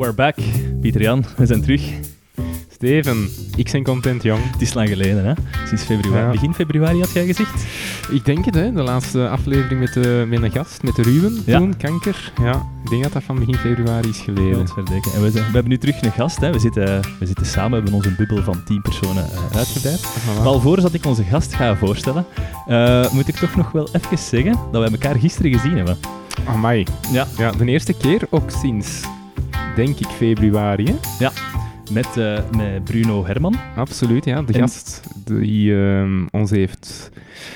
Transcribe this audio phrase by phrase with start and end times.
[0.00, 0.36] We're back.
[0.80, 1.82] Pieter Jan, we zijn terug.
[2.68, 4.50] Steven, ik ben content, jong.
[4.52, 5.32] Het is lang geleden, hè?
[5.66, 6.24] Sinds februari.
[6.24, 6.30] Ja.
[6.30, 7.64] Begin februari had jij gezegd?
[8.10, 8.72] Ik denk het, hè.
[8.72, 11.58] De laatste aflevering met, de, met een gast, met de Ruben, Ja.
[11.58, 12.32] toen, kanker.
[12.42, 14.54] Ja, ik denk dat dat van begin februari is geleden.
[14.54, 15.10] Godverdikke.
[15.10, 16.40] En we, zijn, we hebben nu terug een gast.
[16.40, 16.52] Hè.
[16.52, 20.00] We, zitten, we zitten samen, we hebben onze bubbel van 10 personen uh, uitgebreid.
[20.00, 20.36] Voilà.
[20.36, 22.26] Maar alvorens dat ik onze gast ga voorstellen,
[22.66, 25.98] eh, moet ik toch nog wel even zeggen dat we elkaar gisteren gezien hebben.
[26.44, 26.86] Amai.
[27.12, 27.26] Ja.
[27.36, 29.02] Ja, de eerste keer ook sinds,
[29.76, 30.84] denk ik, februari,
[31.18, 31.28] hè.
[31.92, 33.54] Met, eh, met Bruno Herman.
[33.76, 34.42] Absoluut, ja.
[34.42, 37.10] De En- gast die ehm, ons heeft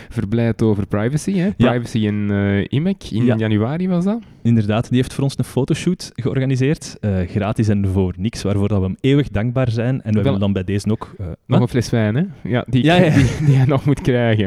[0.08, 1.50] verblijd over privacy, hè.
[1.56, 1.70] Ja.
[1.70, 3.02] Privacy in eh IMEC.
[3.10, 3.36] In Ja.
[3.36, 4.18] januari was dat.
[4.42, 6.96] Inderdaad, die heeft voor ons een fotoshoot georganiseerd.
[7.00, 10.02] eh, gratis en voor niks, waarvoor dat we hem eeuwig dankbaar zijn.
[10.02, 11.14] En we willen dan bij deze ook...
[11.18, 11.60] eh, Nog wat?
[11.60, 12.22] een fles wijn, hè.
[12.42, 12.98] Ja, die, Ja.
[12.98, 13.12] Die,
[13.46, 14.44] die hij nog moet krijgen.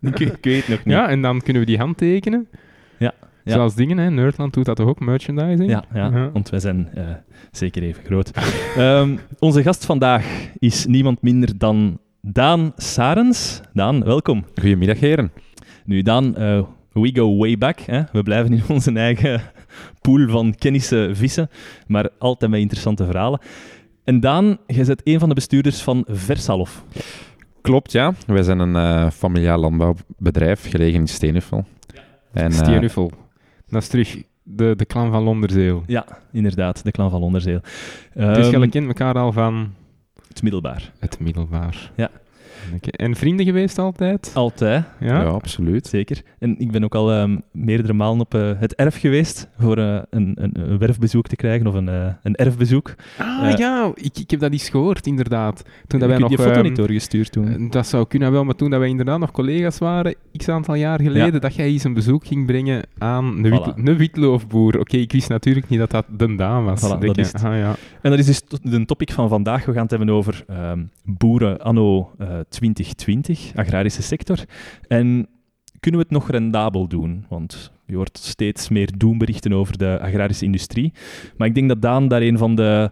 [0.01, 0.93] ik, ik weet het nog niet.
[0.95, 2.47] ja, en dan kunnen we die handtekenen.
[2.97, 3.53] Ja, ja.
[3.53, 4.09] Zoals dingen, hè.
[4.09, 5.69] Nerdland doet dat toch ook, merchandising?
[5.69, 6.31] Ja, ja, Ja.
[6.31, 7.03] want wij zijn eh,
[7.51, 8.31] zeker even groot.
[8.77, 10.25] Ehm, onze gast vandaag
[10.59, 13.61] is niemand minder dan Daan Sarens.
[13.73, 14.45] Daan, welkom.
[14.55, 15.31] Goedemiddag, heren.
[15.85, 17.79] Nu, Daan, eh, we go way back.
[17.79, 18.01] Hè?
[18.11, 19.41] We blijven in onze eigen
[20.01, 21.49] pool van kennissen vissen,
[21.87, 23.39] maar altijd met interessante verhalen.
[24.03, 26.83] En Daan, jij bent een van de bestuurders van Versalof.
[27.61, 28.13] Klopt, ja.
[28.27, 31.65] Wij zijn een eh familiaal landbouwbedrijf gelegen in Steenuffel.
[32.33, 33.11] En, Steenuffel.
[33.73, 35.83] Dat is terug de, de clan van Londerzeel.
[35.87, 37.59] Ja, inderdaad, de klan van Londerzeel.
[37.61, 37.71] dus
[38.13, 39.73] Ehm, jullie kennen elkaar al van
[40.27, 40.91] het middelbaar.
[40.99, 41.91] het middelbaar.
[41.95, 42.09] Ja.
[42.81, 44.31] En vrienden geweest altijd?
[44.33, 44.83] Altijd.
[44.99, 45.21] Ja.
[45.21, 45.87] ja, absoluut.
[45.87, 46.21] Zeker.
[46.39, 49.99] En ik ben ook al ehm, meerdere malen op eh, het erf geweest voor eh,
[50.09, 52.95] een, een, een werfbezoek te krijgen of een, eh, een erfbezoek.
[53.17, 55.61] Ah ja, ik, ik heb dat eens gehoord, inderdaad.
[55.87, 56.29] Toen dat ik wij heb nog...
[56.29, 57.69] die foto ehm, niet doorgestuurd toen.
[57.69, 61.01] Dat zou kunnen wel, maar toen dat wij inderdaad nog collega's waren, x aantal jaar
[61.01, 61.39] geleden, Ja.
[61.39, 63.97] dat jij eens een bezoek ging brengen aan een, wit, Voilà.
[63.97, 64.79] witloofboer.
[64.79, 66.79] Oké, ik wist natuurlijk niet dat dat de Daan was.
[66.79, 67.43] Voilà, dat je, is het.
[67.43, 67.75] ah, ja.
[68.01, 69.65] En dat is dus de topic van vandaag.
[69.65, 74.37] We gaan het hebben over ehm, boeren anno eh, 2020, agrarische sector.
[74.87, 75.27] En
[75.79, 77.25] kunnen we het nog rendabel doen?
[77.29, 80.93] Want je hoort steeds meer doemberichten over de agrarische industrie.
[81.37, 82.91] Maar ik denk dat Daan daar een van de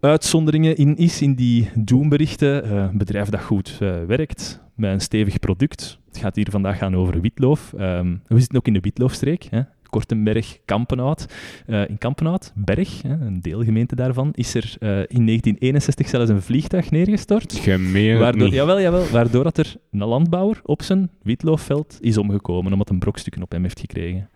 [0.00, 2.64] uitzonderingen in is, in die doemberichten.
[2.64, 5.98] Eh, een bedrijf dat goed eh, werkt, met een stevig product.
[6.06, 7.72] Het gaat hier vandaag gaan over witloof.
[7.72, 9.46] Ehm, we zitten ook in de witloofstreek.
[9.50, 9.62] Hè?
[9.90, 11.26] Kortenberg, Kampenhout.
[11.66, 16.90] Eh, in Kampenhout, Berg, een deelgemeente daarvan, is er eh, in 1961 zelfs een vliegtuig
[16.90, 17.54] neergestort.
[17.54, 18.52] Gemeen Waardoor, niet.
[18.52, 23.42] jawel, jawel, waardoor dat er een landbouwer op zijn witlooffeld is omgekomen, omdat een brokstukken
[23.42, 24.28] op hem heeft gekregen.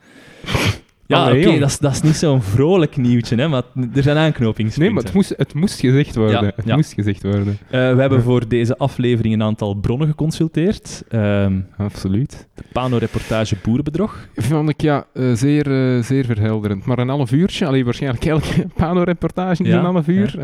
[1.17, 3.63] Ja, oké, dat, is, dat is niet zo'n vrolijk nieuwtje, hè, maar
[3.95, 4.95] er zijn Nee, aanknopingspunten.
[4.95, 6.45] maar het moest, het moest gezegd worden.
[6.45, 6.77] Ja, het ja.
[6.77, 7.59] moest gezegd worden.
[7.71, 11.03] Eh, we hebben voor deze aflevering een aantal bronnen geconsulteerd.
[11.09, 12.49] Ehm, Absoluut.
[12.55, 14.29] de Pano-reportage Boerenbedrog.
[14.35, 16.85] Vond ik ja, eh, zeer, eh, zeer verhelderend.
[16.85, 20.35] Maar een half uurtje, alleen waarschijnlijk elke Pano-reportage Ja, een half uur.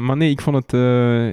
[0.00, 0.72] Maar nee, ik vond het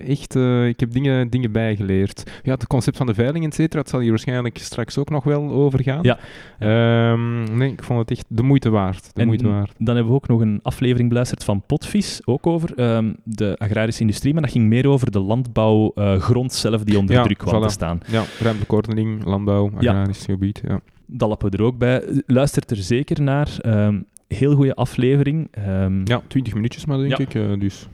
[0.08, 0.36] echt...
[0.68, 2.24] ik heb dingen, dingen bijgeleerd.
[2.44, 5.24] Ja, het concept van de veiling, et cetera, dat zal hier waarschijnlijk straks ook nog
[5.24, 6.00] wel over gaan.
[6.02, 6.18] Ja.
[6.60, 8.81] Ehm, nee, ik vond het echt de moeite waard.
[8.90, 9.74] De En moeite waard.
[9.78, 14.02] Dan hebben we ook nog een aflevering beluisterd van Potvis, ook over ehm, de agrarische
[14.02, 17.66] industrie, maar dat ging meer over de landbouwgrond zelf die onder Ja, druk kwam voilà.
[17.66, 18.00] te staan.
[18.08, 19.92] Ja, ruimtelijke ordening, landbouw, Ja.
[19.92, 20.62] agrarisch gebied.
[20.68, 20.80] Ja.
[21.06, 22.22] Dat lappen we er ook bij.
[22.26, 23.50] Luistert er zeker naar.
[23.62, 25.48] Ehm, heel goede aflevering.
[25.52, 27.18] Ehm, ja, 20 minuutjes maar, denk Ja.
[27.18, 27.34] ik.
[27.36, 27.88] eh, dus.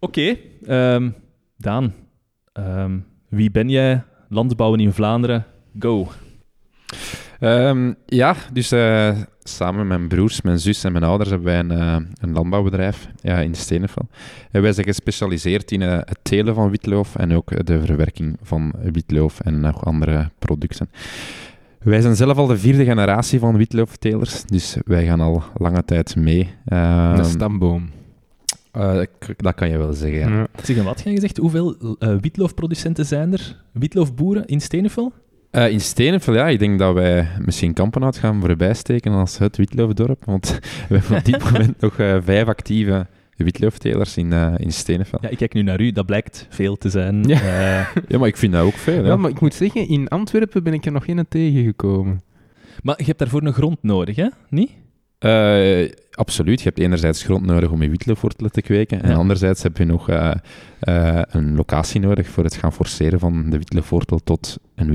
[0.00, 0.36] Oké,
[0.66, 1.10] ehm,
[1.56, 1.92] Daan.
[3.28, 4.02] wie ben jij?
[4.28, 5.44] Landbouwen in Vlaanderen.
[5.78, 6.08] Go.
[7.40, 11.58] Ehm, ja, dus eh, samen met mijn broers, mijn zus en mijn ouders hebben wij
[11.58, 14.08] een, eh, een landbouwbedrijf ja, in Steenenvel.
[14.50, 18.72] En wij zijn gespecialiseerd in eh, het telen van witloof en ook de verwerking van
[18.92, 20.90] witloof en nog andere producten.
[21.78, 26.16] Wij zijn zelf al de vierde generatie van witlooftelers, dus wij gaan al lange tijd
[26.16, 26.48] mee.
[26.66, 27.90] Ehm, een stamboom.
[28.72, 29.00] eh,
[29.36, 30.28] dat kan je wel zeggen, ja.
[30.28, 30.46] Ja.
[30.62, 31.36] Zeg, wat ga je gezegd?
[31.36, 33.62] Hoeveel witloofproducenten zijn er?
[33.72, 35.12] Witloofboeren in Stenenvel?
[35.56, 39.56] Eh, in Stenenvel, ja, ik denk dat wij misschien Kampenhout gaan voorbij steken als het
[39.56, 40.24] witloofdorp.
[40.24, 40.58] Want
[40.88, 43.06] we hebben op dit moment nog eh, vijf actieve
[43.36, 45.22] witlooftelers in, eh in Stenenveld.
[45.22, 47.22] Ja, ik kijk nu naar u, dat blijkt veel te zijn.
[47.22, 47.40] Ja.
[47.40, 49.02] Eh, Ja, maar ik vind dat ook veel.
[49.02, 52.22] Ja, Ja, maar ik moet zeggen, in Antwerpen ben ik er nog geen tegengekomen.
[52.82, 54.28] maar je hebt daarvoor een grond nodig, hè?
[54.48, 54.70] Niet?
[55.18, 56.58] Eh, absoluut.
[56.58, 59.02] Je hebt enerzijds grond nodig om je witloofwortelen te kweken.
[59.02, 60.32] En anderzijds heb je nog eh,
[60.80, 64.90] eh, een locatie nodig voor het gaan forceren van de witloofwortel tot een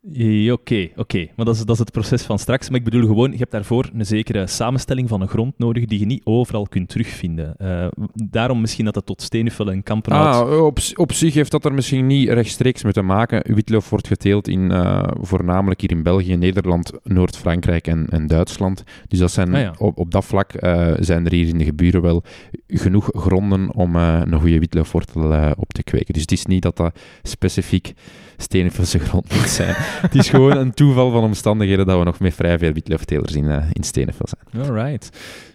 [0.00, 1.26] Ja, Oké, oké.
[1.36, 2.68] Maar dat is, dat is het proces van straks.
[2.68, 5.98] Maar ik bedoel gewoon, je hebt daarvoor een zekere samenstelling van een grond nodig die
[5.98, 7.56] je niet overal kunt terugvinden.
[7.56, 10.48] Eh, daarom misschien dat het tot Steenuffel en Kampenhout...
[10.48, 13.54] Ah, op, op zich heeft dat er misschien niet rechtstreeks mee te maken.
[13.54, 18.84] Witloof wordt geteeld in, eh, voornamelijk hier in België, Nederland, Noord-Frankrijk en, en Duitsland.
[19.08, 19.74] Dus dat zijn, Ah, ja.
[19.78, 22.22] op, op dat vlak eh, zijn er hier in de geburen wel
[22.66, 26.12] genoeg gronden om eh, een goede witloofwortel eh, op te kweken.
[26.12, 27.92] Dus het is niet dat dat specifiek
[28.40, 29.74] Steenuffelse grond moet zijn.
[29.76, 33.50] het is gewoon een toeval van omstandigheden dat we nog met vrij veel witlooftelers in,
[33.50, 34.12] eh in zijn.
[34.58, 35.10] Alright.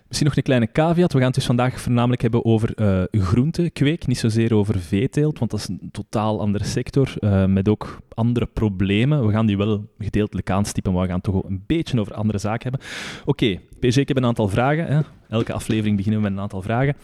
[0.08, 1.12] Misschien nog een kleine caveat.
[1.14, 2.74] We gaan het dus vandaag voornamelijk hebben over
[3.12, 8.00] groentekweek, niet zozeer over veeteelt, want dat is een totaal andere sector, eh, met ook
[8.14, 9.26] andere problemen.
[9.26, 12.72] We gaan die wel gedeeltelijk aanstippen, maar we gaan toch een beetje over andere zaken
[12.72, 12.88] hebben.
[13.26, 14.88] Oké, PG, ik heb een aantal vragen.
[14.88, 15.00] Hè.
[15.30, 16.96] Elke aflevering beginnen we met een aantal vragen.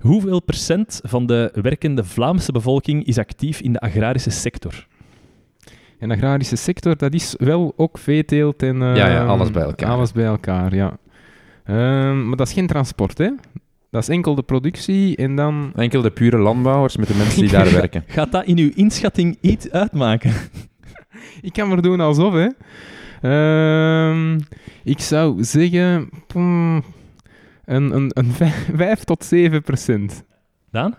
[0.00, 4.86] Hoeveel procent van de werkende Vlaamse bevolking is actief in de agrarische sector?
[6.02, 8.82] En de agrarische sector, dat is wel ook veeteelt en...
[8.82, 9.90] eh, Ja, ja, alles bij elkaar.
[9.90, 10.96] Alles bij elkaar, ja.
[11.64, 13.30] Ehm, maar dat is geen transport, hè?
[13.90, 15.72] Dat is enkel de productie en dan...
[15.74, 18.04] Enkel de pure landbouwers met de mensen die daar werken.
[18.06, 20.32] Gaat dat in uw inschatting iets uitmaken?
[21.40, 22.48] Ik kan maar doen alsof, hè.
[23.20, 24.40] Ehm,
[24.84, 26.08] ik zou zeggen...
[26.34, 26.82] een,
[27.64, 28.32] een, een
[28.76, 30.24] 5 tot 7 procent.
[30.70, 30.94] Daan?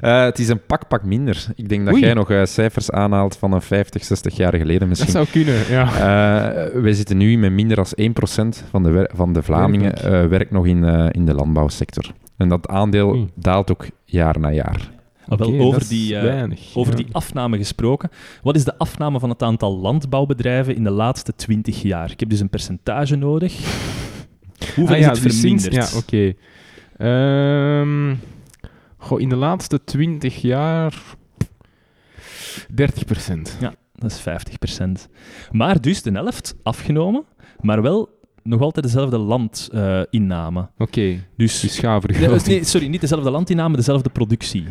[0.00, 1.46] Eh, het is een pak, pak minder.
[1.54, 2.02] Ik denk dat Oei.
[2.04, 5.10] jij nog eh, cijfers aanhaalt van een 50, 60 jaar geleden Dat misschien.
[5.10, 5.84] zou kunnen, ja.
[5.86, 10.50] Eh, wij zitten nu met minder dan 1% van de, van de Vlamingen eh, werkt
[10.50, 12.04] nog in, eh, in de landbouwsector.
[12.36, 13.28] En dat aandeel Oei.
[13.34, 14.90] daalt ook jaar na jaar.
[15.28, 16.96] Ah, wel, over dat is die, weinig, Over ja.
[16.96, 18.10] die afname gesproken.
[18.42, 22.10] Wat is de afname van het aantal landbouwbedrijven in de laatste 20 jaar?
[22.10, 23.52] Ik heb dus een percentage nodig.
[24.74, 25.92] Hoeveel Ah is ja, het dus sinds- verminderd?
[25.92, 26.34] Ja, oké.
[26.98, 28.14] Ehm,
[29.06, 31.02] goh, in de laatste 20 jaar
[32.74, 33.56] 30 procent.
[33.94, 35.10] Dat is 50%.
[35.50, 37.24] Maar dus de helft afgenomen,
[37.60, 38.08] maar wel
[38.42, 40.68] nog altijd dezelfde landinname.
[40.78, 41.00] Oké,
[41.36, 41.80] dus, dus
[42.46, 44.64] nee, sorry, niet dezelfde landinname, dezelfde productie.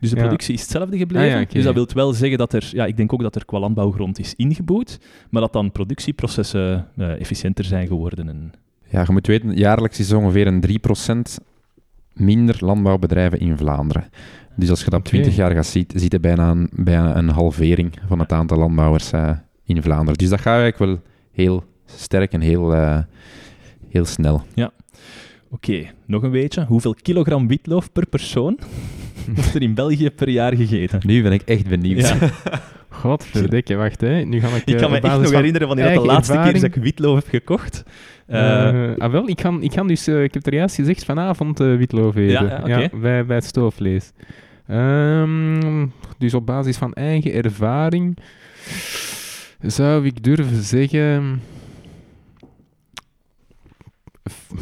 [0.00, 0.22] Dus de Ja.
[0.22, 1.34] productie is hetzelfde gebleven.
[1.34, 1.46] Ah ja.
[1.54, 4.18] Dus dat wil wel zeggen dat er, ja, ik denk ook dat er qua landbouwgrond
[4.18, 4.98] is ingeboet,
[5.30, 8.28] maar dat dan productieprocessen eh, efficiënter zijn geworden.
[8.28, 8.52] En,
[8.90, 11.38] Ja, je moet weten, jaarlijks is er ongeveer een 3%
[12.14, 14.04] minder landbouwbedrijven in Vlaanderen.
[14.56, 15.10] Dus als je dat op Oké.
[15.10, 19.12] 20 jaar gaat zien, ziet je bijna een, bijna een halvering van het aantal landbouwers
[19.12, 19.30] eh,
[19.64, 20.18] in Vlaanderen.
[20.18, 22.98] Dus dat gaat eigenlijk wel heel sterk en heel, eh,
[23.88, 24.42] heel snel.
[25.50, 26.64] Oké, nog een beetje.
[26.64, 28.58] Hoeveel kilogram witloof per persoon
[29.34, 31.00] wordt er in België per jaar gegeten?
[31.06, 32.08] Nu ben ik echt benieuwd.
[32.08, 32.16] Ja.
[32.88, 34.24] Godverdikke, wacht hè.
[34.24, 36.08] Nu ga ik, Ik eh, kan me op echt nog van herinneren wanneer dat de
[36.08, 37.82] laatste keer dat ik witlof heb gekocht.
[38.98, 41.76] Ah, wel, ik kan, ik kan dus, eh, ik heb er juist gezegd, vanavond eh
[41.76, 42.32] witloof eten.
[42.66, 44.12] Ja, bij, bij het stoofvlees.
[44.66, 45.86] Ehm,
[46.18, 48.18] dus op basis van eigen ervaring
[49.60, 51.40] zou ik durven zeggen...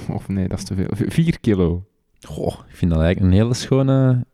[0.08, 0.86] Of nee, dat is te veel.
[0.94, 1.84] V- Vier kilo.
[2.20, 4.24] Goh, ik vind dat eigenlijk een hele schone,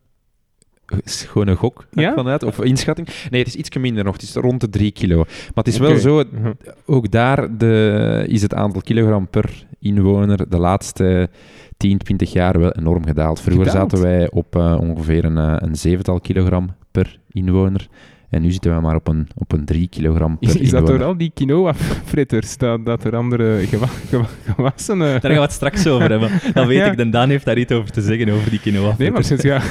[1.04, 2.14] schone gok Ja?
[2.14, 2.42] vanuit.
[2.42, 3.08] Of inschatting.
[3.30, 4.12] Nee, het is iets minder nog.
[4.12, 5.16] Het is rond de 3 kilo.
[5.16, 6.52] Maar het is wel zo, Mhm.
[6.86, 11.28] ook daar de, is het aantal kilogram per inwoner de laatste
[11.76, 13.40] 10, 20 jaar wel enorm gedaald.
[13.40, 13.90] Vroeger Gedaald?
[13.90, 17.88] zaten wij op eh, ongeveer een, eh, een zevental kilogram per inwoner.
[18.30, 20.86] En nu zitten we maar op een, op een 3 kilogram per Is, is dat
[20.86, 24.98] door al die quinoa-fritters dat, dat er andere gewa gewa gewassen...
[24.98, 26.30] daar gaan we het straks over hebben.
[26.54, 26.90] Dan weet Ja.
[26.90, 28.94] ik, de Daan heeft daar iets over te zeggen, over die quinoa.
[28.98, 29.62] Nee, maar sinds ja.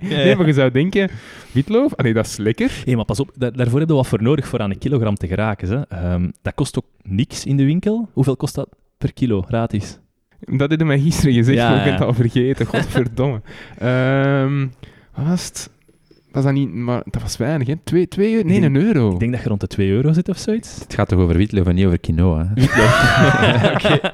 [0.00, 1.10] Nee, maar je zou denken,
[1.52, 2.70] witloof, ah, nee, dat is lekker.
[2.84, 5.14] Hé, maar pas op, daar- daarvoor hebben we wat voor nodig voor aan een kilogram
[5.14, 5.68] te geraken.
[5.68, 5.80] Hè.
[5.88, 8.08] Ehm, dat kost ook niks in de winkel.
[8.12, 9.98] Hoeveel kost dat per kilo, eens?
[10.40, 12.66] Dat heb je mij gisteren gezegd, Ja, ik ben het al vergeten.
[12.66, 13.40] Godverdomme.
[13.78, 14.66] Ehm
[15.14, 15.70] wat was het?
[16.32, 16.74] Was dat niet...
[16.74, 17.74] Maar dat was weinig, hè?
[17.84, 18.46] Twee, twee euro?
[18.48, 19.12] Nee, denk- een euro.
[19.12, 20.78] Ik denk dat je rond de 2 euro zit of zoiets.
[20.80, 22.52] Het gaat toch over witloof en niet over quinoa.
[22.54, 22.64] hè?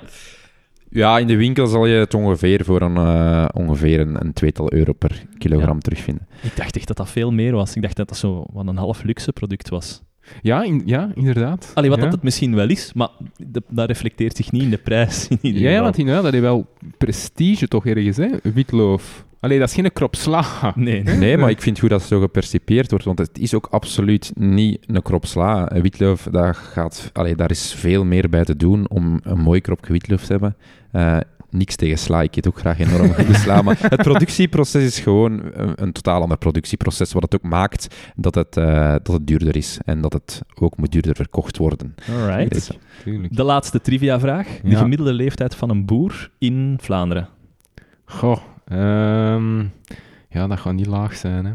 [0.91, 4.73] Ja, in de winkel zal je het ongeveer voor een, eh, ongeveer een, een tweetal
[4.73, 6.27] euro per kilogram terugvinden.
[6.43, 7.77] Ik dacht echt dat dat veel meer was.
[7.77, 10.03] Ik dacht dat dat zo wat een half luxe product was.
[10.43, 11.71] Ja, in- ja, inderdaad.
[11.75, 12.05] Allee, wat ja.
[12.05, 15.29] dat het misschien wel is, maar de- dat reflecteert zich niet in de prijs.
[15.29, 16.67] In ieder Ja, ja, want inderdaad, dat is wel
[16.99, 18.29] prestige toch ergens, hè?
[18.43, 19.25] Witloof.
[19.41, 20.45] Allee, dat is geen krop sla.
[20.75, 21.17] Nee, nee.
[21.17, 24.33] Nee, maar ik vind goed dat het zo gepercipeerd wordt, want het is ook absoluut
[24.35, 25.73] niet een krop sla.
[25.73, 29.61] Een Witloof, daar, gaat, allee, daar is veel meer bij te doen om een mooi
[29.61, 30.57] kropje witloof te hebben.
[30.93, 31.19] Eh,
[31.51, 32.23] niks tegen sla.
[32.23, 33.63] Ik eet ook graag enorm goede sla.
[33.63, 37.13] Maar het productieproces is gewoon een, een totaal ander productieproces.
[37.13, 39.79] Wat het ook maakt dat het, eh, dat het duurder is.
[39.85, 41.95] En dat het ook moet duurder verkocht worden.
[42.11, 42.53] Alright.
[42.53, 42.71] Dus.
[43.31, 44.47] De laatste trivia-vraag.
[44.63, 47.29] De gemiddelde leeftijd van een boer in Vlaanderen.
[48.05, 49.59] Goh, ehm,
[50.29, 51.45] ja, dat gaat niet laag zijn.
[51.45, 51.53] Hè.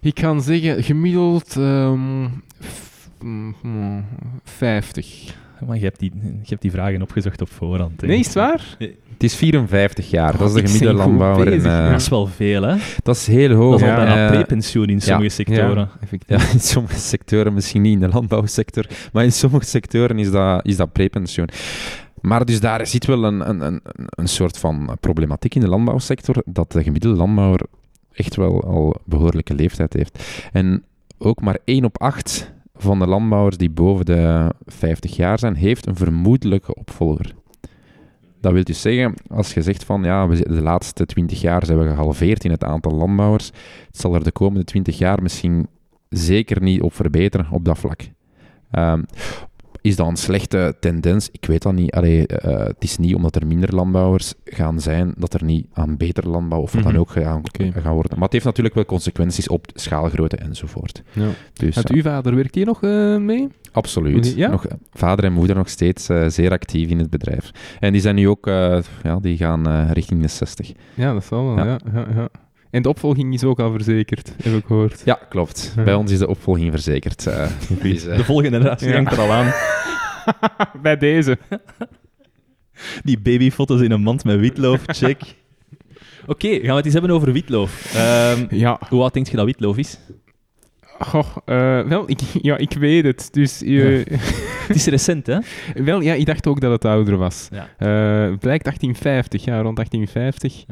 [0.00, 2.26] Ik kan zeggen, gemiddeld ehm,
[2.64, 4.04] f- mm, mm,
[4.44, 5.34] 50.
[5.66, 8.00] Maar je hebt, die, je hebt die vragen opgezocht op voorhand.
[8.00, 8.06] hè.
[8.06, 8.76] Nee, is het waar?
[8.78, 10.36] het is 54 jaar.
[10.38, 11.44] dat is de ik ben gemiddelde landbouwer.
[11.44, 11.90] Bezig, eh.
[11.90, 12.76] Dat is wel veel, hè?
[13.02, 13.74] dat is heel Dat hoog.
[13.74, 13.94] is al Ja.
[13.96, 15.88] bijna Eh, prepensioen in sommige sectoren.
[16.10, 16.18] Ja.
[16.26, 20.66] Ja, in sommige sectoren, misschien niet in de landbouwsector, maar in sommige sectoren is dat,
[20.66, 21.48] is dat prepensioen.
[22.22, 26.42] Maar dus daar zit wel een, een, een, een soort van problematiek in de landbouwsector,
[26.44, 27.60] dat de gemiddelde landbouwer
[28.12, 30.24] echt wel al behoorlijke leeftijd heeft.
[30.52, 30.84] En
[31.18, 35.86] ook maar 1 op 8 van de landbouwers die boven de 50 jaar zijn, heeft
[35.86, 37.34] een vermoedelijke opvolger.
[38.40, 41.88] Dat wil dus zeggen, als je zegt van ja, de laatste 20 jaar zijn we
[41.88, 43.46] gehalveerd in het aantal landbouwers,
[43.86, 45.66] het zal er de komende 20 jaar misschien
[46.08, 48.00] zeker niet op verbeteren op dat vlak.
[48.70, 49.02] Ehm,
[49.82, 51.28] is dat een slechte tendens?
[51.32, 51.90] Ik weet dat niet.
[51.90, 55.96] Allee, eh, het is niet omdat er minder landbouwers gaan zijn, dat er niet aan
[55.96, 56.92] beter landbouw of wat Mhm.
[56.92, 57.42] dan ook gaan,
[57.82, 58.12] gaan worden.
[58.14, 61.02] Maar het heeft natuurlijk wel consequenties op schaalgrootte enzovoort.
[61.12, 61.28] Ja.
[61.52, 63.48] Dus uw vader, werkt hij nog eh, mee?
[63.72, 64.32] absoluut.
[64.36, 64.50] Ja?
[64.50, 67.50] Nog, vader en moeder nog steeds eh, zeer actief in het bedrijf.
[67.80, 68.46] En die zijn nu ook,
[69.02, 70.72] ja, die gaan richting de 60.
[70.94, 71.64] Ja, dat zal wel.
[71.64, 71.78] Ja.
[71.94, 72.28] Ja, ja,
[72.72, 75.02] En de opvolging is ook al verzekerd, heb ik gehoord.
[75.04, 75.72] Ja, klopt.
[75.76, 75.82] Ja.
[75.82, 77.26] Bij ons is de opvolging verzekerd.
[77.26, 77.48] eh.
[78.16, 78.94] De volgende generatie Ja.
[78.94, 79.52] hangt er al aan.
[80.82, 81.38] Bij deze.
[83.02, 85.20] Die babyfoto's in een mand met witloof, check.
[86.26, 87.94] Oké, gaan we het eens hebben over witloof.
[87.94, 89.98] Ehm, Ja, hoe oud denk je dat witloof is?
[90.98, 93.28] goh, eh, wel, ik, ja, ik weet het.
[93.32, 94.04] Dus, eh,
[94.66, 95.38] Het is recent, hè?
[95.74, 97.48] wel, ja, ik dacht ook dat het ouder was.
[97.50, 97.68] Ja.
[97.78, 100.64] Eh, het blijkt 1850, ja, rond 1850.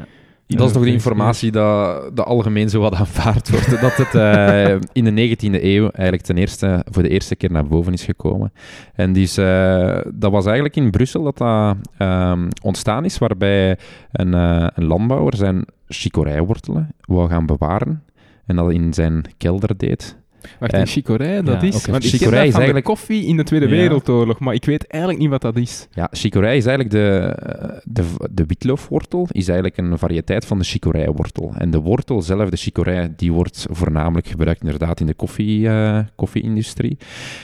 [0.57, 3.80] Dat is toch de informatie dat, dat algemeen zo wat aanvaard wordt.
[3.80, 7.66] Dat het eh, in de 19e eeuw eigenlijk ten eerste, voor de eerste keer naar
[7.66, 8.52] boven is gekomen.
[8.95, 13.78] En dus, eh, dat was eigenlijk in Brussel dat dat ehm, ontstaan is, waarbij
[14.12, 18.04] een, eh, een landbouwer zijn chicorijwortelen wou gaan bewaren.
[18.47, 20.19] En dat in zijn kelder deed.
[20.59, 21.76] Wacht, Eh, een chicorij, dat ja, is...
[21.76, 21.90] oké.
[21.90, 23.73] Want ik ken Chicorij dat is eigenlijk- koffie in de Tweede Ja.
[23.73, 25.88] Wereldoorlog, maar ik weet eigenlijk niet wat dat is.
[25.92, 27.35] Ja, chicorij is eigenlijk de,
[27.85, 31.52] de, de witloofwortel, is eigenlijk een variëteit van de chicorijwortel.
[31.59, 35.99] En de wortel zelf, de chicorij, die wordt voornamelijk gebruikt inderdaad in de koffie, eh,
[36.16, 36.97] koffie-industrie.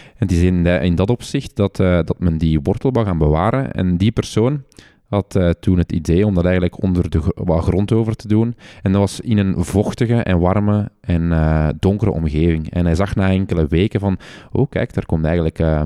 [0.07, 3.07] En het is in, de- in dat opzicht dat, eh, dat men die wortel wou
[3.07, 3.73] gaan bewaren.
[3.73, 4.63] En die persoon
[5.09, 8.57] had eh, toen het idee om dat eigenlijk onder de wat grond over te doen.
[8.83, 12.71] En dat was in een vochtige en warme en eh, donkere omgeving.
[12.71, 14.19] En hij zag na enkele weken van,
[14.53, 15.59] oh kijk, daar komt eigenlijk...
[15.59, 15.83] eh,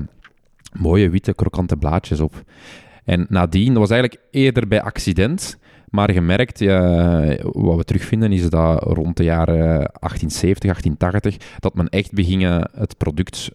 [0.79, 2.43] mooie witte krokante blaadjes op.
[3.05, 5.57] En nadien, dat was eigenlijk eerder bij accident,
[5.89, 12.13] maar gemerkt, wat we terugvinden, is dat rond de jaren 1870, 1880, dat men echt
[12.13, 13.51] begingen het product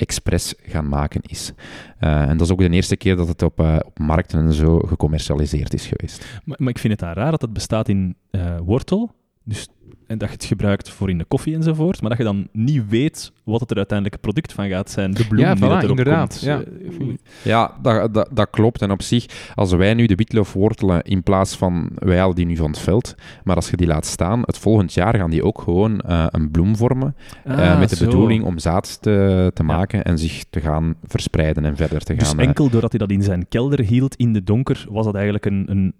[0.00, 1.52] expres gaan maken is.
[1.98, 4.52] Eh, en dat is ook de eerste keer dat het op, eh, op markten en
[4.52, 6.40] zo gecommercialiseerd is geweest.
[6.44, 9.10] Maar, maar ik vind het dan raar dat het bestaat in eh, wortel.
[9.50, 9.68] Dus,
[10.06, 12.00] en dat je het gebruikt voor in de koffie enzovoort.
[12.00, 15.10] Maar dat je dan niet weet wat het er uiteindelijke product van gaat zijn.
[15.10, 16.28] De bloem Ja, die voilà, dat erop inderdaad.
[16.28, 16.40] komt.
[16.40, 16.62] Ja.
[16.62, 17.06] Eh,
[17.42, 18.82] Ja, dat, dat, dat klopt.
[18.82, 22.46] En op zich, als wij nu de witloof wortelen in plaats van, wij halen die
[22.46, 23.14] nu van het veld,
[23.44, 26.50] maar als je die laat staan, het volgend jaar gaan die ook gewoon eh, een
[26.50, 27.14] bloem vormen,
[27.44, 28.04] eh, ah, met de zo.
[28.04, 29.68] bedoeling om zaad te, te Ja.
[29.68, 32.38] maken en zich te gaan verspreiden en verder te Dus gaan.
[32.38, 35.44] eh, enkel doordat hij dat in zijn kelder hield in de donker, was dat eigenlijk,
[35.46, 35.94] een, een,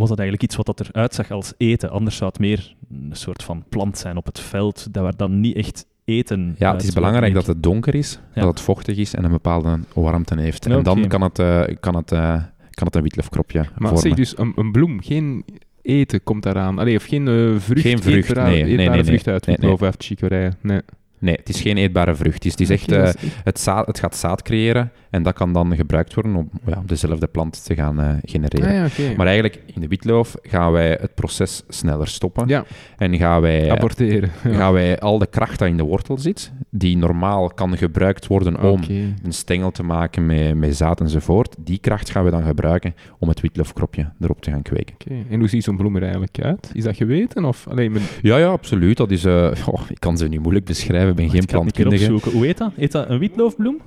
[0.00, 1.90] was dat eigenlijk iets wat dat eruit zag als eten.
[1.90, 5.40] Anders zou het meer een soort van plant zijn op het veld, dat waar dan
[5.40, 8.40] niet echt eten ja, het is belangrijk dat het donker is, Ja.
[8.40, 10.66] dat het vochtig is en een bepaalde warmte heeft.
[10.66, 13.98] En dan kan het, eh, kan het, eh, kan het een witloofkropje Maar vormen.
[13.98, 15.44] zeg dus, een, een bloem, geen
[15.82, 16.78] eten komt daaraan.
[16.78, 19.04] Allee, of geen eh, vrucht, Geen vrucht, eetbare, nee, nee, eetbare nee, nee.
[19.04, 20.52] vrucht uit Nee, chicorij.
[20.60, 20.80] Nee.
[21.18, 22.34] Nee, het is geen eetbare vrucht.
[22.34, 22.90] Het is, het echt...
[22.90, 26.50] Is echt- Het, zaad, het gaat zaad creëren en dat kan dan gebruikt worden om
[26.66, 28.84] ja, dezelfde plant te gaan eh, genereren.
[28.84, 29.16] Ah, ja.
[29.16, 32.64] Maar eigenlijk, in de witloof gaan wij het proces sneller stoppen Ja,
[32.96, 34.30] en gaan wij, aborteren.
[34.44, 34.54] Ja.
[34.54, 38.60] gaan wij al de kracht die in de wortel zit, die normaal kan gebruikt worden
[38.60, 38.80] om
[39.22, 43.28] een stengel te maken met, met zaad enzovoort, die kracht gaan we dan gebruiken om
[43.28, 44.94] het witloofkropje erop te gaan kweken.
[45.30, 46.70] En hoe ziet zo'n bloem er eigenlijk uit?
[46.72, 47.44] Is dat geweten?
[47.44, 47.96] Of alleen.
[48.22, 48.96] Ja, ja, absoluut.
[48.96, 49.50] Dat is, eh,
[49.88, 52.30] ik kan ze nu moeilijk beschrijven, ik ben geen Ik ga het een keer plantkundige.
[52.36, 52.72] Hoe heet dat?
[52.76, 53.80] Heet dat een witloofbloem?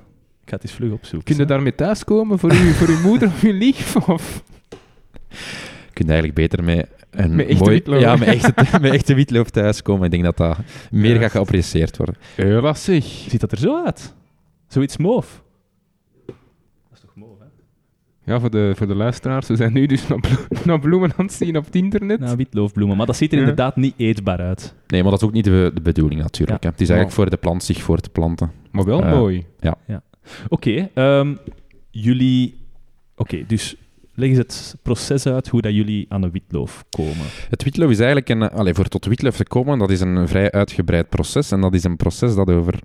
[0.48, 1.24] Ik ga het eens vlug opzoeken.
[1.26, 1.48] Kun je hè.
[1.48, 3.96] daarmee thuiskomen voor, u, voor uw moeder of uw lief?
[4.08, 4.42] Of...
[5.28, 8.00] Je kunt eigenlijk beter met een Met echte mooi, witloof.
[8.00, 10.04] Ja, met echte, met echte witloof thuiskomen.
[10.04, 10.56] Ik denk dat dat
[10.90, 11.20] meer Ja.
[11.20, 12.14] gaat geapprecieerd worden.
[12.36, 13.04] Ja, dat zeg.
[13.04, 14.14] Ziet dat er zo uit?
[14.68, 15.42] Zoiets moof?
[16.26, 16.34] Dat
[16.94, 18.32] is toch moof, hè?
[18.32, 19.46] Ja, voor de, voor de luisteraars.
[19.48, 22.20] We zijn nu dus naar, blo- naar bloemen aan het zien op het internet.
[22.20, 22.96] Nou, witloofbloemen.
[22.96, 23.42] Maar dat ziet er Ja.
[23.42, 24.74] inderdaad niet eetbaar uit.
[24.86, 26.62] Nee, maar dat is ook niet de, de bedoeling natuurlijk.
[26.62, 26.68] hè.
[26.68, 28.50] Het is eigenlijk voor de plant zich voor te planten.
[28.70, 29.46] Maar wel Eh, mooi.
[30.48, 31.34] Oké, ehm,
[31.90, 32.56] jullie...
[33.16, 33.76] Oké, dus
[34.14, 37.26] leg eens het proces uit hoe dat jullie aan een witloof komen.
[37.48, 38.50] Het witloof is eigenlijk een...
[38.50, 41.50] Allez, voor tot witloof te komen, dat is een vrij uitgebreid proces.
[41.50, 42.80] En dat is een proces dat over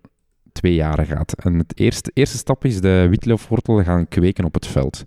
[0.52, 1.34] twee jaren gaat.
[1.44, 5.04] En het eerste, eerste stap is de witloofwortel gaan kweken op het veld.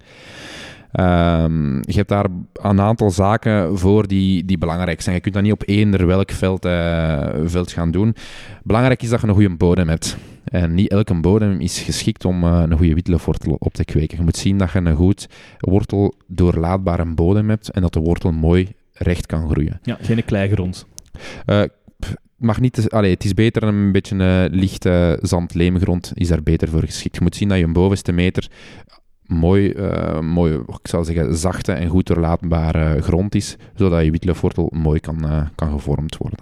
[0.93, 5.15] Ehm, je hebt daar een aantal zaken voor die, die belangrijk zijn.
[5.15, 8.15] Je kunt dat niet op eender welk veld, eh, veld gaan doen.
[8.63, 10.17] Belangrijk is dat je een goede bodem hebt.
[10.47, 14.19] En niet elke bodem is geschikt om eh, een goede witloofwortel op te kweken.
[14.19, 18.33] Je moet zien dat je een goed wortel doorlaatbare bodem hebt en dat de wortel
[18.33, 19.81] mooi recht kan groeien.
[19.83, 20.87] Ja, geen kleigrond.
[21.47, 21.63] Eh,
[21.99, 26.69] pff, mag niet allee, het is beter een beetje eh, lichte zand-leemgrond is daar beter
[26.69, 27.15] voor geschikt.
[27.15, 28.49] Je moet zien dat je een bovenste meter
[29.27, 34.71] mooi, eh, mooi ik zou zeggen, zachte en goed doorlaatbare grond is, zodat je witloofwortel
[34.75, 36.39] mooi kan, eh, kan gevormd worden.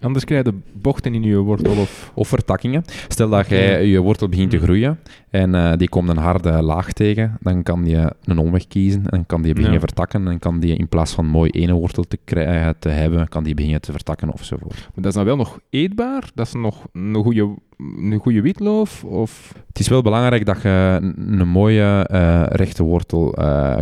[0.00, 2.12] Anders krijg je bochten in je wortel of...
[2.14, 2.84] Of vertakkingen.
[3.08, 4.64] Stel dat jij je wortel begint te Mhm.
[4.64, 4.98] groeien
[5.30, 9.26] en eh, die komt een harde laag tegen, dan kan je een omweg kiezen en
[9.26, 9.86] kan die beginnen Ja.
[9.86, 13.44] vertakken en kan die in plaats van mooi ene wortel te, krijgen, te hebben, kan
[13.44, 14.74] die beginnen te vertakken ofzovoort.
[14.74, 16.30] Maar dat is dan wel nog eetbaar?
[16.34, 19.04] Dat is nog een goede, een goede witloof?
[19.04, 23.76] Of Het is wel belangrijk dat je een, mooie eh, rechte wortel eh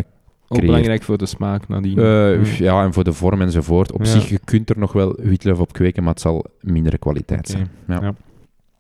[0.49, 1.99] ook belangrijk voor de smaak nadien?
[1.99, 2.85] eh, Ja.
[2.85, 3.93] en voor de vorm enzovoort.
[3.93, 4.11] Op Ja.
[4.11, 7.69] zich, je kunt er nog wel witloof op kweken, maar het zal mindere kwaliteit zijn.
[7.89, 7.99] Ja.
[8.03, 8.15] Ja.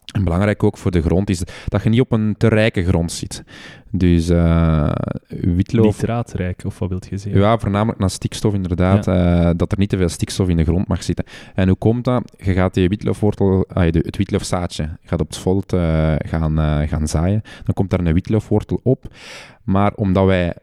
[0.08, 3.12] En belangrijk ook voor de grond is dat je niet op een te rijke grond
[3.12, 3.44] zit.
[3.90, 4.90] Dus eh
[5.28, 5.84] witloof...
[5.98, 7.40] Nitraatrijk, of wat wilt je zeggen?
[7.40, 9.06] Ja, voornamelijk naar stikstof inderdaad.
[9.06, 11.24] eh, dat er niet te veel stikstof in de grond mag zitten.
[11.54, 12.32] En hoe komt dat?
[12.38, 17.42] Je gaat die witloofwortel, ah, het witloofzaadje, gaat op het veld eh, gaan, gaan zaaien.
[17.64, 19.04] Dan komt daar een witloofwortel op.
[19.64, 20.54] Maar omdat wij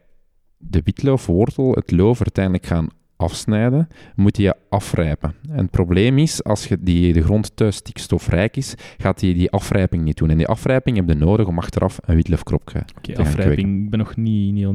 [0.69, 5.33] de witloofwortel, het loof, uiteindelijk gaan afsnijden, moet die afrijpen.
[5.49, 9.51] En het probleem is, als je die, de grond te stikstofrijk is, gaat die die
[9.51, 10.29] afrijping niet doen.
[10.29, 13.99] En die afrijping heb je nodig om achteraf een witloofkropje Oké, gaan afrijping, ik ben
[13.99, 14.65] nog niet, niet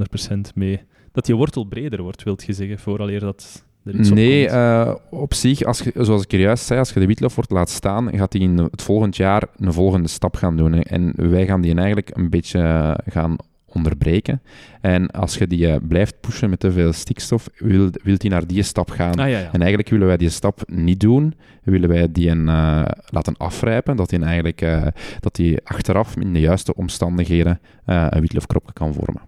[0.50, 0.80] 100% mee.
[1.12, 5.62] Dat je wortel breder wordt, wilt je zeggen, vooraleer dat er Nee, eh, op zich,
[5.62, 8.42] als je, zoals ik er juist zei, als je de witloofwortel laat staan, gaat hij
[8.42, 10.82] in het volgend jaar een volgende stap gaan doen.
[10.82, 13.36] En wij gaan die eigenlijk een beetje eh, gaan
[13.72, 14.42] onderbreken.
[14.80, 18.46] En als je die eh, blijft pushen met te veel stikstof, wil, wil die naar
[18.46, 19.14] die stap gaan.
[19.14, 19.52] Ah ja, ja.
[19.52, 21.34] En eigenlijk willen wij die stap niet doen.
[21.62, 24.86] Willen wij die een, eh, laten afrijpen, dat die eigenlijk eh,
[25.20, 29.22] dat die achteraf in de juiste omstandigheden een witloofkropje kan vormen.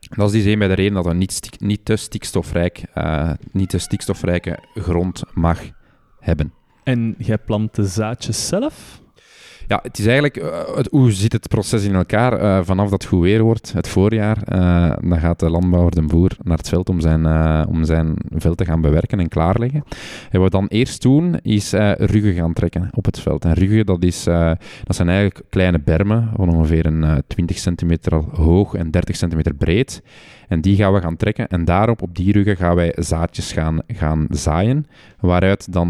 [0.00, 2.82] Dat is dus een bij de reden dat een niet, stik- niet, te stikstofrijk,
[3.52, 5.60] niet te stikstofrijke grond mag
[6.20, 6.52] hebben.
[6.84, 9.00] En jij plant de zaadjes zelf?
[9.68, 12.32] Ja, het is eigenlijk, eh, hoe zit het proces in elkaar?
[12.32, 16.02] Eh, vanaf dat het goed weer wordt, het voorjaar, eh, dan gaat de landbouwer, de
[16.02, 17.26] boer, naar het veld om zijn,
[17.68, 19.84] om zijn veld te gaan bewerken en klaarleggen.
[20.30, 23.44] En wat we dan eerst doen, is ruggen gaan trekken op het veld.
[23.44, 24.24] En ruggen, dat, is,
[24.84, 29.54] dat zijn eigenlijk kleine bermen van ongeveer een eh, 20 centimeter hoog en 30 centimeter
[29.54, 30.02] breed.
[30.48, 31.48] En die gaan we gaan trekken.
[31.48, 34.86] En daarop, op die ruggen, gaan wij zaadjes gaan, gaan zaaien,
[35.20, 35.88] waaruit dan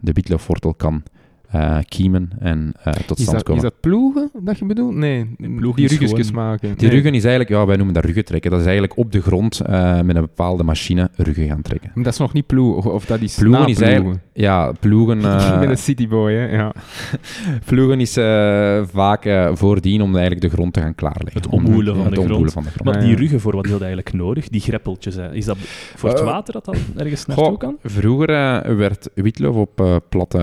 [0.00, 1.02] de witloofwortel kan
[1.50, 3.64] eh, kiemen en eh, tot Is stand dat, komen.
[3.64, 4.94] is dat ploegen dat je bedoelt?
[4.94, 6.68] Nee, ploegen die ruggetjes gewoon- maken.
[6.76, 6.90] Die Nee.
[6.96, 8.50] ruggen is eigenlijk, ja, wij noemen dat ruggen trekken.
[8.50, 11.90] Dat is eigenlijk op de grond eh, met een bepaalde machine ruggen gaan trekken.
[11.94, 15.50] Maar dat is nog niet ploegen, of dat is Ploegen is eigenlijk- Ja, ploegen, eh,
[15.54, 16.44] ik ben een cityboy, hè.
[16.56, 16.72] Ja.
[17.68, 21.42] ploegen is eh, vaak eh, voordien om eigenlijk de grond te gaan klaarleggen.
[21.42, 22.52] Het Om- omwoelen van de grond.
[22.52, 22.84] van de grond.
[22.96, 24.48] Maar die ruggen, voor wat is dat eigenlijk nodig?
[24.48, 25.32] Die greppeltjes, hè?
[25.34, 25.56] is dat
[25.96, 27.76] voor het water dat dat ergens naartoe kan?
[27.84, 28.26] Vroeger
[28.76, 30.38] werd witloof op eh, platte,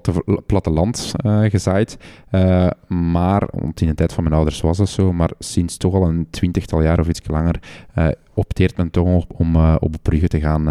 [0.00, 1.98] platte, platteland eh gezaaid.
[2.30, 5.94] Eh, maar, want in de tijd van mijn ouders was dat zo, maar sinds toch
[5.94, 7.60] al een twintigtal jaar of iets langer
[7.94, 10.66] eh, opteert men toch op, om op bruggen te gaan,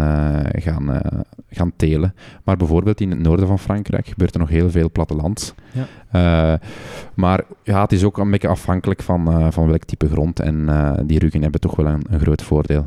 [0.52, 1.00] gaan,
[1.50, 2.14] gaan telen.
[2.44, 5.54] Maar bijvoorbeeld in het noorden van Frankrijk gebeurt er nog heel veel platteland.
[6.10, 6.58] Ja.
[7.14, 10.40] Maar ja, het is ook een beetje afhankelijk van, van welk type grond.
[10.40, 10.66] En
[11.06, 12.86] die ruggen hebben toch wel een, een groot voordeel.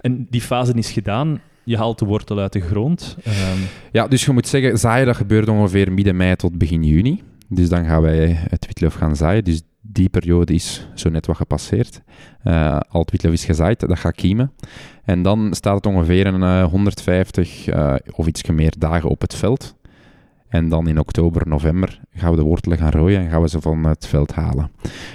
[0.00, 1.40] En die fase is gedaan.
[1.64, 3.16] Je haalt de wortel uit de grond.
[3.24, 3.58] Ehm,
[3.92, 7.22] Ja, dus je moet zeggen, zaaien dat gebeurt ongeveer midden mei tot begin juni.
[7.48, 9.44] Dus dan gaan wij het witloof gaan zaaien.
[9.44, 12.00] Dus die periode is zo net wat gepasseerd.
[12.42, 14.52] Eh, al het witloof is gezaaid, dat gaat kiemen.
[15.04, 19.34] En dan staat het ongeveer een eh, 150 eh, of iets meer dagen op het
[19.34, 19.74] veld.
[20.50, 23.60] En dan in oktober, november gaan we de wortelen gaan rooien en gaan we ze
[23.60, 24.70] van het veld halen.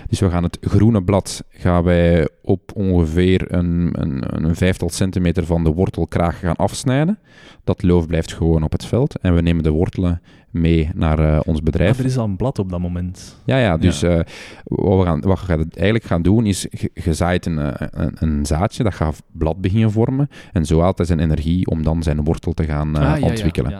[0.10, 5.46] Dus we gaan het groene blad gaan wij op ongeveer een, een, een vijftal centimeter
[5.46, 7.20] van de wortelkraag gaan afsnijden.
[7.64, 9.20] Dat loof blijft gewoon op het veld.
[9.20, 10.22] En we nemen de wortelen
[10.52, 11.92] mee naar eh, ons bedrijf.
[11.94, 13.42] Ah, er is al een blad op dat moment.
[13.46, 14.10] Ja, ja, dus Ja.
[14.10, 14.24] eh,
[14.64, 18.46] wat, we gaan, wat we eigenlijk gaan doen is, je, zaait een, eh, een, een
[18.46, 20.30] zaadje, dat gaat blad beginnen vormen.
[20.52, 23.72] En zo haalt hij zijn energie om dan zijn wortel te gaan Ah, ja, ontwikkelen.
[23.72, 23.80] ja.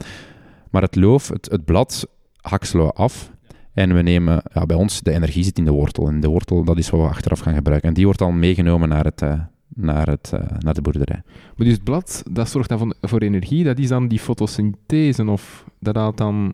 [0.76, 2.08] Maar het loof, het, het blad,
[2.42, 3.32] hakselen we af.
[3.74, 6.08] En we nemen, ja, bij ons, de energie zit in de wortel.
[6.08, 7.88] En de wortel, dat is wat we achteraf gaan gebruiken.
[7.88, 9.40] En die wordt dan meegenomen naar, het, eh,
[9.76, 11.22] naar, het, eh, naar de boerderij.
[11.26, 13.64] Maar dus het blad, dat zorgt dan voor energie.
[13.64, 16.54] Dat is dan die fotosynthese of dat haalt dan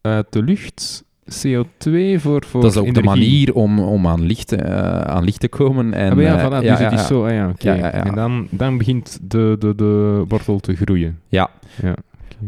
[0.00, 4.52] uit de lucht CO2 voor, voor dat is ook de manier om, om aan, licht,
[4.52, 5.92] eh, aan licht te komen.
[5.94, 7.72] En, Ah, ja, voilà, ja, dus ja, het is zo, ah, oké.
[7.72, 7.92] Ja.
[7.92, 11.18] En dan, dan begint de, de, de wortel te groeien.
[11.28, 11.50] Ja.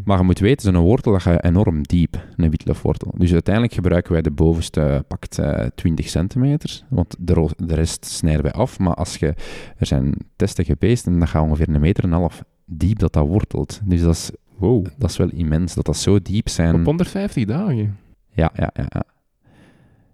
[0.04, 3.14] Maar je moet weten, zo'n wortel dat gaat enorm diep, een witlofwortel.
[3.16, 8.42] Dus uiteindelijk gebruiken wij de bovenste pakt eh 20 centimeter, want de, de rest snijden
[8.42, 8.78] wij af.
[8.78, 9.26] Maar als je,
[9.76, 13.12] er zijn testen geweest en dat gaat ongeveer een meter en een half diep dat
[13.12, 13.80] dat wortelt.
[13.84, 14.86] Dus dat is, Wow.
[14.98, 16.74] dat is wel immens, dat dat zo diep zijn.
[16.74, 17.98] Op 150 dagen.
[18.32, 18.84] Ja, ja, ja.
[18.88, 19.02] ja.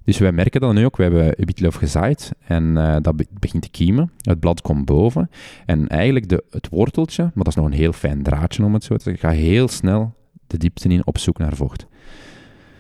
[0.07, 0.97] Dus wij merken dat nu ook.
[0.97, 4.11] We hebben witloof gezaaid en eh, dat be- begint te kiemen.
[4.21, 5.31] Het blad komt boven.
[5.67, 8.85] En eigenlijk de, het worteltje, maar dat is nog een heel fijn draadje om het
[8.85, 10.15] zo te zeggen, gaat heel snel
[10.47, 11.87] de diepte in op zoek naar vocht.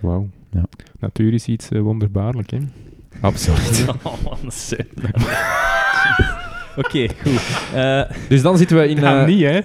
[0.00, 0.28] Wauw.
[0.50, 0.64] Ja.
[0.98, 2.58] Natuur is iets eh, wonderbaarlijk, hè?
[3.20, 3.84] Absoluut.
[4.02, 4.22] Oh.
[6.76, 7.70] Oké, goed.
[7.74, 9.60] Eh, Dus dan zitten we in, eh, niet, hè?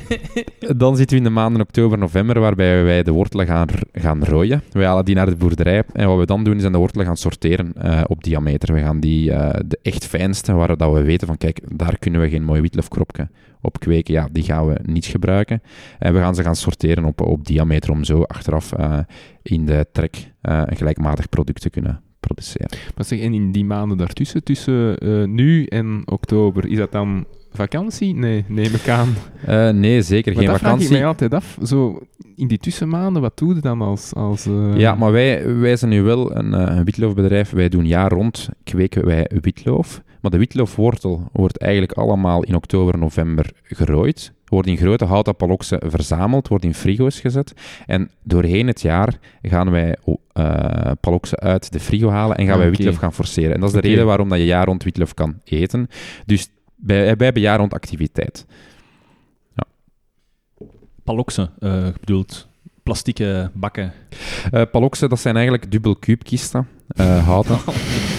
[0.76, 4.24] dan zitten we in de maanden oktober, november, waarbij wij de wortelen gaan, r- gaan
[4.24, 4.62] rooien.
[4.72, 5.82] Wij halen die naar de boerderij.
[5.92, 8.74] En wat we dan doen, is aan de wortelen gaan sorteren eh, op diameter.
[8.74, 12.20] We gaan die, eh, de echt fijnste, waar dat we weten van, kijk, daar kunnen
[12.20, 13.28] we geen mooi witlofkropje
[13.60, 14.14] op kweken.
[14.14, 15.62] Ja, die gaan we niet gebruiken.
[15.98, 18.98] En we gaan ze gaan sorteren op, op diameter om zo achteraf eh,
[19.42, 22.78] in de trek eh, een gelijkmatig product te kunnen produceren.
[22.96, 27.24] Maar zeg, en in die maanden daartussen, tussen eh, nu en oktober, is dat dan
[27.52, 28.14] vakantie?
[28.14, 29.14] Nee, neem ik aan.
[29.46, 30.90] Eh, nee, zeker Maar geen dat vraag ik vakantie.
[30.98, 31.58] mij altijd af.
[31.64, 32.00] Zo,
[32.36, 34.14] in die tussenmaanden, wat doe je dan als...
[34.14, 37.50] als eh, Ja, maar wij, wij zijn nu wel een, een witloofbedrijf.
[37.50, 40.02] Wij doen jaar rond, kweken wij witloof.
[40.20, 44.32] Maar de witloofwortel wordt eigenlijk allemaal in oktober, november gerooid.
[44.52, 47.52] Wordt in grote houten paloksen verzameld, wordt in frigo's gezet.
[47.86, 49.96] En doorheen het jaar gaan wij
[50.32, 52.76] eh paloksen uit de frigo halen en gaan wij oké.
[52.76, 53.54] witloof gaan forceren.
[53.54, 55.88] En dat is de reden waarom dat je jaar rond witloof kan eten.
[56.26, 58.46] Dus wij, wij hebben jaar rond activiteit.
[61.04, 62.48] paloksen, eh bedoeld
[62.82, 63.92] plastieke bakken.
[64.50, 67.58] Eh paloksen, dat zijn eigenlijk dubbel kuubkisten, eh houten.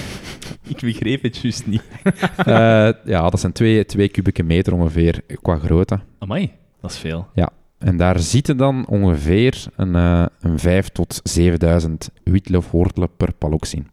[0.67, 1.83] Ik begreep het juist niet.
[2.37, 5.99] Eh, ja, dat zijn twee, twee kubieke meter ongeveer qua grootte.
[6.19, 7.27] Amai, dat is veel.
[7.83, 13.87] En daar zitten dan ongeveer een, eh een 5 tot 7000 witloofwortelen per palox in.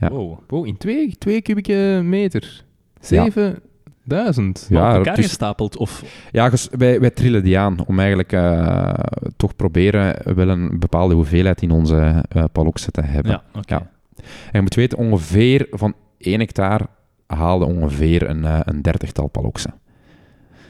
[0.00, 0.08] Ja.
[0.08, 0.38] Wow.
[0.46, 2.64] Wow, in twee, twee kubieke meter.
[3.00, 4.66] 7000.
[4.70, 6.02] Maar Ja, op elkaar gestapeld of...
[6.32, 8.94] Ja, wij, wij trillen die aan om eigenlijk eh,
[9.36, 13.32] toch proberen wel een bepaalde hoeveelheid in onze eh paloxen te hebben.
[13.32, 13.74] Ja, oké.
[13.74, 13.90] Ja.
[14.22, 16.86] En je moet weten, ongeveer van 1 hectare
[17.26, 19.74] haalde ongeveer een, eh, een dertigtal paloxen.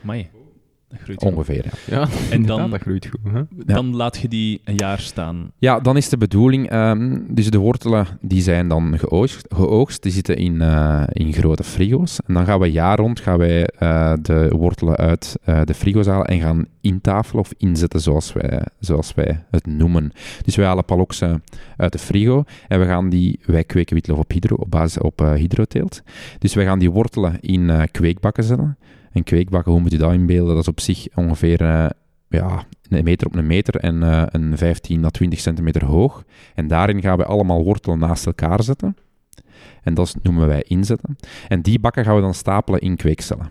[0.03, 0.31] Amai,
[1.03, 1.33] groeit goed.
[1.33, 1.97] Ongeveer, ja.
[1.97, 3.33] Ja, En dan- ja, dat groeit goed.
[3.33, 3.43] Hè?
[3.75, 5.51] Dan laat je die een jaar staan.
[5.59, 10.13] Ja, dan is de bedoeling, ehm, dus de wortelen die zijn dan geoogst, geoogst die
[10.13, 12.19] zitten in, eh, in grote frigo's.
[12.27, 16.07] En dan gaan we jaar rond gaan wij, eh, de wortelen uit eh, de frigo's
[16.07, 20.13] halen en gaan intafelen of inzetten zoals wij, zoals wij het noemen.
[20.45, 21.43] Dus wij halen paloksen
[21.77, 25.21] uit de frigo en we gaan die, wij kweken witloof op, hydro, op basis op
[25.21, 26.03] eh, hydroteelt.
[26.39, 28.77] Dus wij gaan die wortelen in eh, kweekbakken zetten.
[29.13, 30.55] En kweekbakken, hoe moet je dat inbeelden?
[30.55, 31.91] Dat is op zich ongeveer eh,
[32.29, 36.25] ja, een meter op een meter en eh, een 15 à 20 centimeter hoog.
[36.55, 38.97] En daarin gaan we allemaal wortelen naast elkaar zetten.
[39.83, 41.17] En dat noemen wij inzetten.
[41.49, 43.51] En die bakken gaan we dan stapelen in kweekcellen.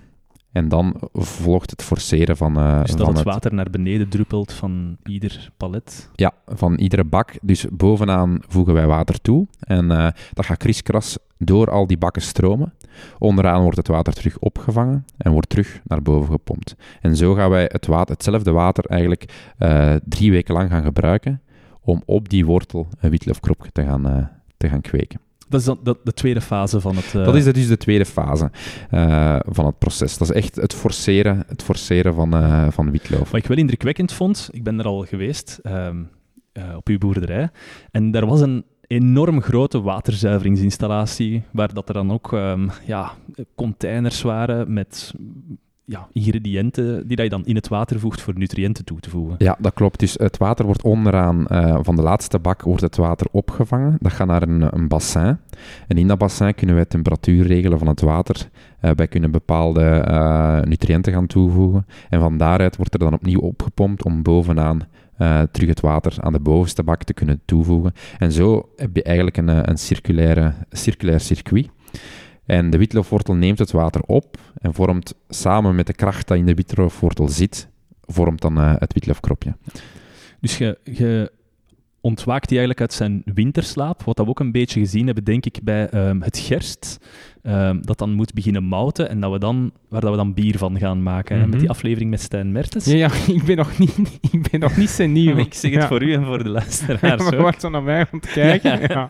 [0.52, 4.54] En dan volgt het forceren van, eh, Dus dat van het water naar beneden druppelt
[4.54, 6.10] van ieder palet.
[6.16, 7.34] ja, van iedere bak.
[7.42, 9.48] Dus bovenaan voegen wij water toe.
[9.60, 12.74] En eh, dat gaat kriskras door al die bakken stromen.
[13.20, 16.76] Onderaan wordt het water terug opgevangen en wordt terug naar boven gepompt.
[17.02, 21.42] En zo gaan wij het water, hetzelfde water eigenlijk eh, drie weken lang gaan gebruiken
[21.82, 25.20] om op die wortel een witloofkropje te gaan, te gaan kweken.
[25.52, 27.06] Dat is dan de, de tweede fase van het...
[27.16, 28.52] eh, Dat is dus de tweede fase
[28.90, 30.18] eh, van het proces.
[30.18, 33.32] Dat is echt het forceren, het forceren van, eh, van witloof.
[33.32, 36.04] Wat ik wel indrukwekkend vond, ik ben er al geweest ehm,
[36.52, 37.50] eh, op uw boerderij,
[37.92, 43.12] en daar was een enorm grote waterzuiveringsinstallatie, waar dat er dan ook ehm, ja,
[43.56, 45.14] containers waren met
[45.92, 49.36] ja, ingrediënten die dat je dan in het water voegt voor nutriënten toe te voegen.
[49.38, 50.00] Ja, dat klopt.
[50.00, 53.98] Dus het water wordt onderaan, eh, van de laatste bak, wordt het water opgevangen.
[54.00, 55.38] Dat gaat naar een, een bassin.
[55.88, 58.50] En in dat bassin kunnen wij temperatuur regelen van het water.
[58.82, 61.86] Uh, wij kunnen bepaalde uh, nutriënten gaan toevoegen.
[62.10, 64.82] En van daaruit wordt er dan opnieuw opgepompt om bovenaan
[65.52, 67.94] terug het water aan de bovenste bak te kunnen toevoegen.
[68.20, 71.70] En zo heb je eigenlijk een, een circulaire, circulair circuit.
[72.46, 76.46] En de witloofwortel neemt het water op en vormt samen met de kracht die in
[76.46, 77.70] de witloofwortel zit,
[78.02, 79.56] vormt dan uh, het witloofkropje.
[80.40, 81.32] Dus je, je
[82.02, 85.60] ontwaakt hij eigenlijk uit zijn winterslaap, wat we ook een beetje gezien hebben, denk ik,
[85.64, 86.98] bij um, het gerst,
[87.44, 90.58] um, dat dan moet beginnen mouten en dat we dan, waar dat we dan bier
[90.58, 91.52] van gaan maken, mm -hmm.
[91.52, 92.86] met die aflevering met Stijn Mertens.
[92.86, 95.38] Ja, ja ik, ben nog niet, ik ben nog niet zo nieuw.
[95.48, 95.88] ik zeg het ja.
[95.88, 98.82] voor u en voor de luisteraars ja, maar wacht dan naar mij om te kijken.
[98.82, 99.10] ja.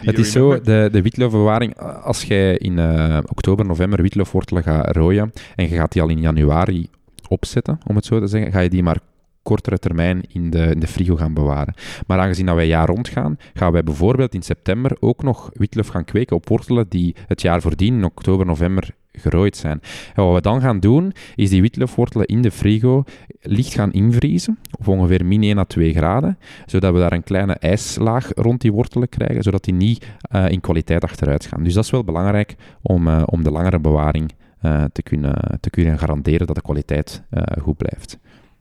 [0.00, 5.32] Het is zo, de, de witloofbewaring, als jij in uh, oktober, november witloofwortelen gaat rooien
[5.56, 6.88] en je gaat die al in januari
[7.28, 9.00] opzetten, om het zo te zeggen, ga je die maar
[9.42, 11.74] kortere termijn in de, in de frigo gaan bewaren.
[12.06, 15.88] Maar aangezien dat wij jaar rond gaan, gaan wij bijvoorbeeld in september ook nog witloof
[15.88, 19.80] gaan kweken op wortelen die het jaar voordien, in oktober, november, gerooid zijn.
[20.14, 23.04] Wat we dan gaan doen, is die witloofwortelen in de frigo
[23.40, 27.54] licht gaan invriezen, op ongeveer min 1 à 2 graden, zodat we daar een kleine
[27.54, 31.62] ijslaag rond die wortelen krijgen, zodat die niet uh, in kwaliteit achteruit gaan.
[31.62, 35.70] Dus dat is wel belangrijk om, uh, om de langere bewaring uh, te, kunnen, te
[35.70, 37.22] kunnen garanderen dat de kwaliteit
[37.60, 38.18] goed blijft.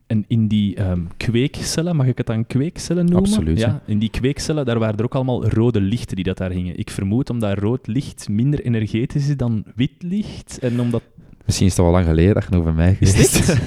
[0.08, 3.24] En in die um, kweekcellen, mag ik het dan kweekcellen noemen?
[3.24, 3.60] Absoluut.
[3.60, 6.78] Ja, in die kweekcellen, daar waren er ook allemaal rode lichten die dat daar hingen.
[6.80, 10.60] Ik vermoed omdat rood licht minder energetisch is dan wit licht.
[10.62, 11.02] En omdat
[11.46, 13.60] Misschien is het al lang geleden dat je over mij geweest.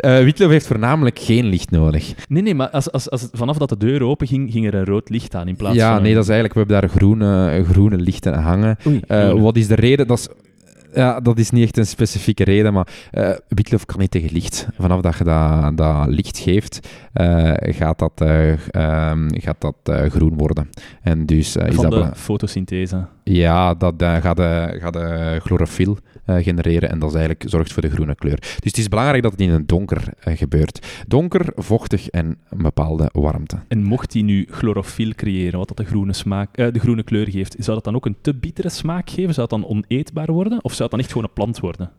[0.00, 2.14] uh, Witloof heeft voornamelijk geen licht nodig.
[2.28, 4.84] Nee, nee, maar als, als, als, vanaf dat de deur open ging, ging er een
[4.84, 6.02] rood licht aan in plaats ja, van...
[6.02, 6.58] nee, dat is eigenlijk...
[6.58, 8.76] We hebben daar groene, groene lichten hangen.
[8.86, 10.06] Oei, uh, wat is de reden?
[10.06, 10.28] Dat is
[10.96, 14.66] ja, dat is niet echt een specifieke reden, maar uh, witloof kan niet tegen licht.
[14.78, 20.36] Vanaf dat je dat, dat licht geeft, uh, gaat dat, uh, um, gaat dat groen
[20.36, 20.70] worden.
[21.02, 23.06] En dus, is Van dat de fotosynthese.
[23.30, 27.90] Ja, dat gaat, de, gaat de chlorofiel genereren en dat is eigenlijk, zorgt voor de
[27.90, 28.36] groene kleur.
[28.40, 31.04] Dus het is belangrijk dat het in het donker gebeurt.
[31.06, 33.58] Donker, vochtig en een bepaalde warmte.
[33.68, 37.56] En mocht die nu chlorofiel creëren, wat dat de groene, smaak, de groene kleur geeft,
[37.58, 39.34] zou dat dan ook een te bittere smaak geven?
[39.34, 40.64] Zou het dan oneetbaar worden?
[40.64, 41.90] Of zou het dan echt gewoon een plant worden?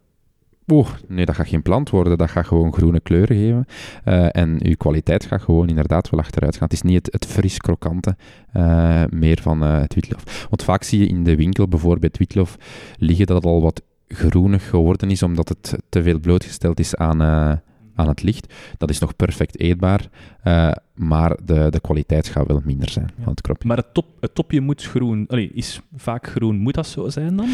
[0.72, 2.18] Oeh, nee, dat gaat geen plant worden.
[2.18, 3.66] Dat gaat gewoon groene kleuren geven.
[4.06, 6.64] Uh, en uw kwaliteit gaat gewoon inderdaad wel achteruit gaan.
[6.64, 8.16] Het is niet het, het fris krokante
[8.54, 10.48] uh, meer van uh, het witloof.
[10.50, 12.58] Want vaak zie je in de winkel bijvoorbeeld witloof
[12.98, 17.62] liggen dat het al wat groenig geworden is, omdat het te veel blootgesteld is aan,
[17.98, 18.54] aan het licht.
[18.78, 20.10] Dat is nog perfect eetbaar,
[20.44, 23.24] uh, maar de, de kwaliteit gaat wel minder zijn Ja.
[23.24, 23.68] van het kropje.
[23.68, 26.58] Maar het, top, het topje moet groen, allee, is vaak groen.
[26.58, 27.48] Moet dat zo zijn dan?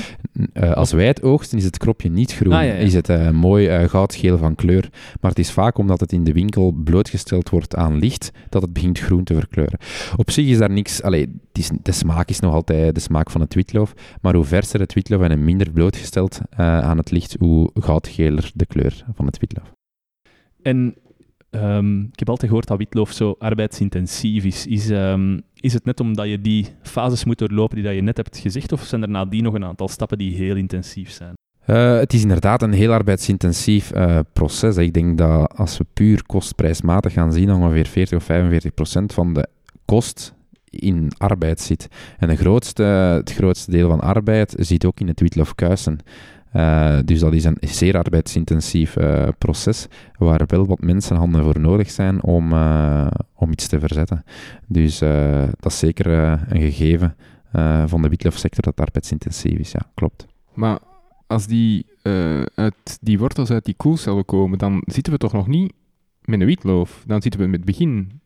[0.53, 2.73] Uh, als wij het oogsten is het kropje niet groen, Ah, ja, ja.
[2.73, 4.89] is het uh, mooi goudgeel van kleur.
[5.21, 8.73] Maar het is vaak omdat het in de winkel blootgesteld wordt aan licht, dat het
[8.73, 9.79] begint groen te verkleuren.
[10.15, 13.41] Op zich is daar niks, allee, is, de smaak is nog altijd de smaak van
[13.41, 18.51] het witloof, maar hoe verser het witloof en minder blootgesteld aan het licht, hoe goudgeler
[18.53, 19.71] de kleur van het witloof.
[20.63, 20.95] En
[21.51, 24.67] um, ik heb altijd gehoord dat witloof zo arbeidsintensief is.
[24.67, 28.17] Is, um, is het net omdat je die fases moet doorlopen die dat je net
[28.17, 31.33] hebt gezegd, of zijn er nadien nog een aantal stappen die heel intensief zijn?
[31.67, 34.77] Uh, het is inderdaad een heel arbeidsintensief uh, proces.
[34.77, 39.33] Ik denk dat als we puur kostprijsmatig gaan zien, ongeveer 40 of 45 procent van
[39.33, 39.47] de
[39.85, 40.33] kost
[40.69, 41.87] in arbeid zit.
[42.17, 45.99] En de grootste, het grootste deel van arbeid zit ook in het witloofkuisen.
[46.53, 49.87] Uh, dus dat is een zeer arbeidsintensief uh, proces,
[50.17, 54.23] waar wel wat mensenhanden voor nodig zijn om, uh, om iets te verzetten.
[54.67, 54.97] Dus
[55.59, 57.15] dat is zeker een gegeven
[57.85, 60.25] van de witloofsector dat arbeidsintensief is, ja, klopt.
[60.53, 60.79] Maar
[61.27, 61.85] als die,
[62.55, 65.73] uit die wortels uit die koelcellen komen, dan zitten we toch nog niet
[66.21, 67.03] met een witloof.
[67.07, 68.21] Dan zitten we met het begin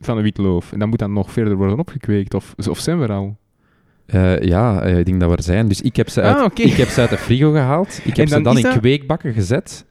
[0.00, 0.72] van een witloof.
[0.72, 3.36] En dan moet dat nog verder worden opgekweekt, of, of zijn we er al?
[4.14, 5.68] Uh, ja, uh, ik denk dat we er zijn.
[5.68, 6.66] Dus ik heb ze uit, ah, okay.
[6.66, 8.00] ik heb ze uit de frigo gehaald.
[8.04, 9.86] Ik heb dan ze dan in dat- kweekbakken gezet.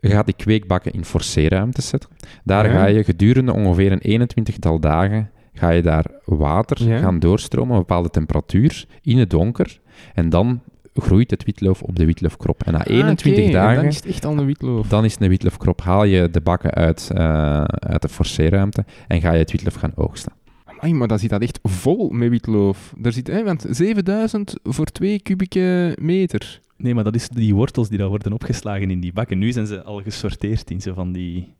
[0.00, 2.10] Je gaat die kweekbakken in forceerruimtes zetten.
[2.44, 2.72] Daar Ja.
[2.72, 6.98] ga je gedurende ongeveer een 21-tal dagen ga je daar water Ja.
[6.98, 9.80] gaan doorstromen, een bepaalde temperatuur, in het donker.
[10.14, 10.60] En dan
[10.94, 12.62] groeit het witloof op de witloofkrop.
[12.62, 14.86] En na 21 Ah, dagen, dan is het echt al een witloof.
[14.88, 15.80] dan is het een witloofkrop.
[15.80, 19.92] Haal je de bakken uit, eh, uit de forceerruimte en ga je het witloof gaan
[19.94, 20.32] oogsten.
[20.80, 22.94] Amai, maar dan zit dat echt vol met witloof.
[22.98, 26.60] Daar zit, hè, want 7000 voor 2 kubieke meter.
[26.76, 29.38] Nee, maar dat is die wortels die daar worden opgeslagen in die bakken.
[29.38, 31.54] Nu zijn ze al gesorteerd in zo van die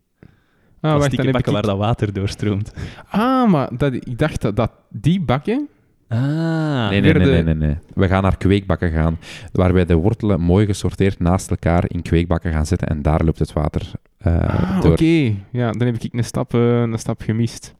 [0.82, 1.58] Ah, wacht, dan plastieke heb bakken ik...
[1.58, 2.72] waar dat water doorstroomt.
[3.10, 5.68] Ah, maar dat, ik dacht dat, dat die bakken
[6.08, 7.76] Ah, Nee, nee, nee, nee, de- nee, nee.
[7.94, 9.18] We gaan naar kweekbakken gaan,
[9.52, 13.38] waar wij de wortelen mooi gesorteerd naast elkaar in kweekbakken gaan zetten en daar loopt
[13.38, 14.92] het water eh, Ah, door.
[14.92, 15.34] oké.
[15.52, 17.74] Ja, dan heb ik een stap, eh, een stap gemist.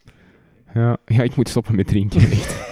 [0.74, 0.96] Ja.
[1.06, 2.20] ja, ik moet stoppen met drinken.
[2.30, 2.68] echt.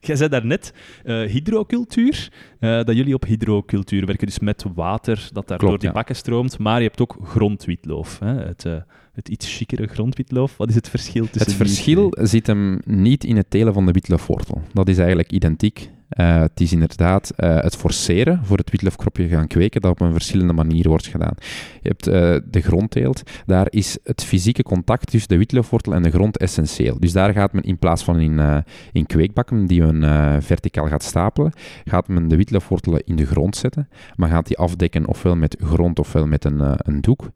[0.00, 5.48] Jij zei daarnet eh hydrocultuur, eh, dat jullie op hydrocultuur werken, dus met water dat
[5.48, 5.94] daar Klopt, door die ja.
[5.94, 8.34] bakken stroomt, maar je hebt ook grondwitloof, hè?
[8.34, 8.76] Het, eh,
[9.12, 10.56] het iets chicere grondwitloof.
[10.56, 13.92] Wat is het verschil tussen Het verschil zit hem niet in het telen van de
[13.92, 14.62] witloofwortel.
[14.72, 15.90] Dat is eigenlijk identiek.
[16.12, 20.12] Eh, het is inderdaad eh, het forceren voor het witloofkropje gaan kweken dat op een
[20.12, 21.34] verschillende manier wordt gedaan.
[21.82, 23.22] Je hebt eh, de grondteelt.
[23.46, 26.98] Daar is het fysieke contact tussen de witloofwortel en de grond essentieel.
[26.98, 31.52] Dus daar gaat men in plaats van in, in kweekbakken die men verticaal gaat stapelen,
[31.84, 35.98] gaat men de witloofwortelen in de grond zetten, maar gaat die afdekken ofwel met grond
[35.98, 37.30] ofwel met een, een doek.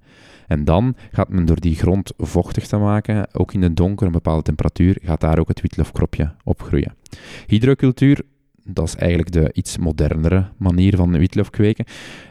[0.46, 4.12] En dan gaat men door die grond vochtig te maken, ook in de donker, een
[4.12, 6.94] bepaalde temperatuur, gaat daar ook het witloofkropje op groeien.
[7.46, 8.22] Hydrocultuur,
[8.66, 11.84] dat is eigenlijk de iets modernere manier van witlof kweken.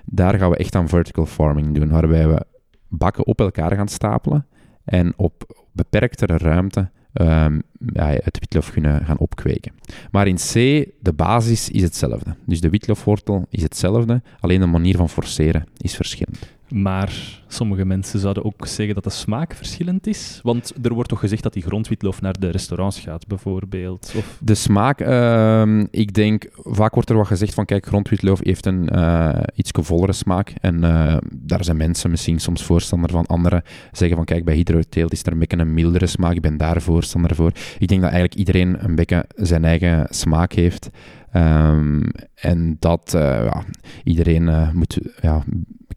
[0.05, 2.45] Daar gaan we echt aan vertical farming doen, waarbij we
[2.87, 4.45] bakken op elkaar gaan stapelen
[4.83, 7.59] en op beperktere ruimte ehm,
[7.93, 9.71] ja, het witlof kunnen gaan opkweken.
[10.11, 10.53] Maar in C,
[10.99, 12.35] de basis is hetzelfde.
[12.45, 16.54] Dus de witloofwortel is hetzelfde, alleen de manier van forceren is verschillend.
[16.69, 20.39] Maar sommige mensen zouden ook zeggen dat de smaak verschillend is.
[20.43, 24.13] Want er wordt toch gezegd dat die grondwitloof naar de restaurants gaat, bijvoorbeeld.
[24.17, 24.37] Of...
[24.41, 28.89] De smaak, ehm, ik denk, vaak wordt er wat gezegd van, kijk, grondwitloof heeft een
[28.95, 30.53] uh, iets vollere smaak.
[30.61, 33.25] En uh, daar zijn mensen misschien soms voorstander van.
[33.25, 36.33] Anderen zeggen van, kijk, bij hydroteelt is er een beetje een mildere smaak.
[36.33, 37.51] Ik ben daar voorstander voor.
[37.79, 40.89] Ik denk dat eigenlijk iedereen een beetje zijn eigen smaak heeft.
[41.35, 42.03] Um,
[42.35, 43.63] en dat uh, ja,
[44.03, 45.43] iedereen uh, moet ja,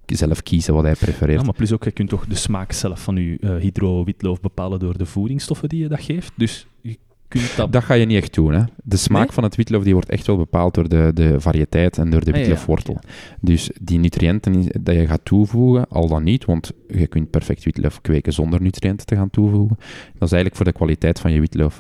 [0.07, 1.39] zelf kiezen wat hij prefereert.
[1.39, 4.79] Ja, maar plus ook, je kunt toch de smaak zelf van je uh, hydro-witloaf bepalen
[4.79, 6.33] door de voedingsstoffen die je dat geeft.
[6.37, 6.99] Dus je
[7.29, 7.73] kunt dat...
[7.73, 8.53] Dat ga je niet echt doen.
[8.53, 8.63] Hè.
[8.85, 9.33] De smaak nee?
[9.33, 12.33] van het witloof die wordt echt wel bepaald door de, de variëteit en door de
[12.33, 12.95] witloofwortel.
[12.95, 13.37] Ah, ja, ja.
[13.41, 18.01] Dus die nutriënten dat je gaat toevoegen, al dan niet, want je kunt perfect witloof
[18.01, 19.77] kweken zonder nutriënten te gaan toevoegen.
[20.19, 21.77] Dat is eigenlijk voor de kwaliteit van je witloof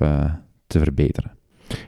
[0.67, 1.37] te verbeteren.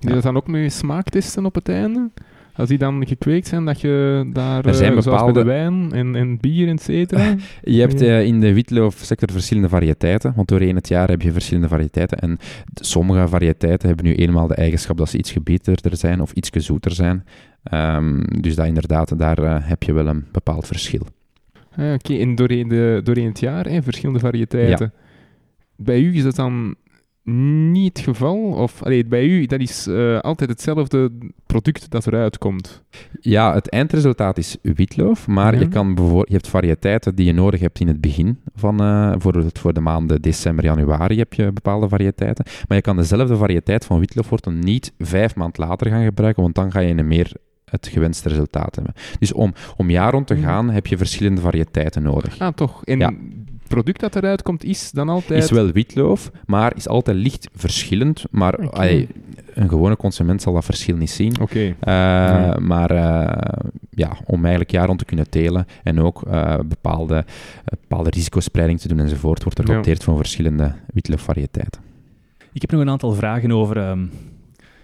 [0.00, 2.10] Je dat dan ook met smaaktesten op het einde?
[2.54, 5.32] Als die dan gekweekt zijn, dat je daar, er zijn uh, bepaalde...
[5.32, 7.34] bij de wijn en, en bier, et cetera?
[7.62, 11.68] je hebt uh, in de witloofsector verschillende variëteiten, want doorheen het jaar heb je verschillende
[11.68, 12.18] variëteiten.
[12.18, 12.38] En
[12.74, 16.92] sommige variëteiten hebben nu eenmaal de eigenschap dat ze iets gebieterder zijn of iets zoeter
[16.92, 17.24] zijn.
[17.72, 21.06] Um, dus dat inderdaad, daar uh, heb je wel een bepaald verschil.
[21.76, 22.20] Ah, Oké, okay.
[22.20, 24.92] en doorheen, de, doorheen het jaar, hè, verschillende variëteiten.
[24.94, 25.00] Ja.
[25.76, 26.74] Bij u is dat dan
[27.22, 28.36] niet het geval?
[28.36, 31.10] Of allee, bij u, dat is uh, altijd hetzelfde
[31.46, 32.82] product dat eruit komt?
[33.20, 35.60] Ja, het eindresultaat is witloof, maar ja.
[35.60, 39.44] je, kan je hebt variëteiten die je nodig hebt in het begin van, uh, voor,
[39.52, 42.44] voor de maanden december, januari heb je bepaalde variëteiten.
[42.68, 46.72] Maar je kan dezelfde variëteit van witloofwortel niet vijf maand later gaan gebruiken, want dan
[46.72, 47.32] ga je een meer
[47.64, 48.94] het gewenste resultaat hebben.
[49.18, 50.70] Dus om, om jaar rond te gaan, mm.
[50.70, 52.38] heb je verschillende variëteiten nodig.
[52.38, 52.84] Ah, toch?
[52.84, 53.12] En ja
[53.70, 55.42] product dat eruit komt, is dan altijd...
[55.42, 58.24] Is wel witloof, maar is altijd licht verschillend.
[58.30, 58.88] Maar okay.
[58.88, 59.08] ay,
[59.54, 61.40] een gewone consument zal dat verschil niet zien.
[61.40, 61.74] Oké.
[61.82, 62.38] Okay.
[62.40, 62.60] Uh, nee.
[62.60, 67.24] Maar uh, ja, om eigenlijk jaar rond te kunnen telen en ook uh, bepaalde,
[67.80, 70.04] bepaalde risicospreiding te doen enzovoort, wordt er geopteerd ja.
[70.04, 71.80] voor verschillende witloof-variëteiten.
[72.52, 73.90] Ik heb nog een aantal vragen over...
[73.90, 74.10] Um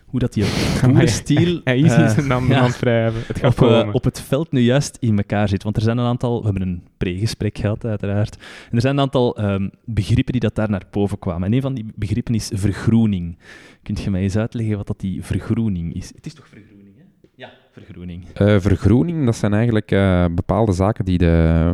[0.07, 0.45] hoe dat die
[0.83, 1.61] boerenstiel...
[1.65, 3.23] Hij is uh, zijn naam ja, aan het wrijven.
[3.27, 5.63] Het gaat op, uh, op het veld nu juist in elkaar zit.
[5.63, 6.39] Want er zijn een aantal...
[6.39, 8.37] We hebben een pregesprek gehad, uiteraard.
[8.71, 11.47] En er zijn een aantal um, begrippen die dat daar naar boven kwamen.
[11.47, 13.39] En een van die begrippen is vergroening.
[13.83, 16.13] Kunt je mij eens uitleggen wat dat die vergroening is?
[16.15, 17.29] Het is toch vergroening, hè?
[17.35, 18.25] Ja, vergroening.
[18.41, 19.89] Uh, vergroening, dat zijn eigenlijk
[20.35, 21.73] bepaalde zaken die de,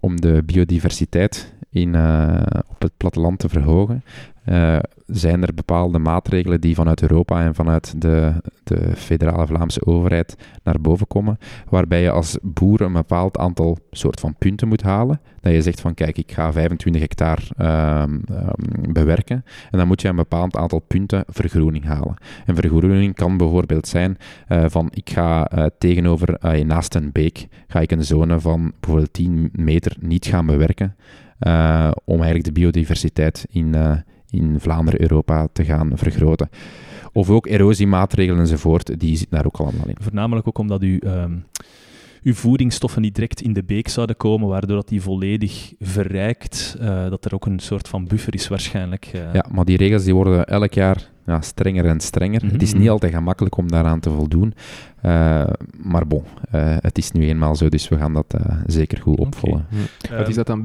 [0.00, 1.94] om de biodiversiteit in,
[2.68, 4.02] op het platteland te verhogen,
[4.48, 8.32] uh, zijn er bepaalde maatregelen die vanuit Europa en vanuit de,
[8.64, 11.38] de federale Vlaamse overheid naar boven komen,
[11.68, 15.20] waarbij je als boer een bepaald aantal soort van punten moet halen.
[15.40, 17.42] Dat je zegt van kijk, ik ga 25 hectare
[18.02, 22.16] um, um, bewerken en dan moet je een bepaald aantal punten vergroening halen.
[22.46, 24.16] En vergroening kan bijvoorbeeld zijn
[24.48, 29.12] uh, van ik ga uh, tegenover, naast een beek, ga ik een zone van bijvoorbeeld
[29.12, 30.96] 10 meter niet gaan bewerken,
[32.04, 33.74] om eigenlijk de biodiversiteit in
[34.36, 36.48] in Vlaanderen, Europa te gaan vergroten.
[37.12, 39.96] Of ook erosiemaatregelen enzovoort, die zitten daar ook allemaal in.
[40.00, 41.44] Voornamelijk ook omdat u, um,
[42.22, 47.08] uw voedingsstoffen niet direct in de beek zouden komen, waardoor dat die volledig verrijkt, uh,
[47.08, 49.10] dat er ook een soort van buffer is waarschijnlijk.
[49.14, 49.34] Uh.
[49.34, 52.40] Ja, maar die regels die worden elk jaar ja, strenger en strenger.
[52.40, 52.58] Mm -hmm.
[52.58, 54.54] Het is niet altijd gemakkelijk om daaraan te voldoen.
[55.04, 55.46] Uh,
[55.82, 56.22] maar bon,
[56.54, 59.66] uh, het is nu eenmaal zo, dus we gaan dat uh, zeker goed opvolgen.
[59.70, 60.10] Okay.
[60.10, 60.16] Ja.
[60.16, 60.62] Wat is dat dan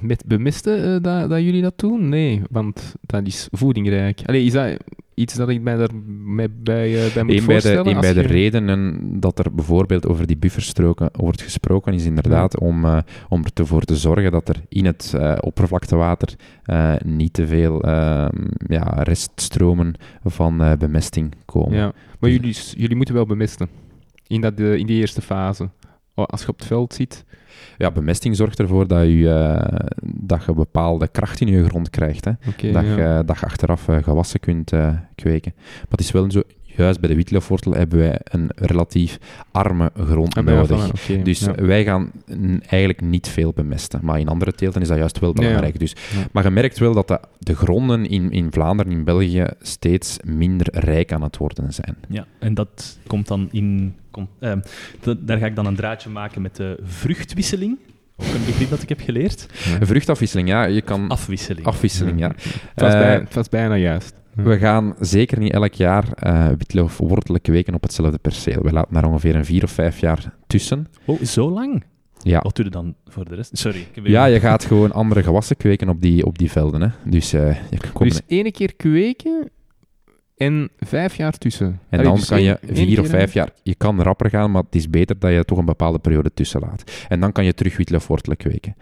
[0.00, 2.08] met bemisten dat, dat jullie dat doen?
[2.08, 4.20] Nee, want dat is voedingrijk.
[4.26, 4.76] Allee, is dat
[5.18, 7.86] iets dat ik mij daarbij bij, uh, bij moet Een bij de, voorstellen?
[7.86, 12.04] een als bij de je- redenen dat er bijvoorbeeld over die bufferstroken wordt gesproken, is
[12.04, 12.98] inderdaad om, eh,
[13.28, 18.36] om ervoor te zorgen dat er in het eh, oppervlaktewater eh, niet te veel ehm,
[18.68, 19.94] ja, reststromen
[20.24, 21.76] van eh, bemesting komen.
[21.76, 23.68] Ja, maar jullie, jullie moeten wel bemesten.
[24.26, 25.68] In, dat, eh, in die eerste fase.
[26.14, 27.24] Als je op het veld ziet.
[27.78, 32.24] Ja, bemesting zorgt ervoor dat je, eh, dat je bepaalde kracht in je grond krijgt.
[32.24, 32.32] Hè?
[32.72, 33.16] Dat, ja.
[33.16, 35.52] je, dat je achteraf eh, gewassen kunt eh, kweken.
[35.56, 39.18] Maar het is wel zo, juist bij de wietloofwortel hebben wij een relatief
[39.50, 40.88] arme grond Ah, bij nodig.
[40.88, 41.54] Oké, Dus ja.
[41.54, 42.12] wij gaan
[42.66, 44.00] eigenlijk niet veel bemesten.
[44.02, 45.46] Maar in andere teelten is dat juist wel Ja, ja.
[45.46, 45.78] belangrijk.
[45.78, 46.26] Dus, Ja.
[46.32, 50.66] Maar je merkt wel dat de, de gronden in, in Vlaanderen, in België, steeds minder
[50.70, 51.96] rijk aan het worden zijn.
[52.08, 53.94] Ja, en dat komt dan in...
[54.40, 54.60] Ehm,
[55.00, 57.78] da- daar ga ik dan een draadje maken met de vruchtwisseling.
[58.16, 59.46] Ook een begrip dat ik heb geleerd.
[59.80, 61.08] Een vruchtafwisseling, ja, je kan...
[61.08, 61.66] Afwisseling.
[61.66, 62.28] Afwisseling, ja.
[62.28, 64.14] Het was, Eh, bij, het was bijna juist.
[64.36, 64.42] Ja.
[64.42, 68.62] We gaan zeker niet elk jaar eh witloofwortelen kweken op hetzelfde perceel.
[68.62, 70.86] We laten daar ongeveer een vier of vijf jaar tussen.
[71.04, 71.84] Oh, zo lang?
[72.22, 73.58] Ja, Wat doe je dan voor de rest?
[73.58, 73.78] Sorry.
[73.78, 76.80] Ik heb ja je gaat gewoon andere gewassen kweken op die, op die velden.
[76.80, 76.88] Hè.
[77.04, 79.50] Dus eh, je komt Dus ene keer kweken
[80.38, 81.80] en vijf jaar tussen.
[81.88, 83.50] En dan dus kan je vier of vijf jaar...
[83.62, 86.60] Je kan rapper gaan, maar het is beter dat je toch een bepaalde periode tussen
[86.60, 87.06] laat.
[87.08, 88.76] En dan kan je terug witloofwortelen kweken.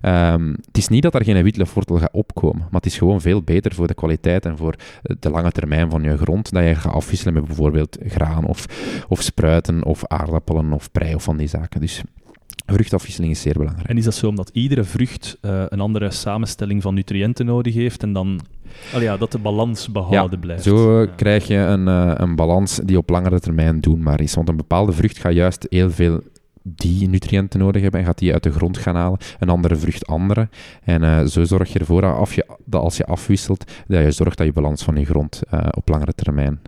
[0.00, 3.42] Ehm, het is niet dat er geen witloofwortel gaat opkomen, maar het is gewoon veel
[3.42, 4.74] beter voor de kwaliteit en voor
[5.18, 8.66] de lange termijn van je grond, dat je gaat afwisselen met bijvoorbeeld graan of,
[9.08, 11.80] of spruiten of aardappelen of prei of van die zaken.
[11.80, 12.02] Dus
[12.72, 13.88] vruchtafwisseling is zeer belangrijk.
[13.88, 18.02] En is dat zo omdat iedere vrucht eh, een andere samenstelling van nutriënten nodig heeft
[18.02, 18.40] en dan
[18.92, 20.62] Allee, ja, dat de balans behouden blijft?
[20.62, 21.06] Zo Ja.
[21.16, 24.34] krijg je een, eh, een balans die op langere termijn doenbaar is.
[24.34, 26.20] Want een bepaalde vrucht gaat juist heel veel
[26.62, 29.18] die nutriënten nodig hebben en gaat die uit de grond gaan halen.
[29.38, 30.48] Een andere vrucht andere.
[30.84, 34.10] En eh, zo zorg je ervoor dat, af je, dat als je afwisselt, dat je
[34.10, 36.60] zorgt dat je balans van je grond op langere termijn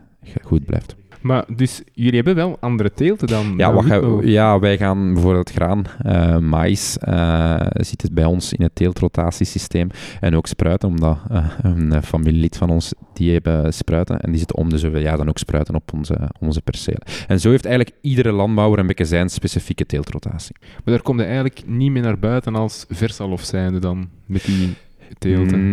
[0.42, 0.96] goed blijft.
[1.22, 3.54] Maar dus jullie hebben wel andere teelten dan.
[3.56, 8.62] Ja, dan ja, wij gaan bijvoorbeeld graan, eh maïs, eh, zit het bij ons in
[8.62, 9.88] het teeltrotatiesysteem.
[10.20, 14.20] En ook spruiten, omdat eh, een familielid van ons, die hebben spruiten.
[14.20, 17.02] En die zitten om de zoveel jaar dan ook spruiten op onze, onze percelen.
[17.26, 20.56] En zo heeft eigenlijk iedere landbouwer een beetje zijn specifieke teeltrotatie.
[20.60, 24.74] Maar daar komt je eigenlijk niet meer naar buiten als versalf zijnde dan, met die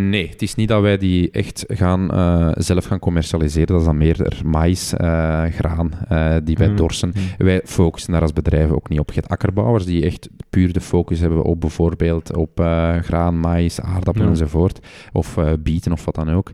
[0.08, 3.66] Nee, het is niet dat wij die echt gaan, eh, zelf gaan commercialiseren.
[3.66, 6.76] Dat is dan meer er maïs, eh, graan, eh, die wij Mm.
[6.76, 7.12] dorsen.
[7.36, 7.44] Hm.
[7.44, 9.08] Wij focussen daar als bedrijven ook niet op.
[9.08, 12.50] Je hebt akkerbouwers die echt puur de focus hebben op bijvoorbeeld op
[13.02, 14.32] graan, maïs, aardappelen Ja.
[14.32, 14.86] enzovoort.
[15.12, 16.52] Of bieten of wat dan ook.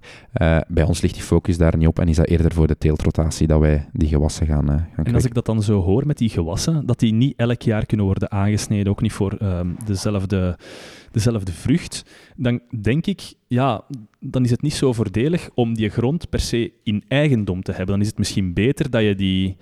[0.68, 3.46] Bij ons ligt die focus daar niet op en is dat eerder voor de teeltrotatie
[3.46, 6.28] dat wij die gewassen gaan, gaan En als ik dat dan zo hoor met die
[6.28, 10.58] gewassen, dat die niet elk jaar kunnen worden aangesneden, ook niet voor ehm, dezelfde,
[11.16, 12.04] dezelfde vrucht,
[12.36, 13.84] dan denk ik, ja,
[14.20, 17.90] dan is het niet zo voordelig om die grond per se in eigendom te hebben.
[17.90, 19.56] Dan is het misschien beter dat je die,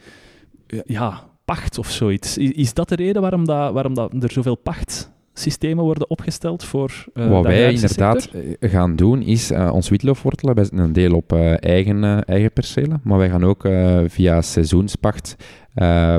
[0.84, 2.38] ja, pacht of zoiets.
[2.38, 7.04] Is, is dat de reden waarom, dat, waarom dat er zoveel pachtsystemen worden opgesteld voor
[7.14, 8.68] eh, Wat wij inderdaad sector?
[8.68, 10.54] gaan doen, is eh, ons witloofwortelen.
[10.54, 13.68] Wij zetten een deel op eh, eigen, eigen percelen, maar wij gaan ook
[14.06, 15.36] via seizoenspacht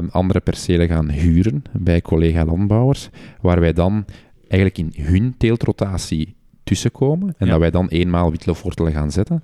[0.09, 3.09] andere percelen gaan huren bij collega-landbouwers,
[3.41, 4.05] waar wij dan
[4.47, 7.51] eigenlijk in hun teeltrotatie tussenkomen en Ja.
[7.51, 9.43] dat wij dan eenmaal witloofwortelen gaan zetten.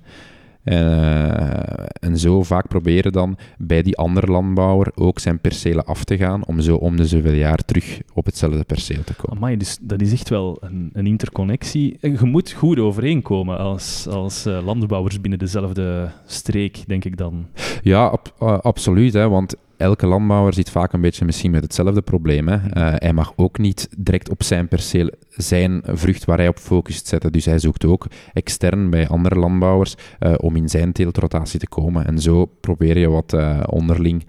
[0.62, 6.16] Eh, en zo vaak proberen dan bij die andere landbouwer ook zijn percelen af te
[6.16, 9.36] gaan, om zo om de zoveel jaar terug op hetzelfde perceel te komen.
[9.36, 11.96] Amai, dus dat is echt wel een, een interconnectie.
[12.00, 17.46] En je moet goed overeenkomen als, als eh, landbouwers binnen dezelfde streek, denk ik dan.
[17.82, 19.12] Ja, ab- eh, absoluut.
[19.12, 22.48] Hè, want elke landbouwer zit vaak een beetje misschien met hetzelfde probleem.
[22.48, 22.56] Hè.
[22.56, 27.06] Eh, hij mag ook niet direct op zijn perceel zijn vrucht waar hij op focust
[27.06, 27.32] zetten.
[27.32, 32.06] Dus hij zoekt ook extern bij andere landbouwers eh, om in zijn teeltrotatie te komen.
[32.06, 34.26] En zo probeer je wat eh, onderling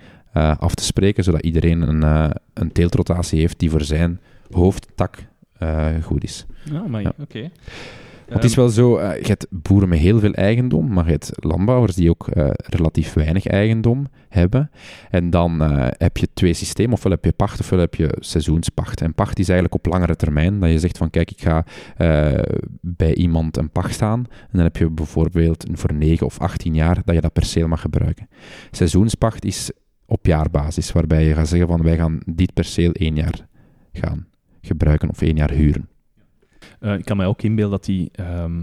[0.60, 4.20] af te spreken, zodat iedereen een, een teeltrotatie heeft die voor zijn
[4.51, 5.18] hoofdtak
[6.01, 6.45] goed is.
[6.64, 7.14] Ja, maar Ja.
[8.34, 11.32] Het is wel zo, eh, je hebt boeren met heel veel eigendom, maar je hebt
[11.36, 14.72] landbouwers die ook eh, relatief weinig eigendom hebben.
[15.10, 19.02] En dan eh, heb je twee systemen, ofwel heb je pacht, ofwel heb je seizoenspacht.
[19.02, 21.66] En pacht is eigenlijk op langere termijn, dat je zegt van kijk, ik ga
[22.82, 27.02] bij iemand een pacht staan, en dan heb je bijvoorbeeld voor 9 of 18 jaar
[27.06, 28.28] dat je dat perceel mag gebruiken.
[28.72, 29.72] Seizoenspacht is
[30.06, 33.48] op jaarbasis, waarbij je gaat zeggen van wij gaan dit perceel één jaar
[33.94, 34.28] gaan
[34.62, 35.88] gebruiken of één jaar huren.
[36.84, 38.62] Eh, ik kan mij ook inbeelden dat die, ehm,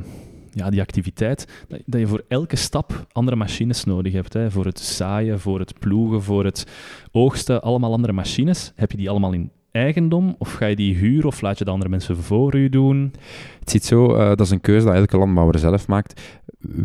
[0.52, 4.32] ja, die activiteit, dat, je voor elke stap andere machines nodig hebt.
[4.32, 4.50] Hè.
[4.50, 6.66] Voor het zaaien, voor het ploegen, voor het
[7.12, 8.72] oogsten, allemaal andere machines.
[8.74, 11.70] Heb je die allemaal in eigendom of ga je die huren of laat je de
[11.70, 13.12] andere mensen voor u doen?
[13.60, 16.20] Het zit zo, eh, dat is een keuze dat elke landbouwer zelf maakt.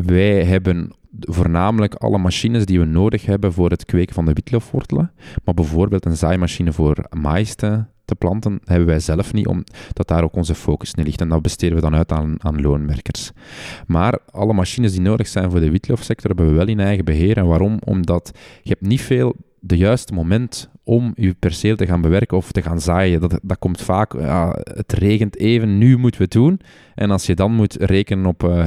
[0.05, 5.11] Wij hebben voornamelijk alle machines die we nodig hebben voor het kweken van de witloofwortelen.
[5.43, 7.55] Maar bijvoorbeeld een zaaimachine voor maïs
[8.05, 11.21] te, te planten, hebben wij zelf niet, omdat daar ook onze focus in ligt.
[11.21, 13.31] En dat besteden we dan uit aan, aan loonwerkers.
[13.87, 17.37] Maar alle machines die nodig zijn voor de witloofsector hebben we wel in eigen beheer.
[17.37, 17.79] En waarom?
[17.83, 18.31] Omdat
[18.61, 22.61] je hebt niet veel de juiste moment om je perceel te gaan bewerken of te
[22.61, 23.21] gaan zaaien.
[23.21, 24.13] Dat, dat komt vaak,
[24.63, 26.59] het regent even, nu moeten we het doen.
[26.95, 28.65] En als je dan moet rekenen op, uh,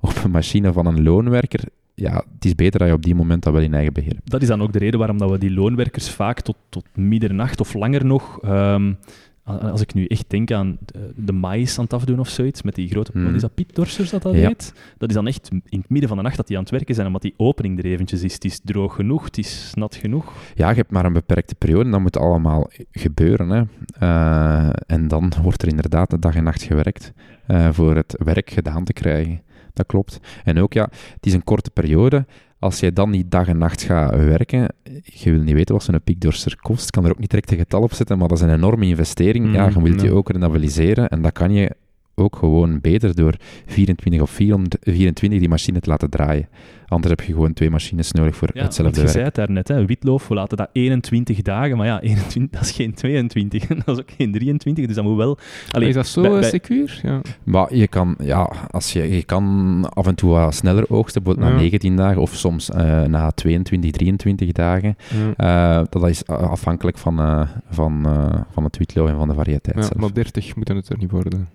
[0.00, 1.60] op een machine van een loonwerker,
[1.94, 4.30] ja, het is beter dat je op die moment dat wel in eigen beheer hebt.
[4.30, 7.60] Dat is dan ook de reden waarom dat we die loonwerkers vaak tot, tot middernacht
[7.60, 8.96] of langer nog um,
[9.44, 12.74] als ik nu echt denk aan de, de maïs aan het afdoen of zoiets, met
[12.74, 13.10] die grote...
[13.14, 14.74] Wat is dat, pietdorsers dat dat heet?
[14.98, 16.94] Dat is dan echt in het midden van de nacht dat die aan het werken
[16.94, 18.34] zijn, omdat die opening er eventjes is.
[18.34, 20.32] Het is droog genoeg, het is nat genoeg.
[20.54, 23.48] Ja, je hebt maar een beperkte periode, dat moet allemaal gebeuren.
[23.48, 23.62] Hè.
[24.02, 27.12] Uh, en dan wordt er inderdaad de dag en nacht gewerkt
[27.48, 29.40] uh, voor het werk gedaan te krijgen.
[29.74, 30.20] Dat klopt.
[30.44, 32.26] En ook, ja, het is een korte periode
[32.64, 34.68] als jij dan niet dag en nacht gaat werken,
[35.04, 37.82] je wil niet weten wat zo'n piekdorser kost, kan er ook niet direct een getal
[37.82, 39.54] op zetten, maar dat is een enorme investering.
[39.54, 41.70] ja, je wilt je ook rentabiliseren en dat kan je
[42.14, 43.34] ook gewoon beter door
[43.66, 46.48] 24 of 424 die machine te laten draaien.
[46.88, 49.06] Anders heb je gewoon twee machines nodig voor hetzelfde werk.
[49.06, 52.68] Je zei het daarnet, hè, witloof, we laten dat 21 dagen, maar ja, 21, dat
[52.68, 55.38] is geen 22, dat is ook geen 23, dus dat moet wel...
[55.70, 57.00] Allee, is dat zo bij, secuur?
[57.02, 57.20] Ja.
[57.44, 61.52] Maar je kan, ja, als je, je kan af en toe wat sneller oogsten, bijvoorbeeld
[61.54, 64.96] na 19 dagen, of soms uh, na 22, 23 dagen.
[65.36, 68.06] Uh, dat is afhankelijk van, uh, van,
[68.50, 69.94] van het witloof en van de variëteit ja, zelf.
[69.94, 71.48] Maar 30 moet het er niet worden.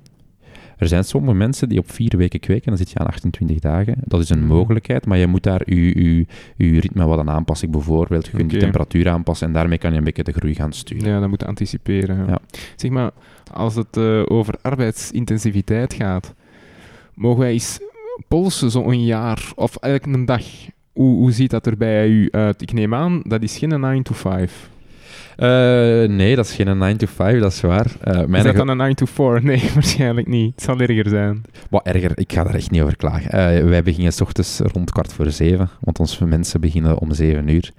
[0.79, 3.95] Er zijn sommige mensen die op vier weken kweken, dan zit je aan 28 dagen.
[4.03, 4.47] Dat is een mhm.
[4.47, 6.25] mogelijkheid, maar je moet daar je,
[6.55, 7.71] je, ritme wat aan aanpassen.
[7.71, 8.59] Bijvoorbeeld, je kunt okay.
[8.59, 11.09] de temperatuur aanpassen en daarmee kan je een beetje de groei gaan sturen.
[11.09, 12.25] Ja, dat moet je anticiperen.
[12.27, 12.39] Ja.
[12.75, 13.11] Zeg maar,
[13.53, 16.33] als het uh, over arbeidsintensiviteit gaat,
[17.13, 17.79] mogen wij eens
[18.27, 20.43] polsen zo'n jaar of een dag?
[20.93, 22.61] Hoe, hoe ziet dat er bij u uit?
[22.61, 24.69] Ik neem aan, dat is geen 9 to 5.
[25.39, 27.85] Uh, nee, dat is geen 9 to 5, dat is waar.
[28.07, 29.43] Uh, is dat dan een 9 to 4?
[29.49, 30.51] Nee, waarschijnlijk niet.
[30.55, 31.41] Het zal erger zijn.
[31.69, 33.55] Wat erger, ik ga daar echt niet over klagen.
[33.63, 37.47] Uh, wij beginnen s ochtends rond kwart voor zeven, want onze mensen beginnen om zeven
[37.47, 37.71] uur.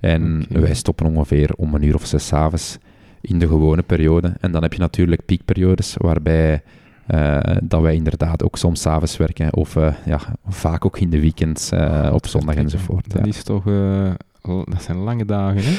[0.00, 0.62] En okay.
[0.62, 2.78] wij stoppen ongeveer om een uur of zes avonds
[3.20, 4.32] in de gewone periode.
[4.40, 6.62] En dan heb je natuurlijk piekperiodes waarbij
[7.08, 11.20] uh, dat wij inderdaad ook soms s'avonds werken of uh, ja, vaak ook in de
[11.20, 13.10] weekends, uh, op zondag enzovoort.
[13.10, 13.28] Dat, ja.
[13.28, 13.64] is toch,
[14.42, 15.76] dat zijn lange dagen, hè?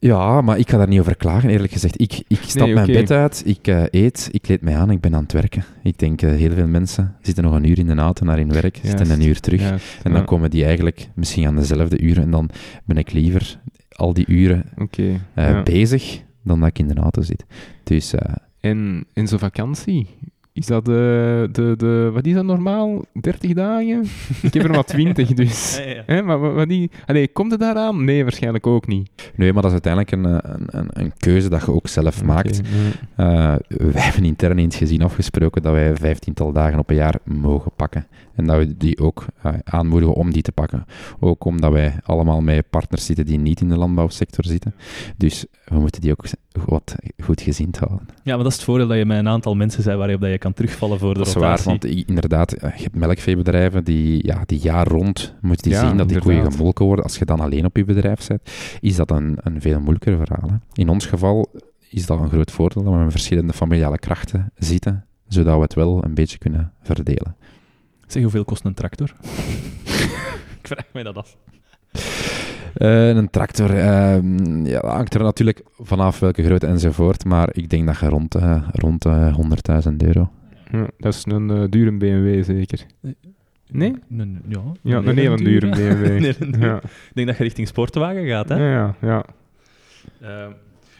[0.00, 2.00] Ja, maar ik ga daar niet over klagen, eerlijk gezegd.
[2.00, 5.00] Ik, ik stap nee, mijn bed uit, ik uh, eet, ik kleed mij aan, ik
[5.00, 5.64] ben aan het werken.
[5.82, 8.52] Ik denk, uh, heel veel mensen zitten nog een uur in de auto naar hun
[8.52, 8.98] werk, Juist.
[8.98, 9.60] zitten een uur terug.
[9.60, 10.26] Juist, en dan ja.
[10.26, 12.22] komen die eigenlijk misschien aan dezelfde uren.
[12.22, 12.50] En dan
[12.84, 13.60] ben ik liever
[13.92, 15.62] al die uren okay, uh, ja.
[15.62, 17.44] bezig dan dat ik in de auto zit.
[17.84, 18.14] Dus,
[18.60, 20.06] en in zo'n vakantie,
[20.58, 23.04] is dat de, de, de, wat is dat normaal?
[23.12, 24.04] 30 dagen?
[24.42, 25.76] Ik heb er maar 20, dus.
[25.76, 26.02] Ja, ja.
[26.06, 28.04] Hè, maar wat die, allee, komt het daaraan?
[28.04, 29.10] Nee, waarschijnlijk ook niet.
[29.34, 30.24] Nee, maar dat is uiteindelijk een,
[30.78, 32.60] een, een keuze dat je ook zelf okay, maakt.
[33.16, 33.52] Ja.
[33.52, 37.72] Uh, wij hebben intern eens gezien afgesproken dat wij vijftiental dagen op een jaar mogen
[37.76, 38.06] pakken.
[38.34, 40.84] En dat we die ook uh, aanmoedigen om die te pakken.
[41.20, 44.74] Ook omdat wij allemaal met partners zitten die niet in de landbouwsector zitten.
[45.16, 46.24] Dus we moeten die ook
[46.66, 48.08] wat goed gezien houden.
[48.22, 50.30] Ja, maar dat is het voordeel dat je met een aantal mensen zijn waarop dat
[50.30, 51.64] je kan terugvallen voor de dat rotatie.
[51.64, 55.88] Dat is waar, want inderdaad, je hebt melkveebedrijven die, ja, die jaar rond die ja,
[55.88, 57.04] zien dat die koeien gemolken worden.
[57.04, 58.40] Als je dan alleen op je bedrijf bent,
[58.80, 60.50] is dat een, een veel moeilijker verhaal.
[60.50, 60.56] Hè.
[60.72, 61.50] In ons geval
[61.90, 65.74] is dat een groot voordeel dat we met verschillende familiale krachten zitten, zodat we het
[65.74, 67.36] wel een beetje kunnen verdelen.
[68.06, 69.12] Zeg, hoeveel kost een tractor?
[70.60, 71.36] ik vraag mij dat af.
[72.76, 73.82] Uh, een tractor, uh,
[74.64, 78.36] ja, dat hangt er natuurlijk vanaf welke grootte enzovoort, maar ik denk dat je rond,
[78.36, 79.04] uh, rond
[79.88, 80.30] 100.000 euro.
[80.70, 82.86] Ja, dat is een dure BMW zeker.
[83.70, 83.94] Nee?
[84.10, 86.20] Een, ja, ja, een, een hele dure BMW.
[86.20, 86.76] nee, ja.
[86.76, 88.72] Ik denk dat je richting sportwagen gaat, hè?
[88.72, 89.24] Ja, ja.
[90.20, 90.52] Ehm,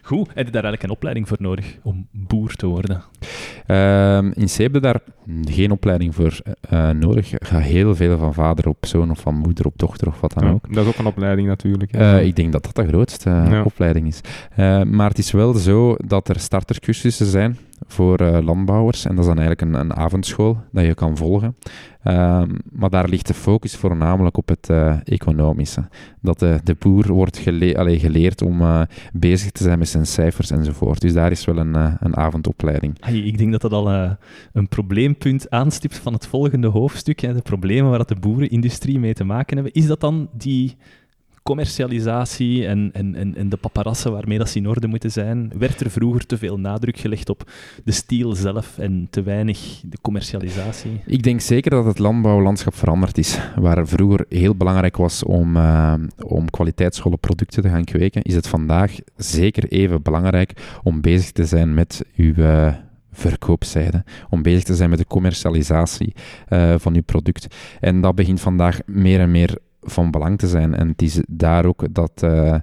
[0.09, 3.03] Goed, heb je daar eigenlijk een opleiding voor nodig om boer te worden?
[3.67, 5.01] Uh, in C heb je daar
[5.45, 6.41] geen opleiding voor
[6.73, 7.31] uh, nodig.
[7.31, 10.33] Je gaat heel veel van vader op zoon of van moeder op dochter of wat
[10.33, 10.75] dan ja, ook.
[10.75, 11.97] Dat is ook een opleiding natuurlijk.
[11.97, 13.63] Uh, ik denk dat dat de grootste ja.
[13.63, 14.21] opleiding is.
[14.57, 17.59] Eh, maar het is wel zo dat er startercursussen zijn
[17.89, 19.05] voor landbouwers.
[19.05, 21.57] En dat is dan eigenlijk een, een avondschool dat je kan volgen.
[22.05, 25.89] Um, maar daar ligt de focus voornamelijk op het uh, economische.
[26.21, 31.01] Dat de, de boer wordt geleerd om bezig te zijn met zijn cijfers enzovoort.
[31.01, 33.07] Dus daar is wel een, een avondopleiding.
[33.07, 34.17] Ik denk dat dat al
[34.53, 37.21] een probleempunt aanstipt van het volgende hoofdstuk.
[37.21, 39.75] Hè, de problemen waar de boerenindustrie mee te maken hebben.
[39.75, 40.77] Is dat dan die
[41.49, 45.91] commercialisatie en, en, en, de paparassen waarmee dat ze in orde moeten zijn, werd er
[45.91, 47.51] vroeger te veel nadruk gelegd op
[47.85, 51.01] de stiel zelf en te weinig de commercialisatie?
[51.07, 53.39] Ik denk zeker dat het landbouwlandschap veranderd is.
[53.57, 58.49] Waar vroeger heel belangrijk was om, uh, om kwaliteitsvolle producten te gaan kweken, is het
[58.49, 62.35] vandaag zeker even belangrijk om bezig te zijn met uw...
[62.37, 62.75] Uh,
[63.13, 66.15] verkoopzijde, om bezig te zijn met de commercialisatie
[66.49, 67.47] uh, van uw product.
[67.81, 69.59] En dat begint vandaag meer en meer
[69.89, 70.75] van belang te zijn.
[70.75, 72.23] En het is daar ook dat.
[72.25, 72.55] Uh,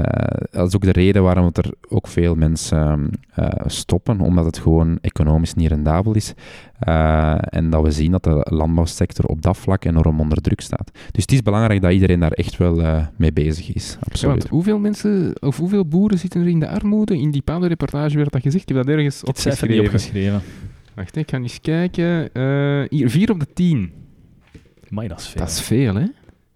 [0.00, 0.06] uh,
[0.50, 4.98] dat is ook de reden waarom er ook veel mensen uh, stoppen, omdat het gewoon
[5.00, 6.34] economisch niet rendabel is.
[6.78, 10.90] en dat we zien dat de landbouwsector op dat vlak enorm onder druk staat.
[10.92, 13.96] Dus het is belangrijk dat iedereen daar echt wel mee bezig is.
[14.00, 14.42] Absoluut.
[14.42, 17.18] Ja, hoeveel mensen, of hoeveel boeren zitten er in de armoede?
[17.18, 18.70] In die reportage werd dat gezegd.
[18.70, 19.68] Ik heb dat ergens opgeschreven.
[19.68, 20.42] Niet opgeschreven.
[20.94, 22.30] Wacht, ik ga eens kijken.
[22.90, 23.92] hier, 4 op de 10.
[24.88, 25.40] Maar dat is veel.
[25.40, 26.06] Dat is veel, hè?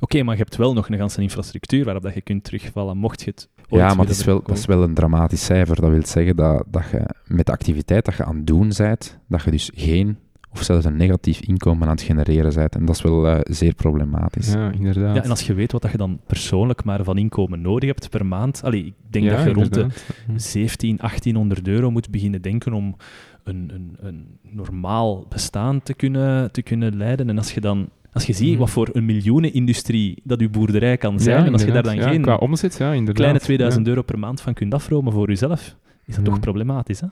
[0.01, 3.23] Oké, maar je hebt wel nog een ganse infrastructuur waarop dat je kunt terugvallen, mocht
[3.23, 5.81] je het Ja, maar dat is, wel, dat is wel een dramatisch cijfer.
[5.81, 9.19] Dat wil zeggen dat, dat je met de activiteit dat je aan het doen bent,
[9.29, 10.19] dat je dus geen
[10.51, 12.75] of zelfs een negatief inkomen aan het genereren bent.
[12.75, 14.53] En dat is wel uh, zeer problematisch.
[14.53, 15.17] Ja, inderdaad.
[15.17, 18.11] Ja, en als je weet wat dat je dan persoonlijk maar van inkomen nodig hebt
[18.11, 19.87] per maand, allee, ik denk ja, dat je rond de
[20.37, 22.97] 17, 1800 euro moet beginnen denken om
[23.45, 27.29] een, een, een normaal bestaan te kunnen, te kunnen leiden.
[27.29, 28.59] En als je dan als je ziet Mhm.
[28.59, 31.95] wat voor een miljoenenindustrie dat uw boerderij kan zijn, en als je daar dan.
[31.97, 33.15] Ja, geen Qua omzet, ja, inderdaad.
[33.17, 33.91] kleine 2000 Ja.
[33.91, 37.07] euro per maand van kunt afromen voor jezelf, is dat toch problematisch, hè?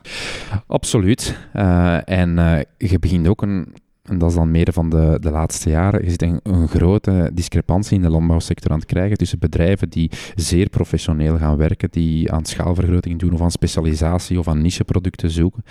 [0.67, 1.37] Absoluut.
[1.53, 3.73] Eh, en eh, je begint ook een,
[4.07, 7.31] en dat is dan meer van de, de laatste jaren, je ziet een, een grote
[7.33, 12.31] discrepantie in de landbouwsector aan het krijgen tussen bedrijven die zeer professioneel gaan werken, die
[12.31, 15.63] aan schaalvergroting doen of aan specialisatie of aan nicheproducten zoeken,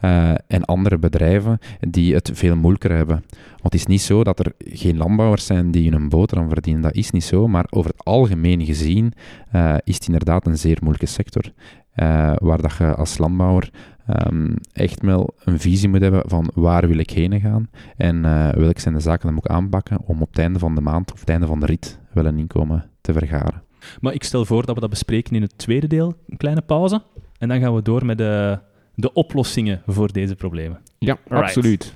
[0.00, 3.24] eh, en andere bedrijven die het veel moeilijker hebben.
[3.48, 6.94] Want het is niet zo dat er geen landbouwers zijn die hun boterham verdienen, dat
[6.94, 9.12] is niet zo, maar over het algemeen gezien
[9.50, 11.52] eh, is het inderdaad een zeer moeilijke sector.
[12.00, 13.70] Eh, waar dat je als landbouwer
[14.06, 18.48] ehm, echt wel een visie moet hebben van waar wil ik heen gaan en eh,
[18.48, 21.12] welke zijn de zaken die moet ik aanpakken om op het einde van de maand
[21.12, 23.62] of het einde van de rit wel een inkomen te vergaren.
[24.00, 27.02] Maar ik stel voor dat we dat bespreken in het tweede deel, een kleine pauze,
[27.38, 28.58] en dan gaan we door met de,
[28.94, 30.78] de oplossingen voor deze problemen.
[30.98, 31.56] Ja, Alright.
[31.56, 31.94] absoluut.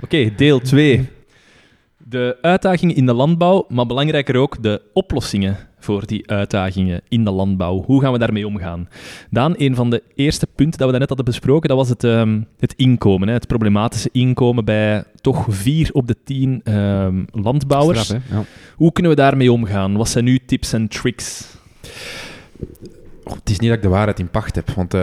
[0.00, 1.08] Oké, deel 2.
[1.96, 7.30] De uitdagingen in de landbouw, maar belangrijker ook de oplossingen voor die uitdagingen in de
[7.30, 7.82] landbouw.
[7.82, 8.88] Hoe gaan we daarmee omgaan?
[9.30, 12.40] Daan, een van de eerste punten dat we daarnet hadden besproken, dat was het, ehm,
[12.58, 13.28] het inkomen.
[13.28, 13.34] Hè?
[13.34, 18.04] Het problematische inkomen bij toch vier op de tien ehm, landbouwers.
[18.04, 18.36] Straf, hè?
[18.36, 18.44] Ja.
[18.76, 19.96] Hoe kunnen we daarmee omgaan?
[19.96, 21.58] Wat zijn uw tips en tricks?
[23.24, 24.94] Oh, het is niet dat ik de waarheid in pacht heb, want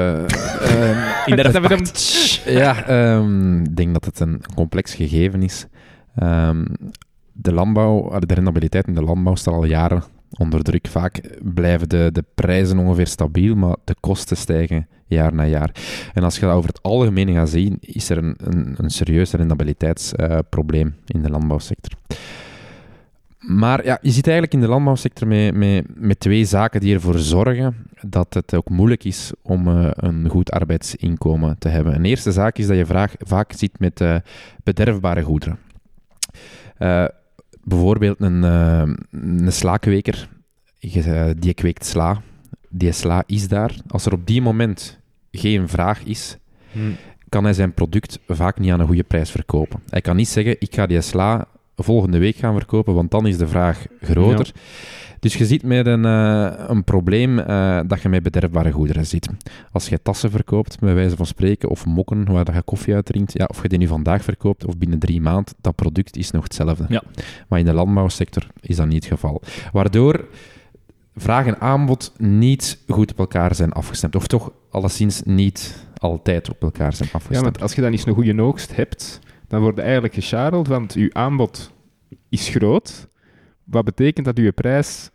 [1.26, 2.86] In de hem- ja,
[3.64, 5.66] ik denk dat het een complex gegeven is.
[7.34, 10.04] De landbouw, de rendabiliteit in de landbouw staat al jaren
[10.38, 10.88] onder druk.
[10.88, 11.22] Vaak
[11.54, 15.72] blijven de, de prijzen ongeveer stabiel, maar de kosten stijgen jaar na jaar.
[16.14, 19.32] En als je dat over het algemeen gaat zien, is er een, een, een serieus
[19.32, 21.92] rendabiliteitsprobleem in de landbouwsector.
[23.40, 27.18] Maar ja, je zit eigenlijk in de landbouwsector met, met, met twee zaken die ervoor
[27.18, 31.96] zorgen dat het ook moeilijk is om eh, een goed arbeidsinkomen te hebben.
[31.96, 34.16] Een eerste zaak is dat je vaak zit met eh,
[34.64, 35.60] bederfbare goederen.
[37.68, 40.30] Bijvoorbeeld een, eh, een slaakweker,
[40.80, 42.22] eh, die kweekt sla.
[42.70, 43.76] Die sla is daar.
[43.88, 45.00] Als er op die moment
[45.32, 46.38] geen vraag is,
[46.72, 46.80] Hm.
[47.30, 49.80] kan hij zijn product vaak niet aan een goede prijs verkopen.
[49.90, 53.38] Hij kan niet zeggen, ik ga die sla volgende week gaan verkopen, want dan is
[53.38, 54.52] de vraag groter.
[55.20, 59.30] Dus je zit met een, eh, een probleem eh, dat je met bederfbare goederen zit.
[59.72, 63.06] Als je tassen verkoopt, bij wijze van spreken, of mokken waar dat je koffie uit
[63.06, 66.32] drinkt, ja, of je die nu vandaag verkoopt of binnen drie maanden, dat product is
[66.32, 66.86] nog hetzelfde.
[66.90, 67.04] Ja.
[67.48, 69.42] Maar in de landbouwsector is dat niet het geval.
[69.72, 70.28] Waardoor
[71.16, 74.16] vraag en aanbod niet goed op elkaar zijn afgestemd.
[74.16, 77.44] Of toch alleszins niet altijd op elkaar zijn Ja, afgestemd.
[77.44, 80.94] want als je dan eens een goede oogst hebt, dan word je eigenlijk gescharreld, want
[80.94, 81.72] je aanbod
[82.30, 83.08] is groot,
[83.70, 85.10] wat betekent dat je prijs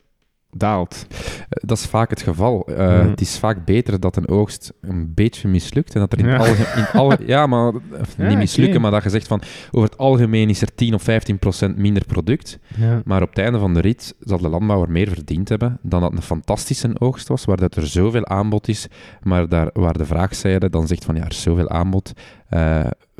[0.57, 1.07] daalt.
[1.09, 1.16] Eh,
[1.48, 2.66] Dat is vaak het geval.
[2.66, 3.09] Eh, Mhm.
[3.09, 6.32] Het is vaak beter dat een oogst een beetje mislukt en dat er in Ja.
[6.32, 6.76] het algemeen...
[6.76, 7.80] In alle, ja, maar eh,
[8.16, 11.03] Ja, niet mislukken, maar dat je zegt van over het algemeen is er 10 of
[11.03, 12.59] 15 procent minder product.
[12.76, 13.03] Ja.
[13.05, 16.12] Maar op het einde van de rit zal de landbouwer meer verdiend hebben dan dat
[16.12, 18.86] een fantastische oogst was, waar dat er zoveel aanbod is,
[19.22, 22.12] maar daar, waar de vraagzijde dan zegt van ja, er is zoveel aanbod,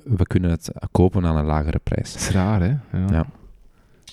[0.05, 2.12] we kunnen het kopen aan een lagere prijs.
[2.12, 2.74] Dat is raar, hè?
[3.14, 3.26] Ja.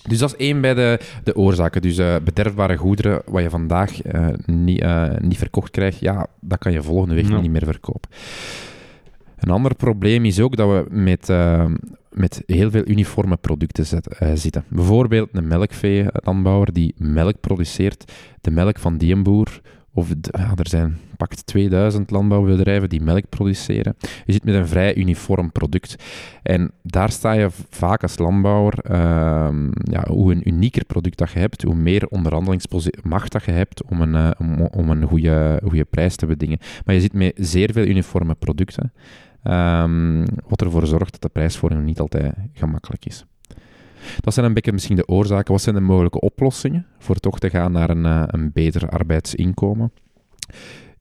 [0.08, 1.82] Dus dat is één bij de, de oorzaken.
[1.82, 6.58] Dus eh, bederfbare goederen, wat je vandaag eh, niet, eh, niet verkocht krijgt, ja, dat
[6.60, 7.40] kan je volgende week Ja.
[7.42, 8.10] niet meer verkopen.
[9.40, 11.28] Een ander probleem is ook dat we met,
[12.12, 14.64] met heel veel uniforme producten zet- zitten.
[14.68, 19.62] Bijvoorbeeld een melkveelandbouwer die melk produceert, de melk van die boer,
[19.94, 23.96] of de- ja, er zijn pakt 2000 landbouwbedrijven die melk produceren.
[24.26, 25.96] Je zit met een vrij uniform product.
[26.44, 31.40] En daar sta je vaak als landbouwer, ehm, ja, hoe een unieker product dat je
[31.40, 35.86] hebt, hoe meer onderhandelingsmacht dat je hebt om een, eh, om, om een goede, goede
[35.86, 36.60] prijs te bedingen.
[36.86, 38.94] Maar je zit met zeer veel uniforme producten,
[39.44, 43.26] ehm, wat ervoor zorgt dat de prijsvorming niet altijd gemakkelijk is.
[44.20, 45.54] Dat zijn een beetje misschien de oorzaken.
[45.54, 49.92] Wat zijn de mogelijke oplossingen voor toch te gaan naar een, eh, een beter arbeidsinkomen?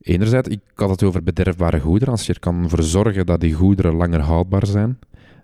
[0.09, 2.15] Enerzijds, ik had het over bederfbare goederen.
[2.15, 4.99] Als je er kan voor zorgen dat die goederen langer houdbaar zijn,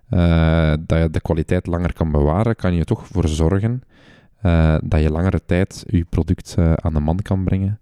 [0.09, 3.83] eh, dat je de kwaliteit langer kan bewaren, kan je er toch voor zorgen
[4.41, 7.79] eh, dat je langere tijd je product eh, aan de man kan brengen.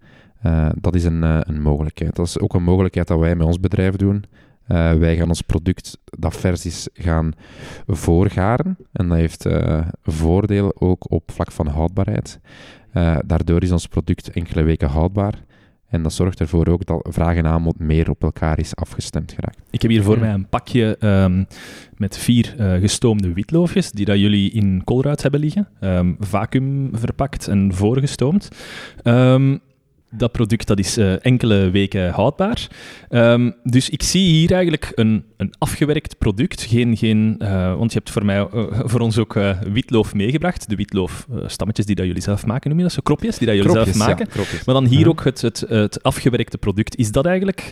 [0.75, 2.15] Dat is een, een mogelijkheid.
[2.15, 4.23] Dat is ook een mogelijkheid dat wij met ons bedrijf doen.
[4.67, 7.31] Wij gaan ons product dat vers is gaan
[7.87, 8.77] voorgaren.
[8.91, 12.39] En dat heeft eh voordelen ook op vlak van houdbaarheid.
[13.25, 15.43] Daardoor is ons product enkele weken houdbaar.
[15.93, 19.61] En dat zorgt ervoor ook dat vraag en aanbod meer op elkaar is afgestemd geraakt.
[19.69, 21.43] Ik heb hier voor mij een pakje ehm,
[21.97, 25.67] met vier eh, gestoomde witloofjes, die dat jullie in koolruit hebben liggen.
[25.79, 28.49] Ehm vacuüm verpakt en voorgestoomd.
[29.03, 29.57] Ehm,
[30.17, 32.67] dat product dat is eh, enkele weken houdbaar.
[33.09, 36.61] Ehm, dus ik zie hier eigenlijk een, een afgewerkt product.
[36.61, 39.37] Geen, geen, eh, want je hebt voor, mij, eh, voor ons ook
[39.73, 40.69] witloof meegebracht.
[40.69, 43.01] De witloof-stammetjes die dat jullie zelf maken, noem je dat zo?
[43.03, 44.27] Kropjes die dat jullie zelf maken.
[44.65, 46.95] Maar dan hier ook het, het, het afgewerkte product.
[46.97, 47.71] Is dat eigenlijk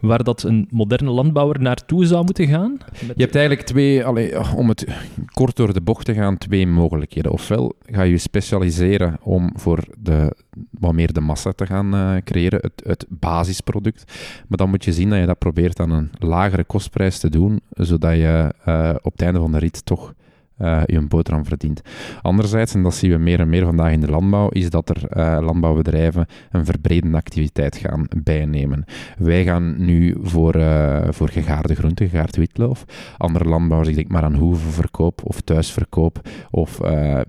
[0.00, 2.76] waar dat een moderne landbouwer naartoe zou moeten gaan?
[3.06, 4.86] Met- Je hebt eigenlijk twee, allee, om het
[5.32, 7.32] kort door de bocht te gaan, twee mogelijkheden.
[7.32, 10.34] Ofwel ga je je specialiseren om voor de,
[10.70, 14.12] wat meer de massa te gaan eh, creëren, het, het basisproduct.
[14.48, 17.60] Maar dan moet je zien dat je dat probeert aan een lagere kostprijs te doen,
[17.70, 20.14] zodat je eh, op het einde van de rit toch
[20.56, 21.82] eh, je boterham verdient.
[22.22, 25.06] Anderzijds, en dat zien we meer en meer vandaag in de landbouw, is dat er
[25.08, 28.84] eh, landbouwbedrijven een verbredende activiteit gaan bijnemen.
[29.18, 32.84] Wij gaan nu voor, eh, voor gegaarde groenten, gegaard witloof.
[33.16, 36.28] Andere landbouwers, ik denk maar aan hoevenverkoop of thuisverkoop.
[36.50, 36.80] Of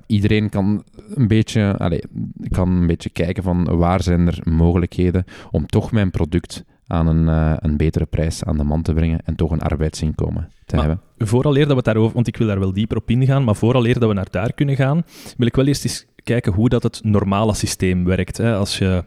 [0.08, 0.84] iedereen kan
[1.16, 2.04] een beetje, allez,
[2.50, 6.64] kan een beetje kijken van waar zijn er mogelijkheden om toch mijn product
[6.94, 10.50] aan een, eh, een betere prijs aan de man te brengen en toch een arbeidsinkomen
[10.66, 11.04] te Maar- hebben.
[11.18, 14.10] Vooraleer dat we daarover, want ik wil daar wel dieper op ingaan, maar vooraleer dat
[14.10, 15.04] we naar daar kunnen gaan,
[15.38, 18.38] wil ik wel eerst eens kijken hoe dat het normale systeem werkt.
[18.38, 18.56] Hè.
[18.56, 19.04] Als je,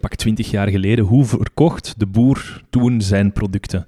[0.00, 3.86] pak 20 jaar geleden, hoe verkocht de boer toen zijn producten?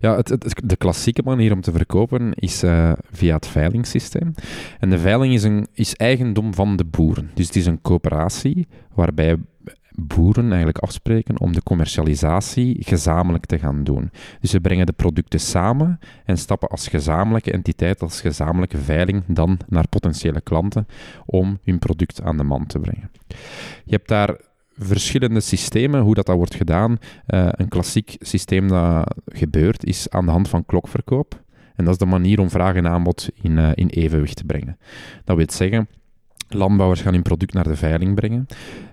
[0.00, 4.34] Ja, het, het- de klassieke manier om te verkopen is eh, via het veilingssysteem.
[4.78, 7.30] En de veiling is, een, is eigendom van de boeren.
[7.34, 9.36] Dus het is een coöperatie waarbij
[9.94, 14.10] boeren eigenlijk afspreken om de commercialisatie gezamenlijk te gaan doen.
[14.40, 19.58] Dus ze brengen de producten samen en stappen als gezamenlijke entiteit, als gezamenlijke veiling dan
[19.68, 20.86] naar potentiële klanten
[21.26, 23.10] om hun product aan de man te brengen.
[23.84, 24.36] Je hebt daar
[24.76, 26.98] verschillende systemen, hoe dat, dat wordt gedaan.
[27.26, 31.42] Eh, een klassiek systeem dat gebeurt, is aan de hand van klokverkoop.
[31.76, 34.78] En dat is de manier om vraag en aanbod in, eh, in evenwicht te brengen.
[35.24, 35.88] Dat wil zeggen,
[36.54, 38.46] landbouwers gaan hun product naar de veiling brengen.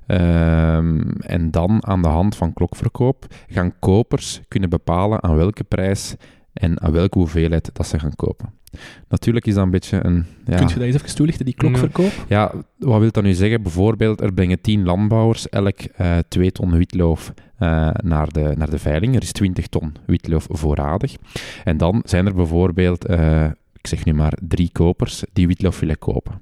[0.07, 6.15] Ehm, en dan aan de hand van klokverkoop gaan kopers kunnen bepalen aan welke prijs
[6.53, 8.49] en aan welke hoeveelheid dat ze gaan kopen.
[9.07, 10.25] Natuurlijk is dat een beetje een...
[10.45, 12.11] Ja, Kunt je dat eens even toelichten, die klokverkoop?
[12.27, 13.61] ja, wat wil dat nu zeggen?
[13.61, 18.79] Bijvoorbeeld, er brengen 10 landbouwers elk eh 2 ton witloof eh, naar, de, naar de
[18.79, 19.15] veiling.
[19.15, 21.15] Er is 20 ton witloof voorradig.
[21.63, 25.99] En dan zijn er bijvoorbeeld, eh, ik zeg nu maar, drie kopers die witloof willen
[25.99, 26.41] kopen.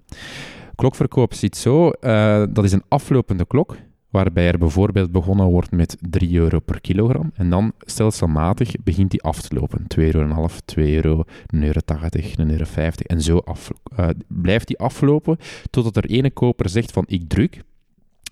[0.76, 3.76] Klokverkoop ziet zo, eh, dat is een aflopende klok,
[4.10, 7.32] waarbij er bijvoorbeeld begonnen wordt met 3 euro per kilogram.
[7.34, 9.88] En dan stelselmatig begint die af te lopen.
[9.88, 12.92] 2,5 euro, 2 euro, 1,80 euro, 1,50 euro.
[13.06, 15.38] En zo af, eh, blijft die aflopen
[15.70, 17.64] totdat er ene koper zegt van ik druk.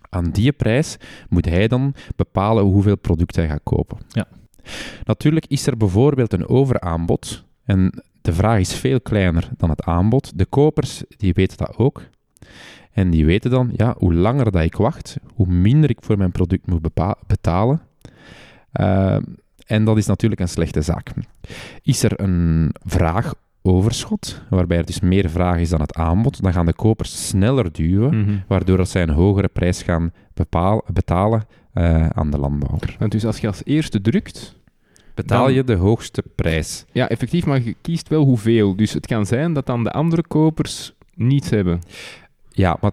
[0.10, 0.98] Aan die prijs
[1.30, 3.98] moet hij dan bepalen hoeveel product hij gaat kopen.
[4.08, 4.28] Ja.
[5.04, 10.38] Natuurlijk is er bijvoorbeeld een overaanbod en de vraag is veel kleiner dan het aanbod.
[10.38, 12.02] De kopers die weten dat ook.
[12.94, 16.32] En die weten dan, ja, hoe langer dat ik wacht, hoe minder ik voor mijn
[16.32, 16.90] product moet
[17.28, 17.82] betalen.
[18.80, 19.18] Uh,
[19.66, 21.12] en dat is natuurlijk een slechte zaak.
[21.82, 26.66] Is er een vraagoverschot, waarbij er dus meer vraag is dan het aanbod, dan gaan
[26.66, 28.36] de kopers sneller duwen, Mhm.
[28.48, 32.96] waardoor dat zij een hogere prijs gaan bepaal, betalen uh, aan de landbouwer.
[33.00, 34.60] Want dus als je als eerste drukt,
[35.16, 36.86] betaal Dan- je de hoogste prijs.
[36.92, 38.76] ja, effectief, maar je kiest wel hoeveel.
[38.76, 41.80] Dus het kan zijn dat dan de andere kopers niets hebben.
[42.56, 42.92] Ja, maar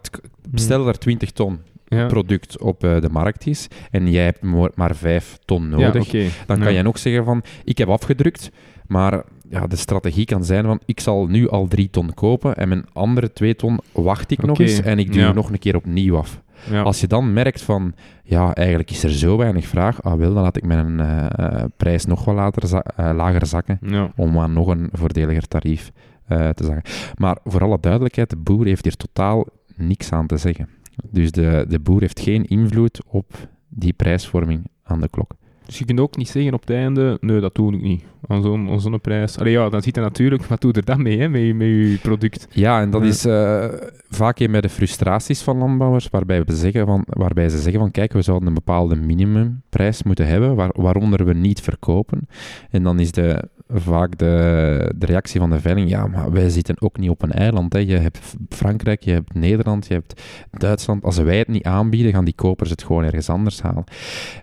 [0.55, 4.43] stel dat er 20 ton Ja, product op eh, de markt is en jij hebt
[4.43, 6.11] maar, maar 5 ton ja nodig,
[6.47, 6.77] dan kan Ja.
[6.77, 8.51] je nog zeggen van, ik heb afgedrukt,
[8.87, 12.69] maar ja, de strategie kan zijn van ik zal nu al drie ton kopen en
[12.69, 15.33] mijn andere twee ton wacht ik nog eens en ik ja.
[15.33, 16.41] nog een keer opnieuw af.
[16.71, 16.83] Ja.
[16.83, 20.43] Als je dan merkt van, ja, eigenlijk is er zo weinig vraag, ah wel, dan
[20.43, 24.13] laat ik mijn eh, eh, prijs nog wel later za- lager zakken ja.
[24.17, 25.91] om aan nog een voordeliger tarief
[26.37, 26.83] te zeggen.
[27.16, 30.68] Maar voor alle duidelijkheid, de boer heeft hier totaal niks aan te zeggen.
[31.11, 33.33] Dus de, de boer heeft geen invloed op
[33.68, 35.31] die prijsvorming aan de klok.
[35.66, 38.05] Dus je kunt ook niet zeggen op het einde, nee, dat doe ik niet.
[38.26, 39.39] Aan zo'n prijs.
[39.39, 41.66] Allee, ja, dan ziet je natuurlijk, wat doe er dan mee, hè, met, je- met
[41.66, 42.47] je product?
[42.51, 43.64] Ja, en dat is eh,
[44.09, 47.91] vaak een bij de frustraties van landbouwers, waarbij, we zeggen van, waarbij ze zeggen van,
[47.91, 52.28] kijk, we zouden een bepaalde minimumprijs moeten hebben, waar, waaronder we niet verkopen.
[52.70, 53.43] En dan is de,
[53.73, 57.33] vaak de, de reactie van de veiling, ja, maar wij zitten ook niet op een
[57.33, 57.73] eiland.
[57.73, 57.79] Hè.
[57.79, 61.05] Je hebt Frankrijk, je hebt Nederland, je hebt Duitsland.
[61.05, 63.85] Als wij het niet aanbieden, gaan die kopers het gewoon ergens anders halen.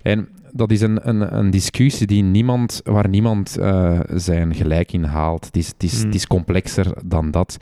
[0.02, 5.04] En dat is een, een, een discussie die niemand, waar niemand eh, zijn gelijk in
[5.04, 5.46] haalt.
[5.46, 6.06] Het is, het, is, Mm.
[6.06, 7.58] het is complexer dan dat.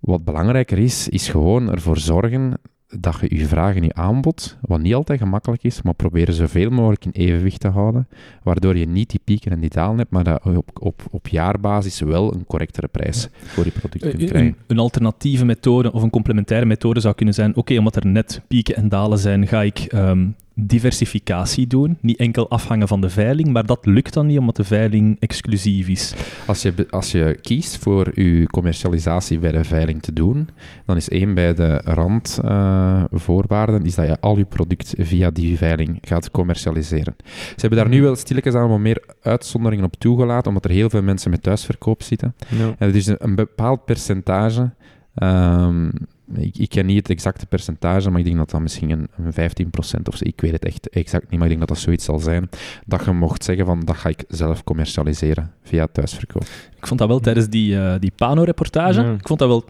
[0.00, 2.54] Wat belangrijker is, is gewoon ervoor zorgen
[2.98, 6.70] dat je je vraag en je aanbod, wat niet altijd gemakkelijk is, maar proberen zoveel
[6.70, 8.08] mogelijk in evenwicht te houden,
[8.42, 11.28] waardoor je niet die pieken en die dalen hebt, maar dat je op, op, op
[11.28, 14.48] jaarbasis wel een correctere prijs voor je product kunt Een, krijgen.
[14.50, 18.40] een, een alternatieve methode of een complementaire methode zou kunnen zijn: oké, omdat er net
[18.48, 21.98] pieken en dalen zijn, ga ik ehm, diversificatie doen.
[22.00, 25.88] Niet enkel afhangen van de veiling, maar dat lukt dan niet omdat de veiling exclusief
[25.88, 26.14] is.
[26.46, 30.48] Als je, als je kiest voor je commercialisatie bij de veiling te doen,
[30.86, 35.98] dan is één bij de randvoorwaarden is dat je al je product via die veiling
[36.00, 37.14] gaat commercialiseren.
[37.24, 40.90] Ze hebben daar nu wel stilletjes aan wat meer uitzonderingen op toegelaten, omdat er heel
[40.90, 42.34] veel mensen met thuisverkoop zitten.
[42.48, 42.74] Ja.
[42.78, 44.70] En het is een, een bepaald percentage.
[45.14, 45.90] ehm,
[46.32, 49.32] ik, ik ken niet het exacte percentage, maar ik denk dat dat misschien een, een
[49.32, 52.04] 15% of zo, ik weet het echt exact niet, maar ik denk dat dat zoiets
[52.04, 52.48] zal zijn,
[52.86, 56.46] dat je mocht zeggen van, dat ga ik zelf commercialiseren via thuisverkoop.
[56.76, 59.00] Ik vond dat wel tijdens die, eh, die Pano-reportage.
[59.00, 59.12] Ja.
[59.12, 59.64] Ik vond dat wel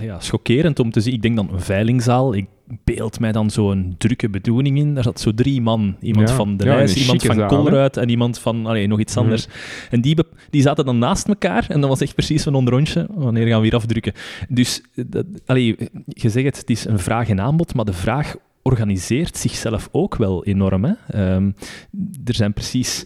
[0.00, 1.12] ja, schokkerend om te zien.
[1.14, 2.34] Ik denk dan een veilingzaal.
[2.34, 2.46] Ik
[2.84, 4.94] beeld mij dan zo'n drukke bedoeling in.
[4.94, 5.96] Daar zat zo drie man.
[6.00, 6.34] Iemand Ja.
[6.34, 7.46] van de Ja, iemand van?
[7.46, 9.22] Colruyt en iemand van allee, nog iets Mhm.
[9.24, 9.46] anders.
[9.90, 10.16] En die,
[10.50, 11.66] die zaten dan naast elkaar.
[11.68, 13.06] En dat was echt precies zo'n onderrondje.
[13.14, 14.12] Wanneer gaan we hier afdrukken?
[14.48, 15.76] Dus dat, allee,
[16.06, 18.34] je zegt het, het is een vraag en aanbod, maar de vraag
[18.66, 20.84] organiseert zichzelf ook wel enorm.
[20.84, 20.92] Hè?
[21.08, 21.50] Ehm,
[22.24, 23.04] er zijn precies...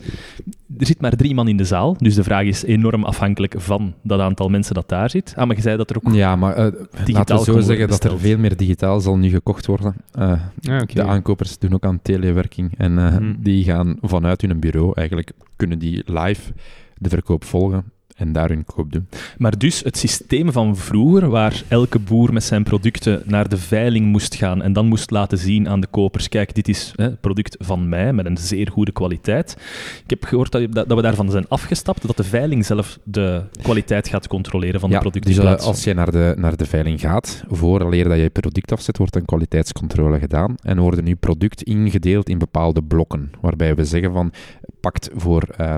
[0.78, 3.94] Er zit maar drie man in de zaal, dus de vraag is enorm afhankelijk van
[4.02, 5.32] dat aantal mensen dat daar zit.
[5.36, 6.12] Ah, maar je zei dat er ook...
[6.14, 6.72] Ja, maar eh,
[7.06, 9.94] laten we zo zeggen dat er veel meer digitaal zal nu gekocht worden.
[10.12, 10.94] Eh, Ja, oké.
[10.94, 13.34] De aankopers doen ook aan telewerking en eh, Mhm.
[13.38, 16.52] die gaan vanuit hun bureau eigenlijk, kunnen die live
[16.98, 17.84] de verkoop volgen
[18.20, 19.08] en daar hun koop doen.
[19.38, 24.06] Maar dus het systeem van vroeger, waar elke boer met zijn producten naar de veiling
[24.06, 27.20] moest gaan en dan moest laten zien aan de kopers, kijk, dit is hè, het
[27.20, 29.56] product van mij met een zeer goede kwaliteit.
[30.04, 34.08] Ik heb gehoord dat, dat we daarvan zijn afgestapt, dat de veiling zelf de kwaliteit
[34.08, 35.34] gaat controleren van ja, de producten.
[35.34, 38.98] dus als je naar de, naar de veiling gaat, vooraleer dat je je product afzet,
[38.98, 44.12] wordt een kwaliteitscontrole gedaan en worden je product ingedeeld in bepaalde blokken, waarbij we zeggen
[44.12, 44.32] van,
[44.80, 45.42] pakt voor...
[45.56, 45.76] eh,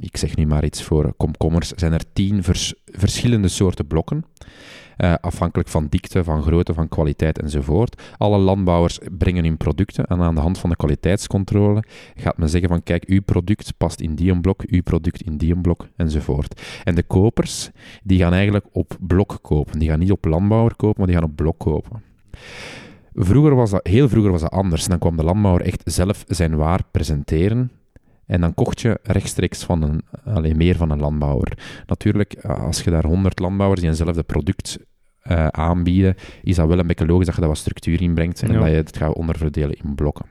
[0.00, 4.24] ik zeg nu maar iets voor komkommers, zijn er tien vers- verschillende soorten blokken.
[4.96, 8.02] eh, afhankelijk van dikte, van grootte, van kwaliteit enzovoort.
[8.16, 11.82] Alle landbouwers brengen hun producten en aan de hand van de kwaliteitscontrole
[12.14, 15.56] gaat men zeggen van kijk, uw product past in die blok, uw product in die
[15.60, 16.60] blok enzovoort.
[16.84, 17.70] En de kopers,
[18.02, 19.78] die gaan eigenlijk op blok kopen.
[19.78, 22.02] Die gaan niet op landbouwer kopen, maar die gaan op blok kopen.
[23.14, 24.86] Vroeger was dat, heel vroeger was dat anders.
[24.86, 27.70] Dan kwam de landbouwer echt zelf zijn waar presenteren.
[28.26, 31.58] En dan kocht je rechtstreeks van een, alleen meer van een landbouwer.
[31.86, 34.78] Natuurlijk, als je daar 100 landbouwers die eenzelfde product
[35.20, 38.42] eh, aanbieden, is dat wel een beetje logisch dat je daar wat structuur in brengt
[38.42, 38.58] en Ja.
[38.58, 40.26] dat je het gaat onderverdelen in blokken.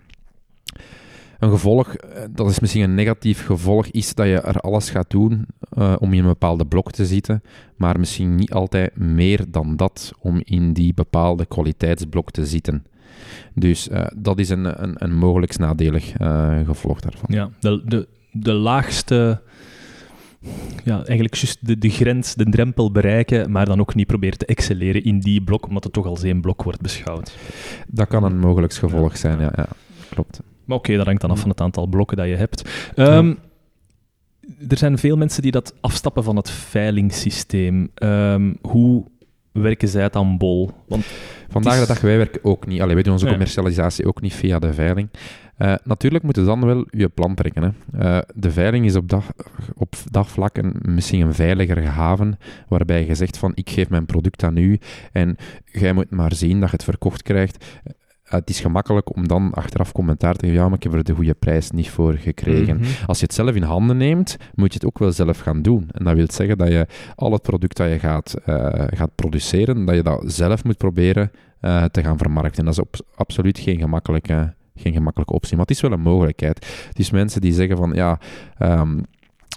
[1.40, 5.10] Een gevolg, eh, dat is misschien een negatief gevolg, is dat je er alles gaat
[5.10, 7.44] doen eh, om in een bepaalde blok te zitten,
[7.76, 12.86] maar misschien niet altijd meer dan dat om in die bepaalde kwaliteitsblok te zitten.
[13.54, 17.36] Dus eh, dat is een, een, een mogelijk nadelig eh, gevolg daarvan.
[17.36, 19.42] Ja, de, de, de laagste...
[20.84, 24.46] Ja, eigenlijk juist de, de grens, de drempel bereiken, maar dan ook niet proberen te
[24.46, 27.38] excelleren in die blok, omdat het toch als één blok wordt beschouwd.
[27.88, 29.18] Dat kan een mogelijk gevolg Ja.
[29.18, 29.68] zijn, ja, ja.
[30.10, 30.42] klopt.
[30.66, 32.70] Maar oké, dat hangt dan af van het aantal blokken dat je hebt.
[32.96, 33.34] Ehm,
[34.70, 37.90] Er zijn veel mensen die dat afstappen van het veilingssysteem.
[37.94, 39.06] Ehm, hoe
[39.62, 40.72] werken zij het aan bol?
[40.88, 41.06] Want
[41.50, 42.82] Vandaag Het de is- dag, wij werken ook niet.
[42.82, 45.10] Allee, wij doen onze commercialisatie ook niet via de veiling.
[45.58, 47.64] Eh, natuurlijk moet je dan wel je plan trekken.
[47.64, 48.00] Hè.
[48.00, 49.24] Eh, de veiling is op dat,
[49.76, 52.38] op dat vlak een, misschien een veiligere haven,
[52.68, 54.80] waarbij je zegt van, ik geef mijn product aan u
[55.12, 55.36] en
[55.66, 57.66] jij moet maar zien dat je het verkocht krijgt.
[58.26, 61.14] Het is gemakkelijk om dan achteraf commentaar te geven, ja, maar ik heb er de
[61.14, 62.78] goede prijs niet voor gekregen.
[62.78, 62.90] Mhm.
[63.06, 65.90] Als je het zelf in handen neemt, moet je het ook wel zelf gaan doen.
[65.92, 69.86] En dat wil zeggen dat je al het product dat je gaat, eh, gaat produceren,
[69.86, 72.60] dat je dat zelf moet proberen eh, te gaan vermarkten.
[72.60, 76.00] En dat is op- absoluut geen gemakkelijke, geen gemakkelijke optie, maar het is wel een
[76.00, 76.86] mogelijkheid.
[76.88, 78.20] Het is mensen die zeggen van, ja...
[78.58, 79.00] ehm,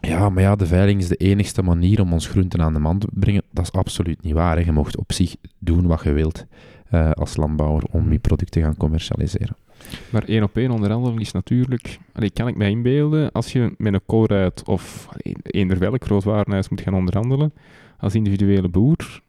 [0.01, 2.99] ja, maar ja, de veiling is de enigste manier om ons groenten aan de man
[2.99, 3.43] te brengen.
[3.51, 4.57] Dat is absoluut niet waar.
[4.57, 4.64] Hè.
[4.64, 6.47] Je mocht op zich doen wat je wilt
[6.91, 9.57] eh, als landbouwer om je product te gaan commercialiseren.
[10.11, 11.99] Maar één op één onderhandelen is natuurlijk...
[12.12, 15.09] Allee, kan ik mij inbeelden, als je met een koolruid of
[15.43, 17.53] eender welk groot warenhuis moet gaan onderhandelen,
[17.99, 19.20] als individuele boer...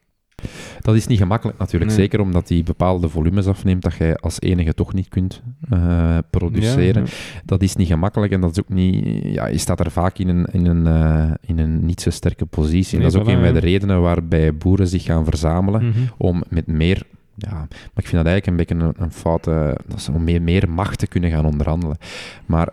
[0.80, 2.00] Dat is niet gemakkelijk natuurlijk, Nee.
[2.00, 7.04] zeker omdat die bepaalde volumes afneemt dat jij als enige toch niet kunt eh, produceren.
[7.04, 7.10] Ja,
[7.44, 9.24] Dat is niet gemakkelijk en dat is ook niet...
[9.24, 12.46] Ja, je staat er vaak in een, in een, eh, in een niet zo sterke
[12.46, 12.98] positie.
[12.98, 15.98] Nee, dat is ook een van de redenen waarbij boeren zich gaan verzamelen Mhm.
[16.16, 17.02] om met meer...
[17.48, 19.76] Ja, maar ik vind dat eigenlijk een beetje een, een foute...
[19.86, 21.96] Dat is om meer, meer macht te kunnen gaan onderhandelen.
[22.46, 22.68] Maar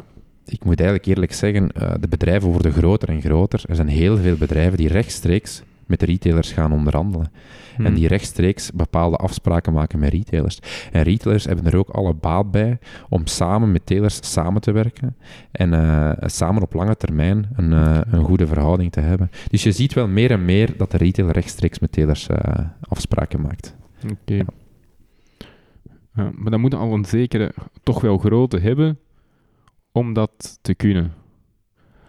[0.46, 3.64] ik moet eigenlijk eerlijk zeggen, eh, de bedrijven worden groter en groter.
[3.68, 7.32] Er zijn heel veel bedrijven die rechtstreeks met de retailers gaan onderhandelen.
[7.78, 7.94] En Mhm.
[7.94, 10.60] die rechtstreeks bepaalde afspraken maken met retailers.
[10.92, 12.78] En retailers hebben er ook alle baat bij
[13.10, 15.16] om samen met telers samen te werken
[15.52, 19.32] en eh, samen op lange termijn een, eh, een goede verhouding te hebben.
[19.50, 23.42] Dus je ziet wel meer en meer dat de retailer rechtstreeks met telers eh, afspraken
[23.42, 23.76] maakt.
[24.04, 24.46] Oké.
[26.14, 29.00] Ja, maar dan moet je al een zekere, toch wel grootte hebben
[29.92, 31.14] om dat te kunnen.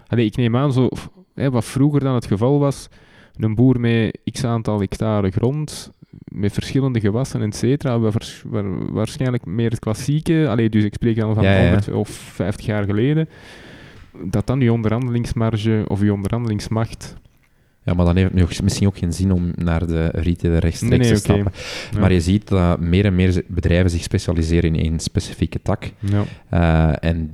[0.06, 0.88] Allee, ik neem aan, zo,
[1.34, 2.88] hè, wat vroeger dan het geval was,
[3.36, 5.92] een boer met x aantal hectare grond,
[6.24, 8.00] met verschillende gewassen, et cetera,
[8.90, 11.62] waarschijnlijk meer het klassieke, allee, dus ik spreek dan van Ja, ja.
[11.62, 13.28] 100 of 50 jaar geleden,
[14.24, 17.16] dat dan je onderhandelingsmarge of je onderhandelingsmacht...
[17.88, 20.98] Ja, maar dan heeft het misschien ook geen zin om naar de retailer rechtstreeks Nee,
[20.98, 21.52] nee, te stappen.
[21.92, 22.00] Ja.
[22.00, 25.92] Maar je ziet dat meer en meer bedrijven zich specialiseren in één specifieke tak.
[25.98, 26.24] Ja.
[26.48, 27.30] Eh, en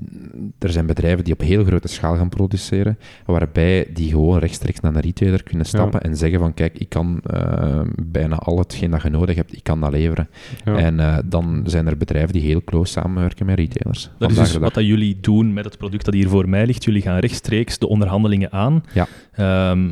[0.59, 4.93] er zijn bedrijven die op heel grote schaal gaan produceren, waarbij die gewoon rechtstreeks naar
[4.93, 9.03] de retailer kunnen stappen en zeggen van kijk, ik kan eh, bijna al hetgeen dat
[9.03, 10.29] je nodig hebt, ik kan dat leveren.
[10.65, 10.77] Ja.
[10.77, 14.11] En eh, dan zijn er bedrijven die heel close samenwerken met retailers.
[14.19, 16.85] Dat is dus wat dat jullie doen met het product dat hier voor mij ligt.
[16.85, 18.85] Jullie gaan rechtstreeks de onderhandelingen aan.
[18.93, 19.07] Ja.
[19.33, 19.89] Ehm,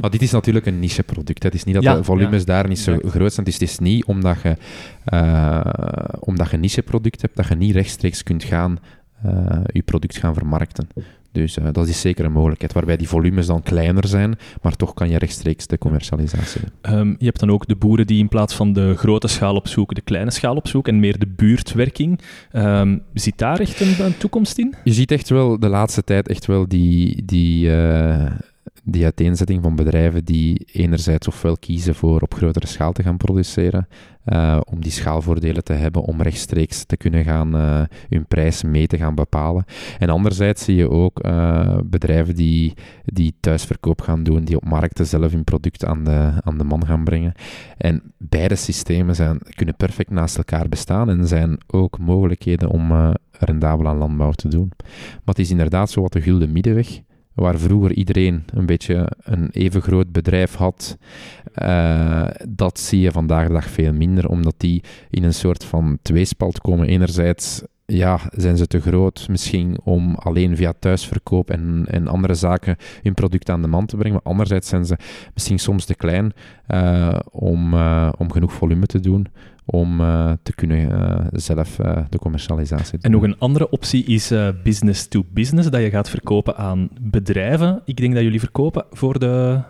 [0.00, 1.42] Maar dit is natuurlijk een niche-product.
[1.42, 3.46] Het is niet dat Ja, de volumes daar niet zo groot zijn.
[3.46, 4.56] Dus het is niet omdat je,
[5.04, 5.60] eh,
[6.18, 8.78] omdat je een niche-product hebt, dat je niet rechtstreeks kunt gaan
[9.24, 10.88] eh, je product gaan vermarkten.
[11.32, 14.94] Dus eh, dat is zeker een mogelijkheid, waarbij die volumes dan kleiner zijn, maar toch
[14.94, 16.70] kan je rechtstreeks de commercialisatie doen.
[16.80, 19.94] Ehm, je hebt dan ook de boeren die in plaats van de grote schaal opzoeken,
[19.94, 22.20] de kleine schaal opzoeken en meer de buurtwerking.
[22.52, 24.74] Ehm zit daar echt een, een toekomst in?
[24.84, 27.70] Je ziet echt wel de laatste tijd echt wel die, die,
[28.84, 33.88] die uiteenzetting van bedrijven die enerzijds ofwel kiezen voor op grotere schaal te gaan produceren,
[34.24, 38.86] eh, om die schaalvoordelen te hebben, om rechtstreeks te kunnen gaan eh, hun prijs mee
[38.86, 39.64] te gaan bepalen.
[39.98, 42.74] En anderzijds zie je ook eh, bedrijven die,
[43.04, 46.86] die thuisverkoop gaan doen, die op markten zelf hun product aan de, aan de man
[46.86, 47.32] gaan brengen.
[47.76, 53.88] En beide systemen zijn, kunnen perfect naast elkaar bestaan en zijn ook mogelijkheden om rendabel
[53.88, 54.72] aan landbouw te doen.
[54.78, 57.00] Maar het is inderdaad zo wat de gulden middenweg,
[57.34, 60.96] waar vroeger iedereen een beetje een even groot bedrijf had,
[61.54, 65.98] eh, dat zie je vandaag de dag veel minder, omdat die in een soort van
[66.02, 66.86] tweespalt komen.
[66.86, 72.76] Enerzijds ja, zijn ze te groot misschien om alleen via thuisverkoop en, en andere zaken
[73.02, 74.20] hun product aan de man te brengen.
[74.22, 74.96] Maar anderzijds zijn ze
[75.34, 76.32] misschien soms te klein
[76.66, 79.26] eh, om, eh, om genoeg volume te doen
[79.64, 83.00] om eh, te kunnen eh, zelf eh, de commercialisatie doen.
[83.00, 87.82] En nog een andere optie is business to business, dat je gaat verkopen aan bedrijven.
[87.84, 89.60] Ik denk dat jullie verkopen voor de...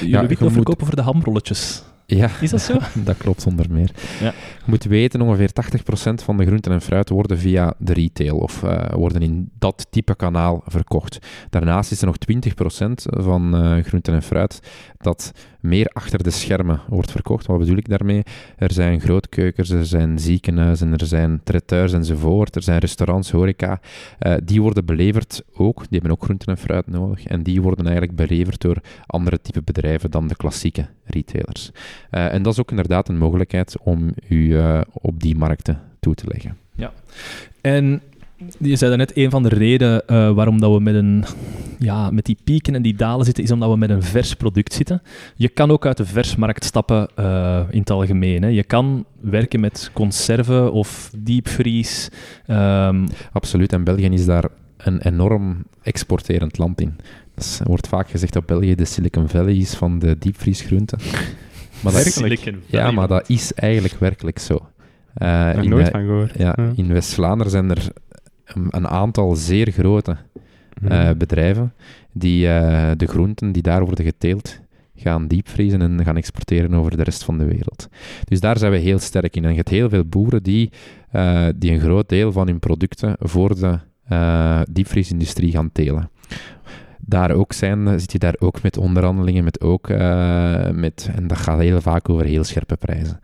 [0.00, 1.82] Jullie moet- verkopen voor de hamrolletjes.
[2.06, 2.76] Ja, Is dat zo?
[3.04, 3.90] dat klopt zonder meer.
[4.20, 4.26] Ja.
[4.26, 8.60] Je moet weten, ongeveer 80% van de groenten en fruit worden via de retail of
[8.90, 11.18] worden in dat type kanaal verkocht.
[11.50, 14.60] Daarnaast is er nog 20% van groenten en fruit
[14.98, 17.46] dat meer achter de schermen wordt verkocht.
[17.46, 18.22] Wat bedoel ik daarmee?
[18.56, 23.80] Er zijn grootkeukens, er zijn ziekenhuizen, er zijn traiteurs enzovoort, er zijn restaurants, horeca.
[24.18, 27.24] Eh, die worden beleverd ook, die hebben ook groenten en fruit nodig.
[27.24, 31.70] En die worden eigenlijk beleverd door andere type bedrijven dan de klassieke retailers.
[32.10, 36.14] Eh, en dat is ook inderdaad een mogelijkheid om u eh, op die markten toe
[36.14, 36.56] te leggen.
[37.60, 38.02] En
[38.58, 41.24] je zei net, een van de redenen eh, waarom dat we met, een,
[41.78, 44.72] ja, met die pieken en die dalen zitten, is omdat we met een vers product
[44.72, 45.02] zitten.
[45.36, 48.42] Je kan ook uit de versmarkt stappen eh, in het algemeen.
[48.42, 48.48] Hè.
[48.48, 52.08] Je kan werken met conserven of diepvries.
[52.46, 54.44] Ehm, Absoluut, en België is daar
[54.76, 56.96] een enorm exporterend land in.
[57.34, 60.98] Dus er wordt vaak gezegd dat België de Silicon Valley is van de diepvriesgroenten.
[61.82, 64.68] Maar dat, Silicon ja, maar dat is eigenlijk werkelijk zo.
[65.14, 66.32] Eh, Nog in, nooit van gehoord.
[66.38, 67.88] ja, in West-Vlaanderen zijn er
[68.54, 70.16] een, aantal zeer grote
[70.80, 70.92] Mhm.
[70.92, 71.72] eh, bedrijven
[72.12, 74.60] die eh, de groenten die daar worden geteeld
[74.96, 77.88] gaan diepvriezen en gaan exporteren over de rest van de wereld.
[78.24, 79.44] Dus daar zijn we heel sterk in.
[79.44, 80.70] En je hebt heel veel boeren die,
[81.10, 83.78] eh, die een groot deel van hun producten voor de
[84.70, 86.10] diepvriesindustrie gaan telen.
[87.08, 91.26] Daar ook zijn, eh, zit je daar ook met onderhandelingen, met ook, eh, met, en
[91.26, 93.20] dat gaat heel vaak over heel scherpe prijzen.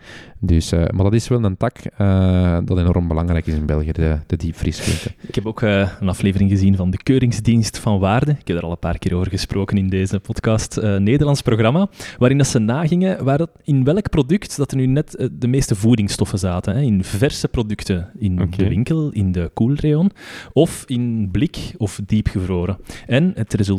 [0.46, 3.92] Dus, eh, maar dat is wel een tak eh, dat enorm belangrijk is in België,
[3.92, 5.14] de, de diepvriesgroenten.
[5.28, 8.30] Ik heb ook een aflevering gezien van de Keuringsdienst van Waarde.
[8.30, 11.88] Ik heb er al een paar keer over gesproken in deze podcast, eh, Nederlands programma,
[12.18, 15.74] waarin dat ze nagingen waar dat, in welk product dat er nu net de meeste
[15.74, 16.74] voedingsstoffen zaten.
[16.74, 16.80] Hè?
[16.80, 20.10] In verse producten in de winkel, in de koelrayon,
[20.52, 22.78] of in blik of diepgevroren.
[23.06, 23.73] En het resultaat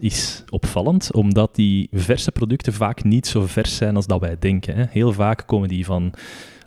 [0.00, 4.76] is opvallend, omdat die verse producten vaak niet zo vers zijn als dat wij denken.
[4.76, 4.84] Hè?
[4.90, 6.12] Heel vaak komen die van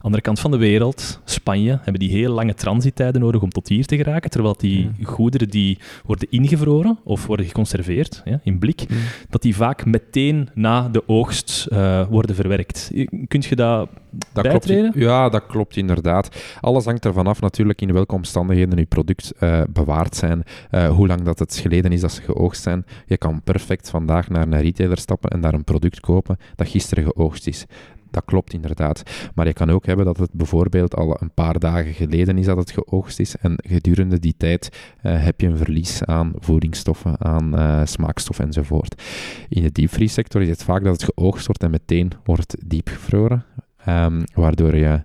[0.02, 3.86] andere kant van de wereld, Spanje, hebben die heel lange transittijden nodig om tot hier
[3.86, 8.86] te geraken, terwijl die goederen die worden ingevroren of worden geconserveerd ja, in blik,
[9.30, 12.91] dat die vaak meteen na de oogst eh, worden verwerkt.
[13.28, 13.89] Kunt je dat
[14.34, 16.41] Dat klopt, ja, dat klopt inderdaad.
[16.62, 21.08] Alles hangt ervan af natuurlijk in welke omstandigheden je product eh, bewaard zijn, eh, hoe
[21.08, 22.86] lang dat het geleden is dat ze geoogst zijn.
[23.06, 27.04] Je kan perfect vandaag naar een retailer stappen en daar een product kopen dat gisteren
[27.04, 27.66] geoogst is.
[28.12, 29.03] Dat klopt inderdaad.
[29.36, 32.57] Maar je kan ook hebben dat het bijvoorbeeld al een paar dagen geleden is dat
[32.57, 33.36] het geoogst is.
[33.36, 34.70] En gedurende die tijd
[35.01, 39.01] eh, heb je een verlies aan voedingsstoffen, aan eh, smaakstoffen enzovoort.
[39.49, 43.45] In de diepvriessector is het vaak dat het geoogst wordt en meteen wordt diepgevroren.
[43.86, 45.03] Ehm, waardoor je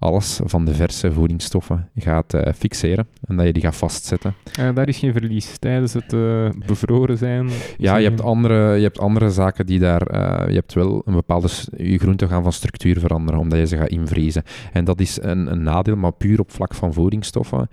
[0.00, 4.34] alles van de verse voedingsstoffen gaat eh, fixeren en dat je die gaat vastzetten.
[4.58, 7.48] Eh, daar is geen verlies tijdens het eh, bevroren zijn.
[7.78, 10.18] Ja, je hebt andere, je hebt andere zaken die daar...
[10.48, 11.48] je hebt wel een bepaalde...
[11.76, 14.42] Je groenten gaan van structuur veranderen, omdat je ze gaat invriezen.
[14.72, 17.68] En dat is een, een nadeel, maar puur op vlak van voedingsstoffen...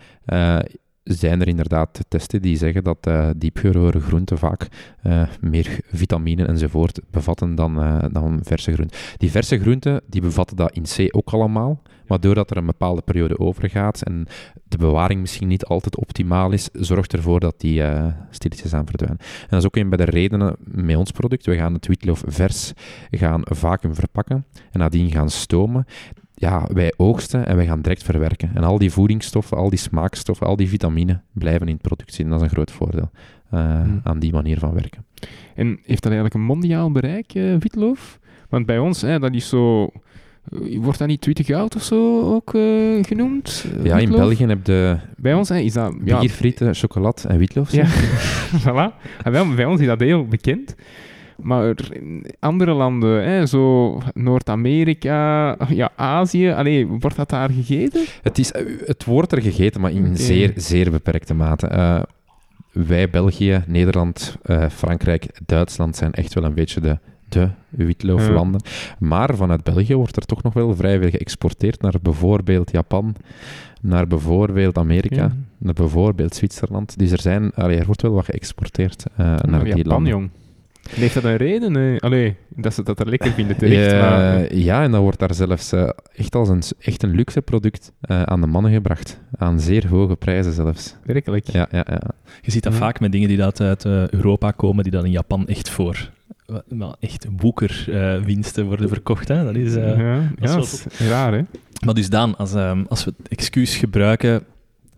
[1.04, 4.68] zijn er inderdaad testen die zeggen dat diepgevroren groenten vaak
[5.42, 8.98] meer vitamine enzovoort bevatten dan, eh, dan verse groenten.
[9.18, 13.02] Die verse groenten die bevatten dat in C ook allemaal, maar doordat er een bepaalde
[13.02, 14.28] periode overgaat en
[14.64, 19.20] de bewaring misschien niet altijd optimaal is, zorgt ervoor dat die eh stilletjes aan verdwijnen.
[19.20, 21.46] En dat is ook een bij de redenen met ons product.
[21.46, 22.74] We gaan het witloof vers
[23.12, 25.86] gaan vacuüm verpakken en nadien gaan stomen.
[26.34, 28.52] Ja, wij oogsten en wij gaan direct verwerken.
[28.54, 32.30] En al die voedingsstoffen, al die smaakstoffen, al die vitamine blijven in het product zitten.
[32.30, 33.10] Dat is een groot voordeel
[33.50, 34.00] eh, Hmm.
[34.04, 35.06] aan die manier van werken.
[35.56, 38.20] En heeft dat eigenlijk een mondiaal bereik, eh, witloof?
[38.50, 39.92] Want bij ons, hè, dat is zo...
[40.80, 43.66] Wordt dat niet 20 goud of zo ook eh, genoemd?
[43.84, 44.10] Ja, in?
[44.10, 45.96] België heb je Bij ons hè, is dat...
[46.04, 47.72] Ja, bier, frieten, chocolade en witloof.
[47.72, 47.86] Ja,
[48.66, 48.94] voilà.
[49.24, 50.76] En bij, bij ons is dat heel bekend.
[51.38, 58.06] Maar in andere landen, hè, zo Noord-Amerika, ja, Azië, allee, wordt dat daar gegeten?
[58.22, 61.68] Het, is, eh, het wordt er gegeten, maar in zeer, zeer beperkte mate.
[61.68, 62.02] Eh,
[62.72, 64.38] wij, België, Nederland,
[64.72, 66.98] Frankrijk, Duitsland zijn echt wel een beetje de,
[67.30, 68.62] de witlooflanden.
[69.00, 73.16] Maar vanuit België wordt er toch nog wel vrij veel geëxporteerd naar bijvoorbeeld Japan,
[73.82, 75.32] naar bijvoorbeeld Amerika, Ja.
[75.58, 76.98] naar bijvoorbeeld Zwitserland.
[76.98, 80.12] Dus er, zijn, allee, er wordt wel wat geëxporteerd eh, naar die Japan, landen.
[80.12, 80.30] jong.
[80.90, 81.74] Heeft dat een reden?
[81.74, 81.98] hè?
[82.00, 84.56] Allee, dat ze dat er lekker vinden terecht, Ja, maar...
[84.56, 88.22] ja, en dat wordt daar zelfs eh, echt als een, echt een luxe product eh,
[88.24, 89.20] aan de mannen gebracht.
[89.38, 90.96] Aan zeer hoge prijzen zelfs.
[91.04, 91.48] Werkelijk.
[91.48, 92.02] Ja, ja, ja.
[92.42, 92.80] Je ziet dat Ja.
[92.80, 96.10] vaak met dingen die dat uit eh, Europa komen, die dan in Japan echt voor
[96.68, 99.28] wel echt boekerwinsten worden verkocht.
[99.28, 99.44] Hè?
[99.44, 101.42] Dat is, eh, ja, dat ja, is raar, hè?
[101.86, 104.44] Maar dus Daan, als, ehm, als we het excuus gebruiken...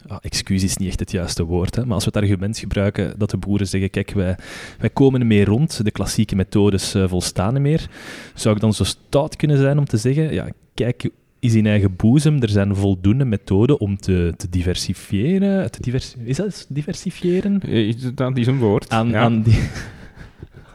[0.08, 3.14] ah, excuus is niet echt het juiste woord, hè, maar als we het argument gebruiken
[3.18, 4.36] dat de boeren zeggen, kijk, wij,
[4.80, 7.88] wij komen ermee rond, de klassieke methodes eh, volstaan niet meer,
[8.34, 11.96] zou ik dan zo stout kunnen zijn om te zeggen, ja, kijk is in eigen
[11.96, 15.72] boezem, er zijn voldoende methoden om te, te diversifiëren.
[15.72, 17.62] Te divers, is dat diversifiëren?
[17.62, 18.90] Eh, is- Dat is een woord.
[18.90, 19.22] Aan, ja.
[19.22, 19.60] aan die...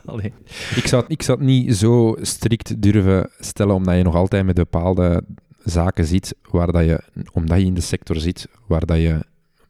[0.12, 0.32] Allee.
[0.76, 4.44] Ik zou, het- ik zou het niet zo strikt durven stellen, omdat je nog altijd
[4.44, 5.22] met bepaalde
[5.64, 7.00] zaken zit, waar dat je,
[7.32, 9.18] omdat je in de sector zit, waar dat je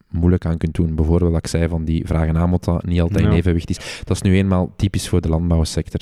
[0.09, 0.95] moeilijk aan kunt doen.
[0.95, 4.01] Bijvoorbeeld, wat ik zei van die vraag en aanbod dat niet altijd in evenwicht is.
[4.03, 6.01] Dat is nu eenmaal typisch voor de landbouwsector.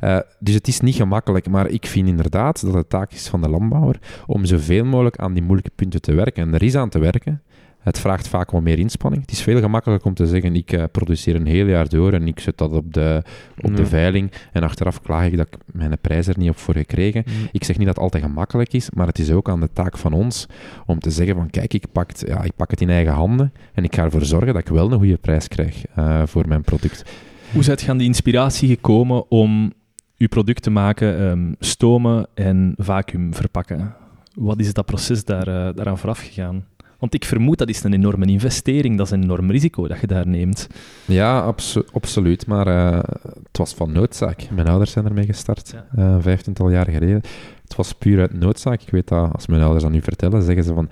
[0.00, 3.40] Eh, dus het is niet gemakkelijk, maar ik vind inderdaad dat het taak is van
[3.42, 6.42] de landbouwer om zoveel mogelijk aan die moeilijke punten te werken.
[6.46, 7.42] En er is aan te werken.
[7.80, 9.22] Het vraagt vaak wel meer inspanning.
[9.22, 12.26] Het is veel gemakkelijker om te zeggen, ik eh, produceer een heel jaar door en
[12.26, 13.22] ik zet dat op de,
[13.60, 16.74] op de veiling en achteraf klaag ik dat ik mijn prijs er niet op voor
[16.74, 17.24] gekregen.
[17.26, 17.48] Mm.
[17.52, 19.96] Ik zeg niet dat het altijd gemakkelijk is, maar het is ook aan de taak
[19.96, 20.46] van ons
[20.86, 23.52] om te zeggen van kijk, ik pak het, ja, ik pak het in eigen handen
[23.74, 26.62] en ik ga ervoor zorgen dat ik wel een goede prijs krijg eh, voor mijn
[26.62, 27.04] product.
[27.52, 29.72] Hoe zijt je aan die inspiratie gekomen om
[30.18, 33.94] uw product te maken, ehm, stomen en vacuüm verpakken?
[34.34, 36.64] wat is dat proces daar, eh, daaraan vooraf gegaan?
[37.00, 40.06] Want ik vermoed dat is een enorme investering, dat is een enorm risico dat je
[40.06, 40.66] daar neemt.
[41.04, 42.46] Ja, abso- absoluut.
[42.46, 42.98] Maar eh,
[43.42, 44.48] het was van noodzaak.
[44.50, 45.86] Mijn ouders zijn ermee gestart, Ja.
[45.96, 47.20] eh vijftiental jaar geleden.
[47.62, 48.82] Het was puur uit noodzaak.
[48.82, 50.88] Ik weet dat als mijn ouders dat nu vertellen, zeggen ze van...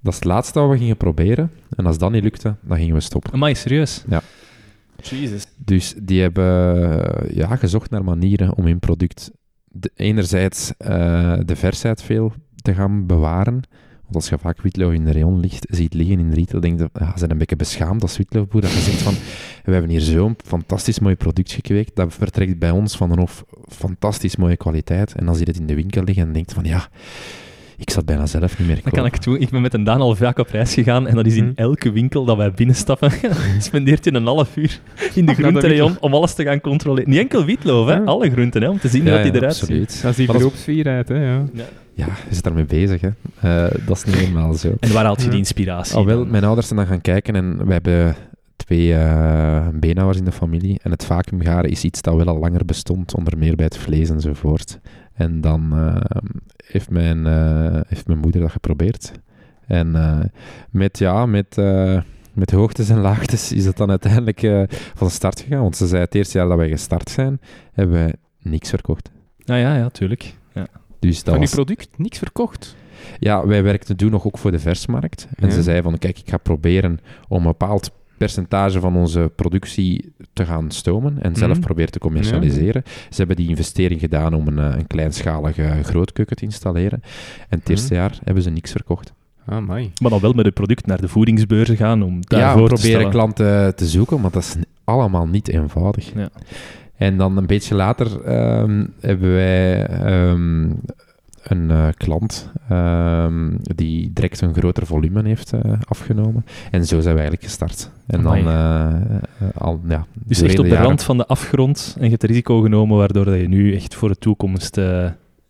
[0.00, 1.50] Dat is het laatste wat we gingen proberen.
[1.76, 3.32] En als dat niet lukte, dan gingen we stoppen.
[3.32, 4.04] Amai, serieus?
[4.08, 4.22] Ja.
[5.02, 5.46] Jezus.
[5.56, 6.44] Dus die hebben
[7.24, 9.30] eh, ja, gezocht naar manieren om hun product
[9.64, 10.72] de- enerzijds
[11.44, 13.60] de versheid veel te gaan bewaren.
[14.06, 16.78] Want als je vaak witloof in de rayon ligt, ziet liggen in de retail, denk
[16.78, 18.60] je, ja, ze zijn een beetje beschaamd als witloofboer.
[18.60, 19.14] Dat je zegt van,
[19.64, 23.44] we hebben hier zo'n fantastisch mooi product gekweekt, dat vertrekt bij ons van een of
[23.68, 25.14] fantastisch mooie kwaliteit.
[25.14, 26.88] En dan zie je het in de winkel liggen en denkt van, ja,
[27.76, 29.40] ik zat bijna zelf niet meer Dat kan ik doen.
[29.40, 31.50] Ik ben met een Daan al vaak op reis gegaan en dat is in Hm.
[31.54, 33.10] elke winkel dat wij binnenstappen.
[33.58, 34.80] spendeert je een half uur
[35.14, 37.10] in de groenterayon om alles te gaan controleren.
[37.10, 37.94] Niet enkel witloof, hè?
[37.94, 38.02] Ja.
[38.04, 38.68] alle groenten, hè?
[38.68, 39.62] om te zien Ja, ja, die eruit ziet.
[39.62, 40.02] absoluut.
[40.02, 40.26] Dat is die
[41.06, 41.44] hè, ja.
[41.94, 43.08] Ja, je zit daarmee bezig, hè.
[43.40, 44.72] Eh, dat is niet helemaal zo.
[44.80, 45.30] En waar haalt je Ja.
[45.30, 45.96] die inspiratie?
[45.96, 46.30] Al wel, dan?
[46.30, 48.14] mijn ouders zijn dan gaan kijken en we hebben
[48.56, 50.78] twee eh beenhouwers in de familie.
[50.82, 54.10] En het vacuümgaren is iets dat wel al langer bestond, onder meer bij het vlees
[54.10, 54.78] enzovoort.
[55.16, 55.96] En dan eh,
[56.66, 59.12] heeft, mijn, eh, heeft mijn moeder dat geprobeerd.
[59.66, 60.20] En eh,
[60.70, 62.00] met, ja, met, eh,
[62.32, 64.62] met hoogtes en laagtes is het dan uiteindelijk eh,
[64.94, 65.62] van start gegaan.
[65.62, 67.40] Want ze zei het eerste jaar dat wij gestart zijn,
[67.72, 69.10] hebben wij niks verkocht.
[69.44, 70.34] Ah ja, ja, tuurlijk.
[70.54, 70.66] Ja.
[70.98, 72.76] Dus dat Van uw product niks verkocht.
[73.18, 75.28] ja, wij werkten toen nog ook voor de versmarkt.
[75.34, 75.54] En Ja.
[75.54, 76.98] ze zei van, kijk, ik ga proberen
[77.28, 81.60] om een bepaald percentage van onze productie te gaan stomen en zelf Mhm.
[81.60, 82.82] proberen te commercialiseren.
[83.10, 87.02] Ze hebben die investering gedaan om een, eh, een kleinschalige grootkeuken te installeren.
[87.48, 88.02] En het eerste Mhm.
[88.02, 89.12] jaar hebben ze niks verkocht.
[89.46, 89.66] Ah.
[89.66, 92.74] Maar dan wel met het product naar de voedingsbeurzen gaan om ja, daarvoor we te
[92.74, 93.10] proberen stellen.
[93.10, 96.12] klanten te zoeken, maar dat is allemaal niet eenvoudig.
[96.14, 96.28] Ja.
[96.96, 100.70] En dan een beetje later ehm, hebben wij ehm,
[101.50, 106.44] een eh, klant ehm, die direct een groter volume heeft eh, afgenomen.
[106.70, 107.90] En zo zijn we eigenlijk gestart.
[108.06, 109.00] En dan Amai.
[109.38, 112.22] eh, al, ja, Dus echt op de jaren- rand van de afgrond en je hebt
[112.22, 114.78] het risico genomen waardoor dat je nu echt voor de toekomst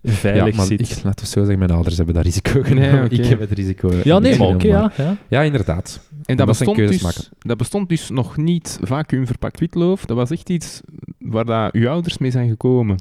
[0.02, 0.81] veilig ja, maar zit.
[0.81, 3.10] ik, laten we zo zeggen, mijn ouders hebben dat risico genomen.
[3.10, 4.93] Ik heb het risico Ja, nee, maar oké, genomen.
[4.97, 5.16] ja, ja.
[5.28, 6.01] Ja, inderdaad.
[6.24, 7.23] En dat bestond, dus, maken.
[7.39, 10.05] dat bestond dus nog niet vacuümverpakt witloof.
[10.05, 10.81] Dat was echt iets
[11.18, 12.97] waar dat uw ouders mee zijn gekomen.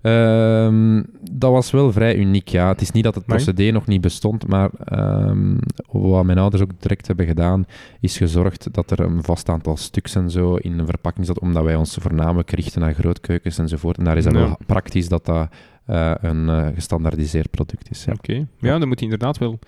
[0.00, 2.68] Ehm, dat was wel vrij uniek, ja.
[2.68, 5.56] Het is niet dat het procedé nog niet bestond, maar ehm,
[5.90, 7.66] wat mijn ouders ook direct hebben gedaan,
[8.00, 11.64] is gezorgd dat er een vast aantal stuks en zo in een verpakking zat, omdat
[11.64, 13.98] wij ons voornamelijk richten naar grootkeukens enzovoort.
[13.98, 14.40] En daar is het Ja.
[14.40, 15.48] wel praktisch dat dat
[15.86, 18.04] eh, een eh, gestandaardiseerd product is.
[18.04, 18.12] Ja.
[18.12, 18.46] Oké.
[18.58, 19.58] Ja, daar moet je inderdaad wel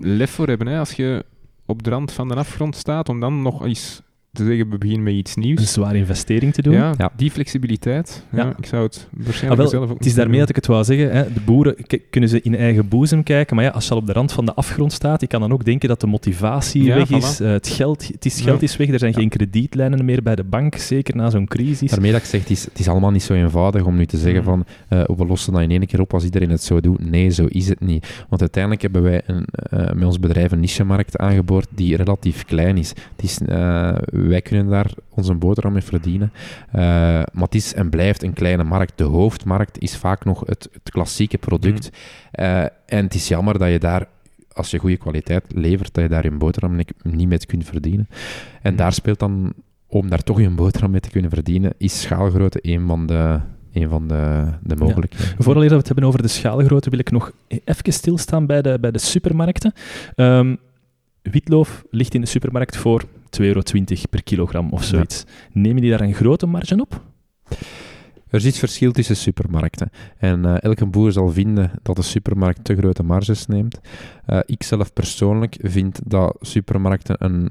[0.00, 0.66] lef voor hebben.
[0.66, 1.24] Hè, als je
[1.66, 4.02] op de rand van de afgrond staat, om dan nog eens
[4.32, 5.72] te zeggen, we beginnen met iets Een nieuws.
[5.72, 6.72] zware investering te doen.
[6.74, 7.10] Ja, Ja.
[7.16, 8.26] die flexibiliteit.
[8.32, 8.38] Ja.
[8.44, 8.54] Ja.
[8.58, 10.84] ik zou het Ah, waarschijnlijk wel, zelf ook het is daarmee dat ik het wou
[10.84, 11.10] zeggen.
[11.12, 11.32] Hè.
[11.32, 11.76] De boeren
[12.10, 13.56] kunnen ze in eigen boezem kijken.
[13.56, 15.52] Maar ja, als je al op de rand van de afgrond staat, ik kan dan
[15.52, 17.16] ook denken dat de motivatie Ja, weg voilà.
[17.16, 17.40] is.
[17.40, 18.66] eh, het geld, het is, geld Ja.
[18.66, 18.88] is weg.
[18.88, 19.18] Er zijn Ja.
[19.18, 20.76] geen kredietlijnen meer bij de bank.
[20.76, 21.90] Zeker na zo'n crisis.
[21.90, 24.16] Daarmee dat ik zeg, het is, het is allemaal niet zo eenvoudig om nu te
[24.18, 24.46] zeggen Mm.
[24.46, 27.10] van eh, we lossen dat in één keer op als iedereen het zo doet.
[27.10, 28.24] Nee, zo is het niet.
[28.28, 32.76] Want uiteindelijk hebben wij een, eh, met ons bedrijf een niche-markt aangeboord die relatief klein
[32.76, 32.88] is.
[32.88, 33.92] Het is eh,
[34.28, 36.32] wij kunnen daar onze boterham mee verdienen.
[36.70, 36.82] Eh,
[37.32, 38.98] maar het is en blijft een kleine markt.
[38.98, 41.90] De hoofdmarkt is vaak nog het, het klassieke product.
[42.30, 44.06] Eh, en het is jammer dat je daar
[44.52, 48.08] als je goede kwaliteit levert, dat je daar je boterham ni- niet mee kunt verdienen.
[48.62, 49.52] En daar speelt dan
[49.86, 53.40] om daar toch je boterham mee te kunnen verdienen, is schaalgrootte een van de,
[53.72, 55.34] een van de, de mogelijkheden.
[55.38, 58.62] Vooral eer dat we het hebben over de schaalgrootte, wil ik nog even stilstaan bij
[58.62, 59.72] de, bij de supermarkten.
[60.14, 60.56] Ehm,
[61.22, 63.04] witloof ligt in de supermarkt voor
[63.40, 63.60] 2,20 euro
[64.10, 65.24] per kilogram of zoiets.
[65.52, 67.02] Nemen die daar een grote marge op?
[68.28, 69.90] Er is iets verschil tussen supermarkten.
[70.18, 73.80] En eh, elke boer zal vinden dat de supermarkt te grote marges neemt.
[74.26, 77.50] Eh, ik zelf persoonlijk vind dat supermarkten een,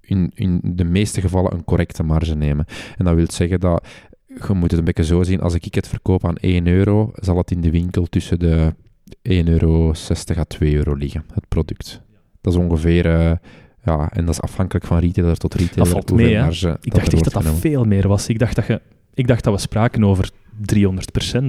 [0.00, 2.66] in, in de meeste gevallen een correcte marge nemen.
[2.96, 3.86] En dat wil zeggen dat
[4.26, 7.36] je moet het een beetje zo zien, als ik het verkoop aan 1 euro, zal
[7.36, 8.74] het in de winkel tussen de
[9.22, 9.92] 1,60 euro
[10.36, 12.02] à 2 euro liggen, het product.
[12.40, 13.32] Dat is ongeveer, eh,
[13.84, 15.86] ja, en dat is afhankelijk van retailer tot retailer.
[15.92, 16.42] valt hoeveel mee, hè?
[16.42, 17.60] marge Ik dacht echt dat dat genomen.
[17.60, 18.28] veel meer was.
[18.28, 18.80] Ik dacht dat, je,
[19.14, 20.30] ik dacht dat we spraken over
[20.74, 21.46] 300%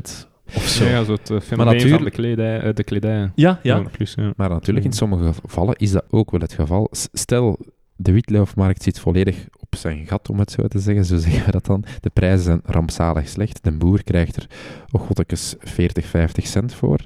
[0.56, 0.86] of zo.
[0.86, 2.60] Ja, zo het uh, fenomeen natuurlijk- van de kledij.
[2.62, 3.32] eh, de kledij.
[3.36, 3.60] ja.
[3.64, 4.34] Ja, plus, ja.
[4.36, 4.98] Maar natuurlijk, in Mm.
[4.98, 6.88] sommige gevallen is dat ook wel het geval.
[7.12, 7.60] Stel,
[7.96, 11.06] de witloofmarkt zit volledig op zijn gat, om het zo te zeggen.
[11.06, 11.84] Zo zeggen we dat dan.
[12.02, 13.64] De prijzen zijn rampzalig slecht.
[13.64, 14.48] De boer krijgt er,
[14.92, 17.00] oh godtekes, 40, 50 cent voor.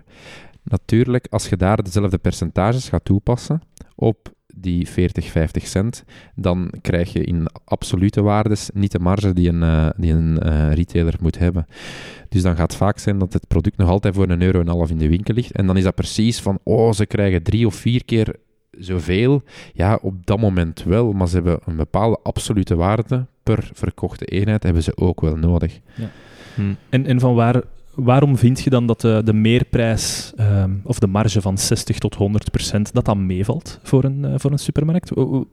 [0.64, 3.62] Natuurlijk, als je daar dezelfde percentages gaat toepassen
[3.96, 4.32] op
[4.62, 6.04] die 40, 50 cent,
[6.36, 10.74] dan krijg je in absolute waardes niet de marge die een, eh, die een eh,
[10.74, 11.66] retailer moet hebben.
[12.30, 14.68] Dus dan gaat het vaak zijn dat het product nog altijd voor een euro en
[14.68, 15.52] een half in de winkel ligt.
[15.52, 18.36] En dan is dat precies van, oh, ze krijgen drie of vier keer
[18.72, 19.42] zoveel.
[19.74, 24.64] Ja, op dat moment wel, maar ze hebben een bepaalde absolute waarde per verkochte eenheid,
[24.64, 25.80] hebben ze ook wel nodig.
[26.56, 26.74] Hm.
[26.90, 27.64] En, en van waar,
[27.96, 32.16] waarom vind je dan dat de, de meerprijs ehm, of de marge van 60 tot
[32.16, 35.10] 100 procent, dat dat meevalt voor een, eh, voor een supermarkt?
[35.10, 35.46] Hoe,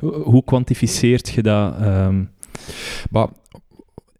[0.00, 1.74] hoe, hoe kwantificeert je dat?
[1.80, 2.24] ehm?
[3.10, 3.28] Maar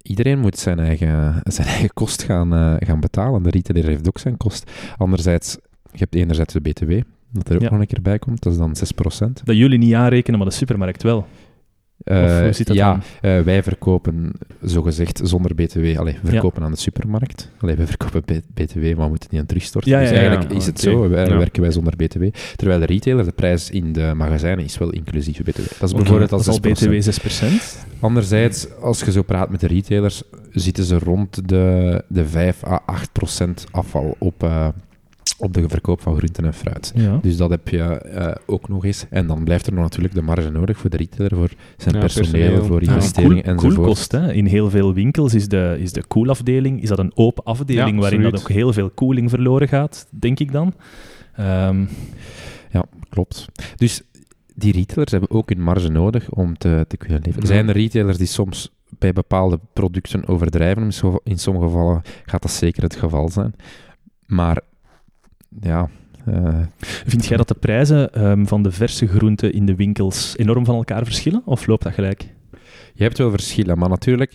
[0.02, 3.42] iedereen moet zijn eigen, zijn eigen kost gaan, eh, gaan betalen.
[3.42, 4.70] De retailer heeft ook zijn kost.
[4.96, 5.56] Anderzijds,
[5.92, 7.00] je hebt enerzijds de BTW,
[7.30, 7.70] dat er ook Ja.
[7.70, 8.42] nog een keer bij komt.
[8.42, 9.40] Dat is dan 6%.
[9.44, 11.26] dat jullie niet aanrekenen, maar de supermarkt wel.
[12.04, 15.98] Eh, hoe zit dat ja, eh, wij verkopen zogezegd zonder BTW.
[15.98, 17.50] Allee, we verkopen aan de supermarkt.
[17.58, 19.90] Allee, wij verkopen BTW, maar we moeten die aan terugstorten.
[19.90, 20.90] Ja, dus ja, eigenlijk is het Oké.
[20.90, 21.36] zo, wij, Ja.
[21.36, 22.22] werken wij zonder BTW.
[22.56, 25.56] Terwijl de retailer, de prijs in de magazijnen is wel inclusief BTW.
[25.78, 26.60] Dat is bijvoorbeeld al 6%.
[26.60, 27.86] BTW 6 procent.
[28.00, 32.82] Anderzijds, als je zo praat met de retailers, zitten ze rond de, de 5 à
[32.86, 34.68] 8 procent afval op, eh,
[35.42, 36.92] op de verkoop van groenten en fruit.
[36.94, 37.18] Ja.
[37.22, 39.06] Dus dat heb je eh, ook nog eens.
[39.10, 42.00] En dan blijft er nog natuurlijk de marge nodig voor de retailer, voor zijn Ja,
[42.00, 42.64] personeel, personeel.
[42.64, 43.74] voor Ja, investeringen Koel- enzovoort.
[43.76, 44.32] koelkost, hè.
[44.32, 48.00] In heel veel winkels is de, is de koelafdeling is dat een open afdeling Ja,
[48.00, 50.74] waarin dat ook heel veel koeling verloren gaat, denk ik dan.
[51.34, 51.84] Ehm,
[52.70, 53.46] Ja, klopt.
[53.76, 54.02] Dus
[54.54, 57.40] die retailers hebben ook hun marge nodig om te, te kunnen leven.
[57.40, 57.46] Ja.
[57.46, 60.82] Zijn er retailers die soms bij bepaalde producten overdrijven?
[61.24, 63.54] In sommige gevallen gaat dat zeker het geval zijn.
[64.26, 64.60] Maar
[65.60, 65.88] ja,
[66.26, 66.60] eh,
[67.06, 70.74] vind jij dat de prijzen ehm, van de verse groenten in de winkels enorm van
[70.74, 71.42] elkaar verschillen?
[71.44, 72.34] Of loopt dat gelijk?
[72.94, 74.34] je hebt wel verschillen, maar natuurlijk,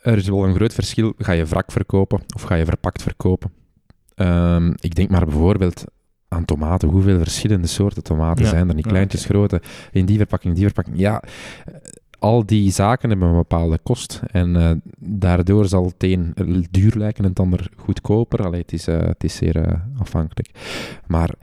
[0.00, 1.12] er is wel een groot verschil.
[1.18, 3.52] Ga je wrak verkopen of ga je verpakt verkopen?
[4.14, 5.84] Ehm, ik denk maar bijvoorbeeld
[6.28, 6.88] aan tomaten.
[6.88, 8.50] Hoeveel verschillende soorten tomaten Ja.
[8.50, 8.86] zijn er niet?
[8.86, 10.98] Kleintjes, grote, in die verpakking, die verpakking.
[10.98, 11.22] Ja,
[12.24, 14.20] al die zaken hebben een bepaalde kost.
[14.26, 16.34] En eh, daardoor zal het een
[16.70, 18.44] duur lijken en het ander goedkoper.
[18.44, 20.50] Allee, het, is, eh, het is zeer eh, afhankelijk.
[21.06, 21.34] Maar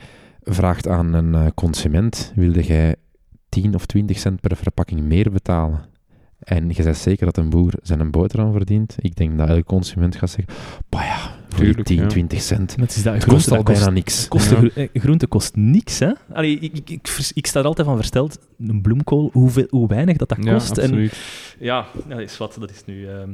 [0.43, 2.95] vraagt aan een eh, consument, wilde jij
[3.49, 5.89] 10 of 20 cent per verpakking meer betalen?
[6.39, 8.95] En je zegt zeker dat een boer zijn een boterham verdient.
[8.99, 10.53] Ik denk dat elke consument gaat zeggen,
[10.89, 12.07] bah ja, Tuurlijk, 10, ja.
[12.07, 12.75] 20 cent.
[12.75, 14.27] Het, is dat, Het groente, kost al bijna niks.
[14.27, 14.63] kost Ja.
[14.75, 16.11] eh, groente kost niks, hè?
[16.33, 20.17] Allee, ik, ik, ik, ik sta er altijd van versteld, een bloemkool, hoeveel, hoe weinig
[20.17, 20.77] dat, dat Ja, kost.
[20.77, 21.17] en absoluut.
[21.59, 22.55] Ja, dat is wat.
[22.59, 23.07] Dat is nu...
[23.07, 23.29] ehm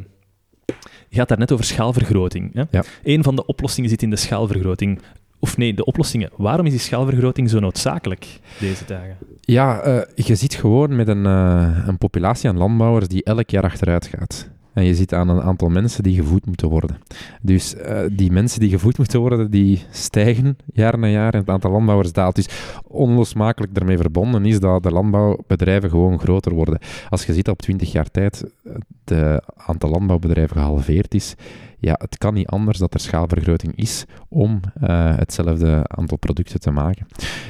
[1.10, 2.54] Je gaat daar net over schaalvergroting.
[2.54, 2.64] Hè?
[2.72, 2.84] Ja.
[3.04, 5.00] Een van de oplossingen zit in de schaalvergroting.
[5.40, 6.30] Of nee, de oplossingen.
[6.38, 9.18] Waarom is die schaalvergroting zo noodzakelijk deze dagen?
[9.42, 13.64] Ja, eh, je ziet gewoon met een, eh, een populatie aan landbouwers die elk jaar
[13.64, 14.50] achteruit gaat.
[14.78, 16.98] En je ziet aan een aantal mensen die gevoed moeten worden.
[17.42, 21.50] Dus eh, die mensen die gevoed moeten worden, die stijgen jaar na jaar en het
[21.50, 22.36] aantal landbouwers daalt.
[22.36, 22.50] Dus
[22.84, 26.80] onlosmakelijk daarmee verbonden is dat de landbouwbedrijven gewoon groter worden.
[27.10, 28.44] Als je ziet dat op 20 jaar tijd
[29.06, 31.36] het aantal landbouwbedrijven gehalveerd is,
[31.80, 36.72] ja, het kan niet anders dat er schaalvergroting is om eh, hetzelfde aantal producten te
[36.72, 37.08] maken.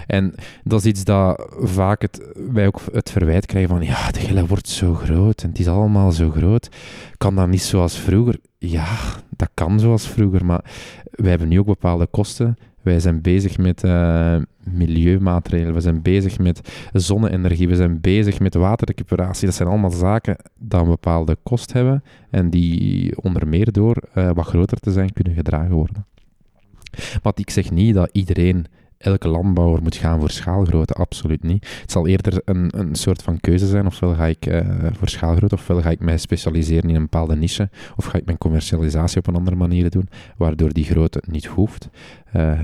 [0.08, 0.34] En
[0.64, 4.46] dat is iets dat vaak het, wij ook het verwijt krijgen van ja, de gele
[4.46, 6.70] wordt zo groot en het is allemaal zo groot.
[7.18, 8.40] Kan dat niet zoals vroeger?
[8.58, 8.98] Ja,
[9.30, 10.64] dat kan zoals vroeger, maar
[11.12, 12.58] wij hebben nu ook bepaalde kosten.
[12.82, 18.54] Wij zijn bezig met eh, milieumaatregelen, we zijn bezig met zonne-energie, we zijn bezig met
[18.54, 19.46] waterrecuperatie.
[19.46, 24.30] Dat zijn allemaal zaken die een bepaalde kost hebben en die onder meer door eh,
[24.34, 26.06] wat groter te zijn kunnen gedragen worden.
[27.24, 28.66] Maar ik zeg niet dat iedereen
[28.98, 31.68] elke landbouwer moet gaan voor schaalgrootte, absoluut niet.
[31.82, 35.56] Het zal eerder een, een soort van keuze zijn, ofwel ga ik eh, voor schaalgrootte,
[35.56, 39.28] ofwel ga ik mij specialiseren in een bepaalde niche, of ga ik mijn commercialisatie op
[39.28, 41.90] een andere manier doen, waardoor die grootte niet hoeft.
[42.32, 42.60] Eh,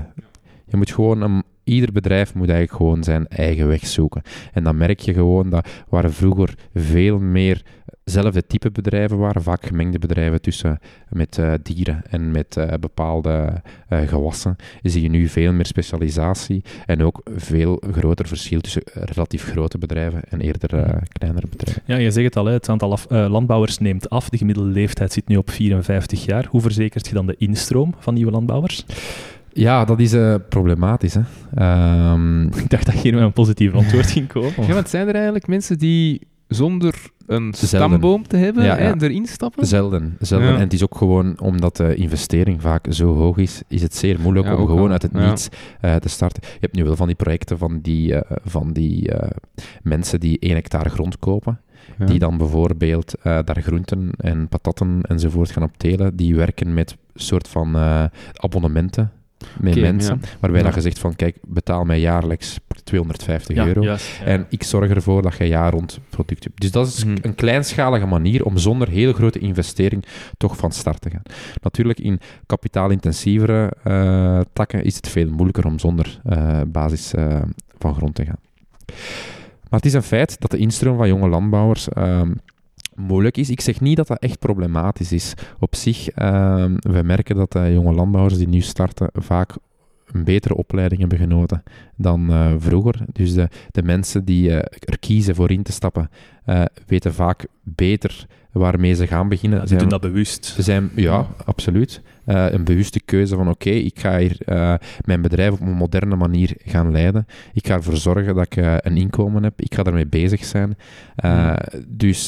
[0.66, 4.22] je moet gewoon, ieder bedrijf moet eigenlijk gewoon zijn eigen weg zoeken.
[4.52, 7.62] En dan merk je gewoon dat waar vroeger veel meer
[8.04, 10.78] zelfde type bedrijven waren, vaak gemengde bedrijven tussen
[11.08, 16.62] met eh, dieren en met eh, bepaalde eh, gewassen, zie je nu veel meer specialisatie
[16.86, 21.82] en ook veel groter verschil tussen relatief grote bedrijven en eerder eh, kleinere bedrijven.
[21.86, 24.28] Ja, je zegt het al, hè, het aantal af- eh, landbouwers neemt af.
[24.28, 26.46] De gemiddelde leeftijd zit nu op 54 jaar.
[26.50, 28.84] Hoe verzekert je dan de instroom van nieuwe landbouwers?
[29.52, 31.14] Ja, dat is eh, problematisch.
[31.14, 31.20] Hè.
[31.54, 34.66] Ehm, Ik dacht dat hier met een positief antwoord ging komen.
[34.66, 36.94] Ja, want zijn er eigenlijk mensen die zonder
[37.26, 37.88] een Zelden.
[37.88, 38.94] stamboom te hebben Ja, ja.
[38.98, 39.66] erin stappen?
[39.66, 40.48] Zelden, zelden.
[40.48, 40.54] Ja.
[40.54, 44.20] En het is ook gewoon omdat de investering vaak zo hoog is, is het zeer
[44.20, 44.90] moeilijk om gewoon al.
[44.92, 45.48] uit het niets
[45.80, 46.42] eh, te starten.
[46.52, 49.30] Je hebt nu wel van die projecten van die, eh, van die eh,
[49.82, 51.60] mensen die één hectare grond kopen,
[52.06, 56.16] die dan bijvoorbeeld daar groenten en patatten enzovoort gaan optelen.
[56.16, 57.76] Die werken met soort van
[58.32, 59.12] abonnementen.
[59.60, 60.28] Met mensen, ja.
[60.40, 60.66] waarbij Ja.
[60.66, 63.82] dat je zegt van, kijk, betaal mij jaarlijks 250 Ja, euro.
[63.82, 64.20] juist.
[64.24, 66.60] En ik zorg ervoor dat je jaar rond product hebt.
[66.60, 67.16] Dus dat is Mhm.
[67.22, 70.04] een kleinschalige manier om zonder hele grote investering
[70.36, 71.22] toch van start te gaan.
[71.62, 77.42] Natuurlijk, in kapitaalintensievere eh, takken is het veel moeilijker om zonder eh, basis eh,
[77.78, 78.38] van grond te gaan.
[79.70, 82.32] Maar het is een feit dat de instroom van jonge landbouwers ehm,
[82.94, 83.50] moeilijk is.
[83.50, 85.34] Ik zeg niet dat dat echt problematisch is.
[85.58, 89.56] Op zich, ehm, we merken dat de jonge landbouwers die nu starten vaak
[90.12, 91.62] een betere opleiding hebben genoten
[91.96, 93.00] dan eh, vroeger.
[93.12, 96.10] Dus de, de mensen die eh, er kiezen voor in te stappen,
[96.44, 99.58] eh, weten vaak beter waarmee ze gaan beginnen.
[99.60, 100.44] Ja, Ze doen dat bewust.
[100.44, 102.00] ze zijn, ja, absoluut.
[102.24, 104.74] Eh, een bewuste keuze van oké, ik ga hier eh,
[105.04, 107.26] mijn bedrijf op een moderne manier gaan leiden.
[107.52, 109.60] Ik ga ervoor zorgen dat ik eh, een inkomen heb.
[109.60, 110.76] Ik ga daarmee bezig zijn.
[111.16, 111.54] Eh,
[111.88, 112.26] Dus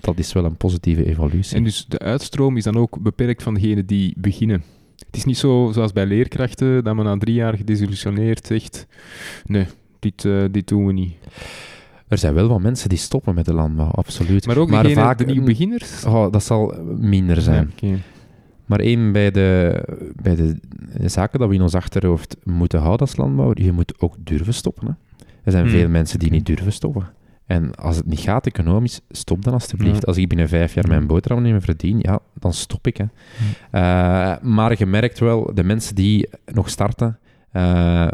[0.00, 1.56] dat is wel een positieve evolutie.
[1.56, 4.62] En dus de uitstroom is dan ook beperkt van degenen die beginnen.
[5.06, 8.86] Het is niet zo zoals bij leerkrachten, dat men na drie jaar gedesillusioneerd zegt,
[9.46, 9.66] nee,
[9.98, 11.14] dit, dit doen we niet.
[12.12, 14.46] Er zijn wel wat mensen die stoppen met de landbouw, absoluut.
[14.46, 16.04] Maar ook Maar vaak de nieuwe beginners.
[16.04, 17.72] Oh, dat zal minder zijn.
[18.66, 19.82] Maar één bij de,
[20.22, 20.58] bij de
[21.08, 24.86] zaken dat we in ons achterhoofd moeten houden als landbouwer, je moet ook durven stoppen.
[24.86, 24.92] Hè.
[25.42, 25.72] Er zijn Hmm.
[25.72, 27.08] veel mensen die niet durven stoppen.
[27.46, 30.00] En als het niet gaat economisch, stop dan alstublieft.
[30.00, 30.06] Ja.
[30.06, 32.96] Als ik binnen vijf jaar mijn boterham niet meer verdien, ja, dan stop ik.
[32.96, 33.04] Hè.
[33.70, 37.18] Eh, maar je merkt wel, de mensen die nog starten,
[37.50, 38.08] eh,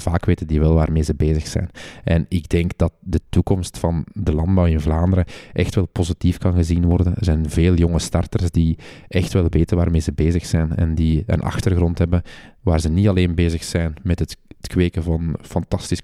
[0.00, 1.70] vaak weten die wel waarmee ze bezig zijn.
[2.04, 6.54] En ik denk dat de toekomst van de landbouw in Vlaanderen echt wel positief kan
[6.54, 7.14] gezien worden.
[7.16, 8.78] Er zijn veel jonge starters die
[9.08, 12.22] echt wel weten waarmee ze bezig zijn en die een achtergrond hebben
[12.62, 14.36] waar ze niet alleen bezig zijn met het
[14.66, 16.00] kweken van fantastisch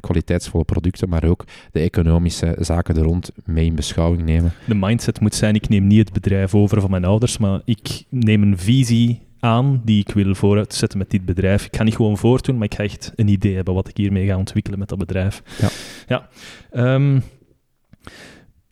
[0.00, 4.52] kwaliteitsvolle producten, maar ook de economische zaken er rond mee in beschouwing nemen.
[4.66, 8.04] De mindset moet zijn, ik neem niet het bedrijf over van mijn ouders, maar ik
[8.08, 11.64] neem een visie aan die ik wil vooruitzetten met dit bedrijf.
[11.64, 14.26] Ik ga niet gewoon voortdoen, maar ik ga echt een idee hebben wat ik hiermee
[14.26, 15.42] ga ontwikkelen met dat bedrijf.
[15.60, 15.68] Ja.
[16.06, 16.28] ja.
[16.70, 17.20] Ehm,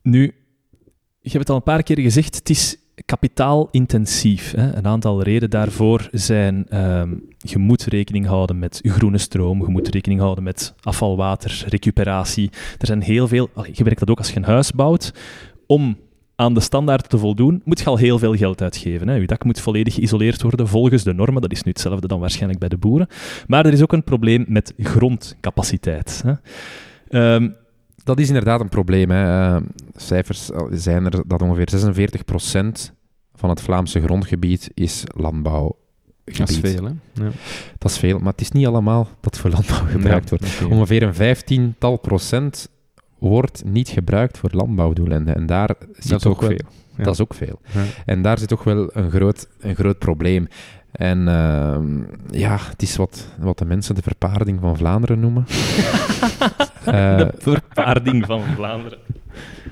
[0.02, 0.34] nu,
[1.20, 4.52] je hebt het al een paar keer gezegd, het is kapitaalintensief.
[4.56, 4.74] Hè?
[4.76, 9.88] Een aantal redenen daarvoor zijn, ehm, je moet rekening houden met groene stroom, je moet
[9.88, 12.50] rekening houden met afvalwater, recuperatie.
[12.78, 15.12] Er zijn heel veel, allee, je merkt dat ook als je een huis bouwt,
[15.66, 15.96] om
[16.36, 19.08] aan de standaard te voldoen, moet je al heel veel geld uitgeven.
[19.08, 19.14] Hè.
[19.14, 21.42] Je dak moet volledig geïsoleerd worden volgens de normen.
[21.42, 23.08] Dat is nu hetzelfde dan waarschijnlijk bij de boeren.
[23.46, 26.22] Maar er is ook een probleem met grondcapaciteit.
[26.26, 26.32] Hè.
[27.08, 27.48] Ehm,
[28.04, 29.10] Dat is inderdaad een probleem.
[29.10, 29.54] Hè.
[29.54, 29.62] Eh,
[29.94, 32.92] cijfers zijn er dat ongeveer 46%
[33.34, 36.38] van het Vlaamse grondgebied is landbouwgebied.
[36.38, 37.22] Dat is veel, hè?
[37.24, 37.30] Ja.
[37.78, 40.72] Dat is veel, maar het is niet allemaal dat voor landbouw gebruikt Ja, wordt.
[40.72, 42.68] Ongeveer een vijftiental procent
[43.28, 45.34] wordt niet gebruikt voor landbouwdoeleinden.
[45.34, 46.68] En daar zit Dat is toch ook wel- veel.
[46.96, 47.04] Ja.
[47.04, 47.60] Dat is ook veel.
[47.72, 47.82] Ja.
[48.04, 50.48] En daar zit toch wel een groot, een groot probleem.
[50.92, 51.98] En ehm,
[52.30, 55.44] ja, het is wat, wat de mensen de verpaarding van Vlaanderen noemen.
[56.84, 58.98] Eh, de verpaarding van Vlaanderen.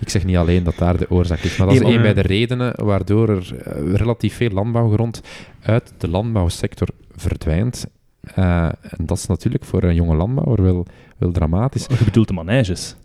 [0.01, 2.21] ik zeg niet alleen dat daar de oorzaak is, maar dat is een bij de
[2.21, 5.21] redenen waardoor er eh, relatief veel landbouwgrond
[5.63, 7.87] uit de landbouwsector verdwijnt.
[8.35, 10.87] Eh, en dat is natuurlijk voor een jonge landbouwer wel,
[11.19, 11.87] wel dramatisch.
[11.99, 12.97] Je bedoelt de maneges.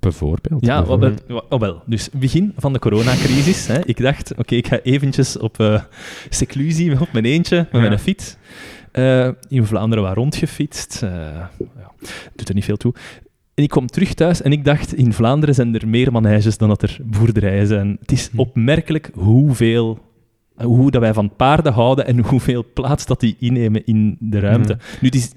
[0.00, 0.64] Bijvoorbeeld.
[0.66, 1.22] Ja, wel, bijvoorbeeld.
[1.26, 1.82] wel, oh wel.
[1.86, 3.66] Dus begin van de coronacrisis.
[3.66, 3.84] Hè.
[3.84, 5.82] Ik dacht, oké, ik ga eventjes op eh
[6.28, 7.88] seclusie op mijn eentje met Ja.
[7.88, 8.36] mijn fiets.
[8.92, 11.02] Eh, in Vlaanderen waar rondgefietst.
[11.02, 11.50] Eh ja,
[12.36, 12.94] doet er niet veel toe.
[13.54, 16.68] En ik kwam terug thuis en ik dacht, in Vlaanderen zijn er meer maneges dan
[16.68, 17.96] dat er boerderijen zijn.
[18.00, 18.38] Het is Hm.
[18.38, 20.08] opmerkelijk hoeveel...
[20.56, 24.78] Hoe dat wij van paarden houden en hoeveel plaats dat die innemen in de ruimte.
[25.00, 25.32] Nu, het is,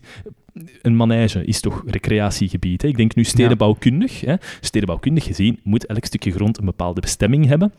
[0.82, 2.82] een manege is toch recreatiegebied.
[2.82, 2.88] Hè?
[2.88, 4.22] Ik denk nu stedenbouwkundig.
[4.22, 4.36] Hè?
[4.62, 7.72] Stedenbouwkundig gezien moet elk stukje grond een bepaalde bestemming hebben.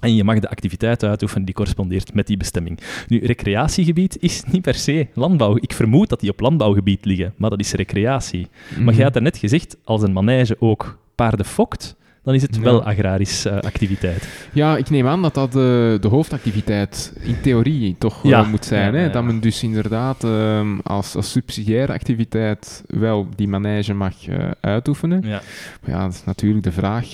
[0.00, 2.78] En je mag de activiteit uitoefenen die correspondeert met die bestemming.
[3.08, 5.56] Nu, recreatiegebied is niet per se landbouw.
[5.56, 8.46] Ik vermoed dat die op landbouwgebied liggen, maar dat is recreatie.
[8.70, 8.94] Maar Mhm.
[8.94, 12.62] jij had daarnet gezegd, als een manege ook paarden fokt, dan is het Ja.
[12.62, 14.28] wel agrarische eh, activiteit.
[14.52, 18.30] Ja, ik neem aan dat dat de, de hoofdactiviteit in theorie toch Ja.
[18.40, 18.84] wel moet zijn.
[18.86, 18.98] Ja, hè?
[18.98, 19.12] ja, ja.
[19.12, 25.22] Dat men dus inderdaad ehm, als, als subsidiaire activiteit wel die manege mag eh, uitoefenen.
[25.26, 25.40] Ja.
[25.80, 27.06] Maar ja, dat is natuurlijk de vraag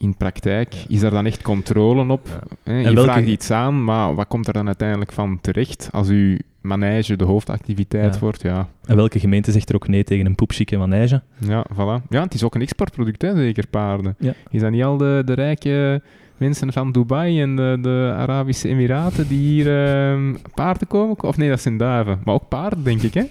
[0.00, 0.74] in praktijk.
[0.88, 2.28] Is er dan echt controle op?
[2.64, 2.72] Ja.
[2.72, 6.08] Je En welke- vraagt iets aan, maar wat komt er dan uiteindelijk van terecht als
[6.08, 8.20] uw manege de hoofdactiviteit Ja.
[8.20, 8.42] wordt?
[8.42, 8.68] Ja.
[8.84, 11.22] En welke gemeente zegt er ook nee tegen een poepchique manege?
[11.38, 12.06] Ja, voilà.
[12.08, 14.14] Ja, het is ook een exportproduct, hè, zeker paarden.
[14.18, 14.32] Ja.
[14.50, 16.02] Is dat niet al de, de rijke
[16.36, 21.22] mensen van Dubai en de, de Arabische Emiraten die hier ehm, paarden komen?
[21.22, 22.20] Of nee, dat zijn duiven.
[22.24, 23.24] Maar ook paarden, denk ik, hè?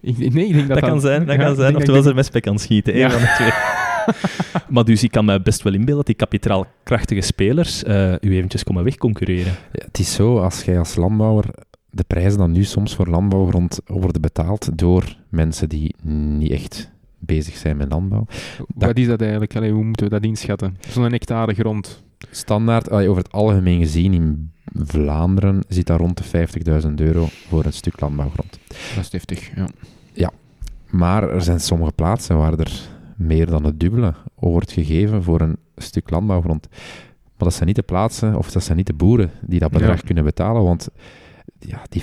[0.00, 1.76] Ik, nee, ik denk dat Dat, kan zijn, dat ja, kan zijn.
[1.76, 2.96] Oftewel ze er met spek aan schieten.
[2.96, 3.10] Ja.
[3.10, 3.50] van de twee.
[4.68, 8.64] maar dus ik kan me best wel inbeelden dat die kapitaalkrachtige spelers eh u eventjes
[8.64, 9.52] komen wegconcurreren.
[9.72, 11.44] Ja, het is zo, als jij als landbouwer
[11.90, 17.56] de prijzen dan nu soms voor landbouwgrond worden betaald door mensen die niet echt bezig
[17.56, 18.26] zijn met landbouw.
[18.74, 19.56] Wat is dat eigenlijk?
[19.56, 20.76] Allee, hoe moeten we dat inschatten?
[20.88, 22.04] Zo'n hectare grond.
[22.30, 26.48] Standaard, allee, over het algemeen gezien in Vlaanderen, zit daar rond de
[26.82, 28.58] 50.000 euro voor een stuk landbouwgrond.
[28.68, 29.66] Dat is heftig, ja.
[30.90, 32.80] Maar er zijn sommige plaatsen waar er
[33.16, 36.68] meer dan het dubbele wordt gegeven voor een stuk landbouwgrond.
[36.70, 39.96] Maar dat zijn niet de plaatsen, of dat zijn niet de boeren die dat bedrag
[40.00, 40.06] Ja.
[40.06, 40.88] kunnen betalen, want
[41.58, 42.02] ja, die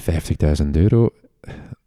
[0.63, 1.09] 50.000 euro,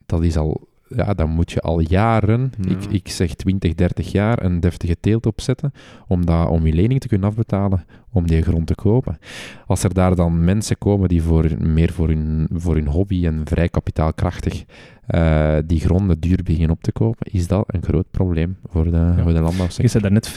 [0.06, 0.68] dat is al...
[0.88, 2.70] Ja, dan moet je al jaren, Ja.
[2.70, 5.72] ik, ik zeg 20, 30 jaar, een deftige teelt opzetten
[6.08, 9.18] om, dat, om je lening te kunnen afbetalen, om die grond te kopen.
[9.66, 13.40] Als er daar dan mensen komen die voor, meer voor hun, voor hun hobby en
[13.44, 14.64] vrij kapitaalkrachtig
[15.06, 19.12] eh, die gronden duur beginnen op te kopen, is dat een groot probleem voor de,
[19.16, 19.88] voor de Je landbouwsector.
[19.88, 20.30] zei daarnet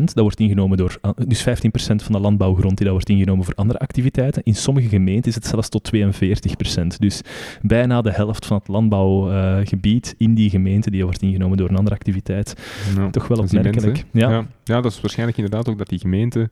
[0.00, 1.48] 15%, dat wordt ingenomen door, dus 15%
[1.78, 4.42] van de landbouwgrond die dat wordt ingenomen voor andere activiteiten.
[4.42, 6.86] In sommige gemeenten is het zelfs tot 42%.
[6.98, 7.20] Dus
[7.62, 11.96] bijna de helft van het landbouwgebied in die gemeente die wordt ingenomen door een andere
[11.96, 12.54] activiteit.
[12.96, 13.10] Ja.
[13.10, 14.04] Toch wel opmerkelijk.
[14.12, 14.30] Ja.
[14.30, 14.46] Ja.
[14.64, 16.50] ja, dat is waarschijnlijk inderdaad ook dat die gemeente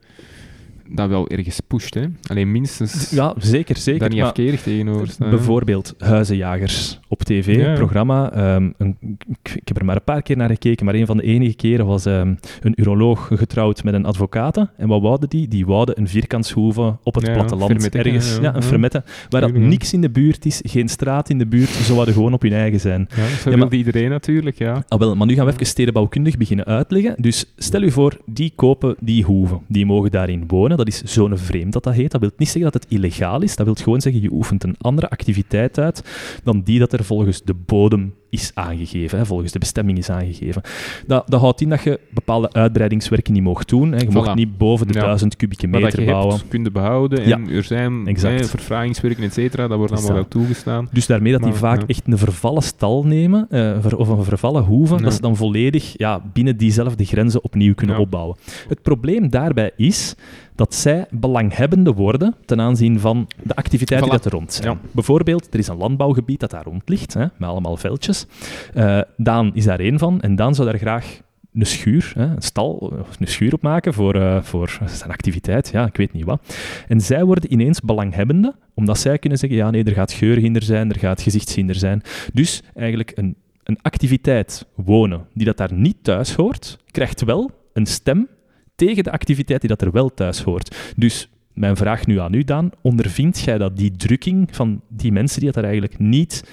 [0.90, 1.94] dat wel ergens pusht.
[1.94, 2.04] Hè?
[2.26, 4.00] Alleen minstens Ja, zeker, zeker.
[4.00, 5.30] daar niet afkerig tegenover staan.
[5.30, 7.74] Bijvoorbeeld Huizenjagers op tv, Ja.
[7.74, 8.32] programma.
[8.32, 8.96] Ehm, een,
[9.28, 11.54] ik, ik heb er maar een paar keer naar gekeken, maar een van de enige
[11.56, 14.70] keren was ehm, een uroloog getrouwd met een advocate.
[14.76, 15.48] En wat wouden die?
[15.48, 17.94] Die wouden een vierkantshoeve op het Ja, platteland.
[17.94, 18.62] ergens, ja, ja, een ja.
[18.62, 19.04] fermette.
[19.28, 21.68] Waar dat niks in de buurt is, geen straat in de buurt.
[21.68, 23.08] Ze zouden gewoon op hun eigen zijn.
[23.16, 24.84] Ja, zo Ja, wil maar- iedereen natuurlijk, ja.
[24.88, 27.14] Ah, wel, maar nu gaan we even stedenbouwkundig beginnen uitleggen.
[27.18, 29.60] Dus stel u voor, die kopen die hoeven.
[29.68, 30.75] Die mogen daarin wonen.
[30.76, 32.10] Dat is zonevreemd dat dat heet.
[32.10, 33.56] Dat wil niet zeggen dat het illegaal is.
[33.56, 36.02] Dat wil gewoon zeggen, je oefent een andere activiteit uit
[36.44, 40.62] dan die dat er volgens de bodem is aangegeven, hè, volgens de bestemming is aangegeven.
[41.06, 43.92] Dat, dat houdt in dat je bepaalde uitbreidingswerken niet mocht doen.
[43.92, 43.98] Hè.
[43.98, 44.12] Je Voilà.
[44.12, 45.00] mocht niet boven de Ja.
[45.04, 46.36] 1000 kubieke Maar dat meter je bouwen.
[46.36, 47.22] hebt, kun je behouden.
[47.22, 48.40] En Ja, er zijn exact.
[48.40, 49.68] hè, verfragingswerken, et cetera.
[49.68, 50.88] Dat wordt allemaal wel toegestaan.
[50.92, 51.86] Dus daarmee dat die Maar, vaak ja.
[51.86, 56.22] echt een vervallen stal nemen, eh, of een vervallen hoeve, dat ze dan volledig ja,
[56.32, 58.36] binnen diezelfde grenzen opnieuw kunnen opbouwen.
[58.68, 60.14] Het probleem daarbij is
[60.56, 64.10] dat zij belanghebbende worden ten aanzien van de activiteiten Voilà.
[64.10, 64.70] die dat er rond zijn.
[64.70, 64.78] Ja.
[64.90, 68.26] Bijvoorbeeld, er is een landbouwgebied dat daar rond ligt, hè, met allemaal veldjes.
[68.74, 71.20] Eh, Daan is daar één van en Daan zou daar graag
[71.54, 75.68] een schuur, hè, een stal, of een schuur op maken voor, eh, voor zijn activiteit,
[75.72, 76.56] ja, ik weet niet wat.
[76.88, 80.90] En zij worden ineens belanghebbende, omdat zij kunnen zeggen, ja nee, er gaat geurhinder zijn,
[80.90, 82.02] er gaat gezichtshinder zijn.
[82.32, 87.86] Dus eigenlijk een, een activiteit wonen die dat daar niet thuis hoort, krijgt wel een
[87.86, 88.28] stem
[88.76, 90.76] tegen de activiteit die dat er wel thuis hoort.
[90.96, 95.36] Dus mijn vraag nu aan u, Daan, ondervindt jij dat die drukking van die mensen
[95.40, 96.44] die dat daar eigenlijk niet...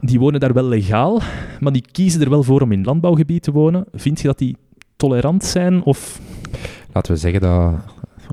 [0.00, 1.20] Die wonen daar wel legaal,
[1.60, 3.84] maar die kiezen er wel voor om in landbouwgebied te wonen.
[3.92, 4.56] Vind je dat die
[4.96, 6.20] tolerant zijn of...
[6.92, 7.74] Laten we zeggen dat,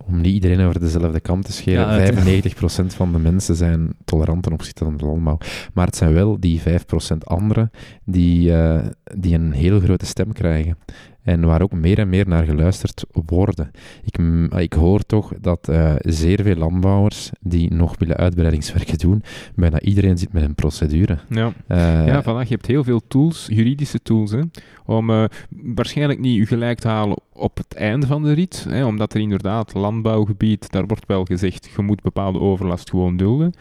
[0.05, 2.53] om niet iedereen over dezelfde kam te scheren, Ja, het-
[2.93, 5.37] 95% van de mensen zijn tolerant ten opzichte van de landbouw.
[5.73, 7.71] Maar het zijn wel die 5% anderen
[8.05, 8.85] die, eh,
[9.17, 10.77] die een heel grote stem krijgen.
[11.23, 13.71] En waar ook meer en meer naar geluisterd worden.
[14.03, 14.17] Ik,
[14.59, 19.23] ik hoor toch dat eh, zeer veel landbouwers die nog willen uitbreidingswerken doen,
[19.55, 21.17] bijna iedereen zit met een procedure.
[21.29, 21.53] Ja.
[21.67, 22.47] Eh, Ja, voilà.
[22.47, 24.41] Je hebt heel veel tools, juridische tools, hè,
[24.85, 28.85] om eh, waarschijnlijk niet je gelijk te halen op het einde van de rit, hè,
[28.85, 33.53] omdat er inderdaad landbouwgebied, daar wordt wel gezegd, je moet bepaalde overlast gewoon dulden.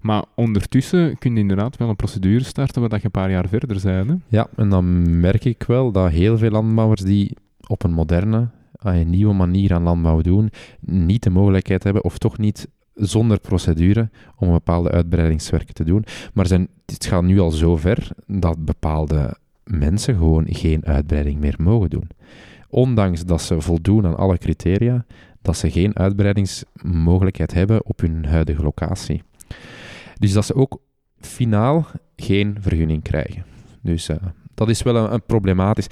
[0.00, 3.80] Maar ondertussen kun je inderdaad wel een procedure starten waar je een paar jaar verder
[3.82, 4.08] bent.
[4.08, 4.14] Hè.
[4.28, 9.10] Ja, en dan merk ik wel dat heel veel landbouwers die op een moderne, een
[9.10, 10.50] nieuwe manier aan landbouw doen,
[10.80, 16.04] niet de mogelijkheid hebben, of toch niet zonder procedure, om bepaalde uitbreidingswerken te doen.
[16.32, 21.54] Maar zijn, het gaat nu al zo ver dat bepaalde mensen gewoon geen uitbreiding meer
[21.58, 22.08] mogen doen.
[22.68, 25.04] Ondanks dat ze voldoen aan alle criteria,
[25.42, 29.22] dat ze geen uitbreidingsmogelijkheid hebben op hun huidige locatie.
[30.18, 30.80] Dus dat ze ook
[31.20, 31.86] finaal
[32.16, 33.44] geen vergunning krijgen.
[33.82, 34.16] Dus eh,
[34.54, 35.86] dat is wel een, een problematisch.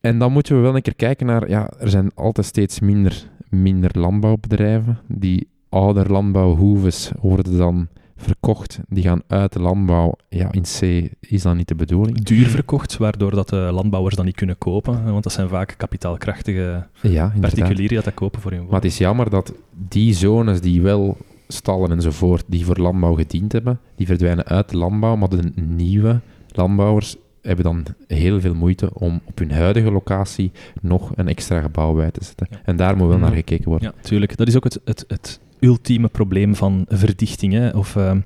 [0.00, 3.30] En dan moeten we wel een keer kijken naar, ja, er zijn altijd steeds minder,
[3.48, 4.98] minder landbouwbedrijven.
[5.08, 8.78] Die oude landbouwhoeves worden dan verkocht.
[8.88, 10.14] Die gaan uit de landbouw.
[10.28, 12.22] Ja, in C is dat niet de bedoeling.
[12.24, 15.04] duur verkocht, waardoor dat de landbouwers dat niet kunnen kopen.
[15.04, 18.84] Want dat zijn vaak kapitaalkrachtige Ja, particulieren die dat kopen voor hun Maar woning.
[18.84, 19.52] het is jammer dat
[19.88, 21.16] die zones die wel
[21.52, 26.20] stallen enzovoort, die voor landbouw gediend hebben, die verdwijnen uit de landbouw, maar de nieuwe
[26.48, 31.94] landbouwers hebben dan heel veel moeite om op hun huidige locatie nog een extra gebouw
[31.94, 32.46] bij te zetten.
[32.50, 32.60] Ja.
[32.64, 33.92] En daar moet wel naar gekeken worden.
[33.94, 34.36] Ja, tuurlijk.
[34.36, 37.52] Dat is ook het, het, het ultieme probleem van verdichting.
[37.52, 37.70] Hè.
[37.70, 38.20] Of, ehm,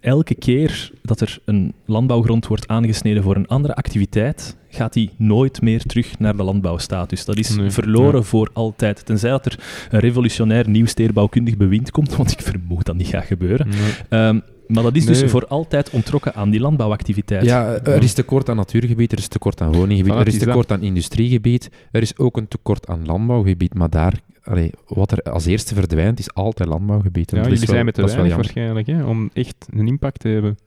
[0.00, 5.62] elke keer dat er een landbouwgrond wordt aangesneden voor een andere activiteit, gaat die nooit
[5.62, 7.24] meer terug naar de landbouwstatus.
[7.24, 8.26] Dat is Nee, verloren ja.
[8.26, 9.06] voor altijd.
[9.06, 9.58] Tenzij dat er
[9.90, 13.68] een revolutionair nieuw stedenbouwkundig bewind komt, want ik vermoed dat niet gaat gebeuren.
[13.68, 13.78] Nee.
[14.08, 15.28] Ehm, maar dat is dus Nee.
[15.28, 17.44] voor altijd ontrokken aan die landbouwactiviteit.
[17.44, 20.82] Ja, er is tekort aan natuurgebied, er is tekort aan woninggebied, er is tekort aan
[20.82, 25.74] industriegebied, er is ook een tekort aan landbouwgebied, maar daar, allee, wat er als eerste
[25.74, 27.30] verdwijnt, is altijd landbouwgebied.
[27.32, 29.86] En Ja, dat jullie is wel- zijn met te weinig waarschijnlijk, hè, om echt een
[29.86, 30.58] impact te hebben.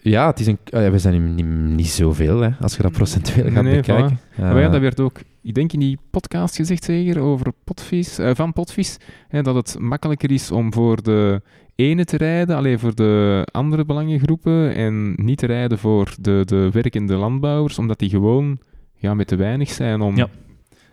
[0.00, 1.46] Ja, het is een, allee, we zijn niet,
[1.76, 4.18] niet zoveel, hè, als je dat procentueel gaat Nee, bekijken.
[4.36, 8.18] Maar ja, Eh, dat werd ook, ik denk in die podcast gezegd zeker, over potvis,
[8.18, 8.96] eh, van potvis,
[9.28, 11.42] hè, dat het makkelijker is om voor de
[11.74, 16.68] ene te rijden, alleen voor de andere belangengroepen, en niet te rijden voor de, de
[16.72, 18.58] werkende landbouwers, omdat die gewoon
[18.96, 20.16] ja, met te weinig zijn om...
[20.16, 20.28] Ja.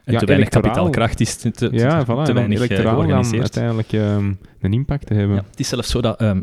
[0.05, 2.95] En Ja, te weinig kapitaalkracht is te, te, Ja, te, voilà, te weinig eh, electoraal
[2.95, 3.41] dan georganiseerd.
[3.41, 5.35] uiteindelijk ehm, een impact te hebben.
[5.35, 6.41] Ja, het is zelfs zo dat ehm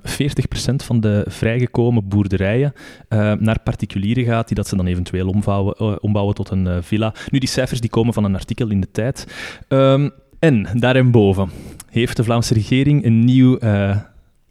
[0.72, 2.72] 40% van de vrijgekomen boerderijen
[3.09, 6.76] eh, naar particulieren gaat, die dat ze dan eventueel ombouwen, eh, ombouwen tot een eh,
[6.80, 7.14] villa.
[7.30, 9.26] Nu, die cijfers die komen van een artikel in de tijd.
[9.68, 10.09] Ehm,
[10.39, 11.51] en daarboven
[11.90, 13.97] heeft de Vlaamse regering een nieuw eh,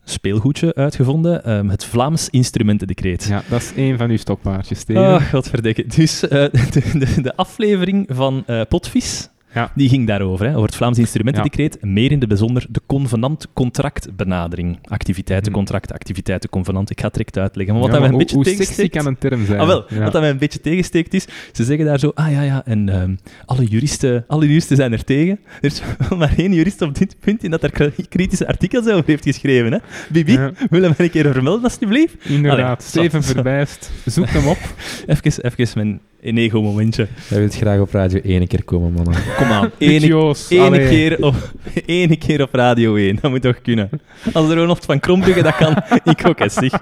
[0.04, 3.24] speelgoedje uitgevonden, ehm, het Vlaams Instrumentendecreet.
[3.24, 5.04] Ja, dat is één van uw stokpaardjes, Steven.
[5.04, 5.86] Ah, godverdikke.
[5.88, 6.30] Dus eh,
[6.74, 9.72] de, de, de aflevering van eh, Potvis, Ja.
[9.76, 11.78] die ging daarover, hè, over het Vlaams Instrumentendecreet.
[11.82, 14.80] Meer in de bijzonder de convenant-contractbenadering.
[14.84, 16.90] Activiteitencontract, activiteitenconvenant.
[16.90, 17.74] Ik ga het direct uitleggen.
[17.76, 18.96] Maar wat Ja, dat mij een hoe, beetje tegensteekt...
[18.96, 19.60] kan een term zijn?
[19.60, 22.42] Ah, wel, wat dat mij een beetje tegensteekt is, ze zeggen daar zo, ah ja,
[22.42, 23.16] ja, en ehm,
[23.46, 25.40] alle, juristen, alle juristen zijn er tegen.
[25.62, 25.82] Er is
[26.18, 29.72] maar één jurist op dit punt die dat kri- kritische artikels over heeft geschreven.
[29.72, 29.78] Hè?
[30.12, 30.52] Bibi, Ja.
[30.70, 32.16] wil je mij een keer vermelden, alsjeblieft?
[32.24, 32.76] Inderdaad, Allee,
[33.10, 33.92] Steven Verbijst.
[34.06, 34.58] Zoek hem op.
[35.08, 37.08] Even, even mijn een ego-momentje.
[37.30, 39.16] Jij wilt graag op Radio 1 keer komen, mannen.
[39.38, 41.36] Kom aan, ene Ene keer, op,
[41.86, 43.90] ene keer op Radio 1, dat moet toch kunnen.
[44.34, 45.76] Als Ronald van Krombrugge dat kan,
[46.14, 46.74] ik ook eens, zeg.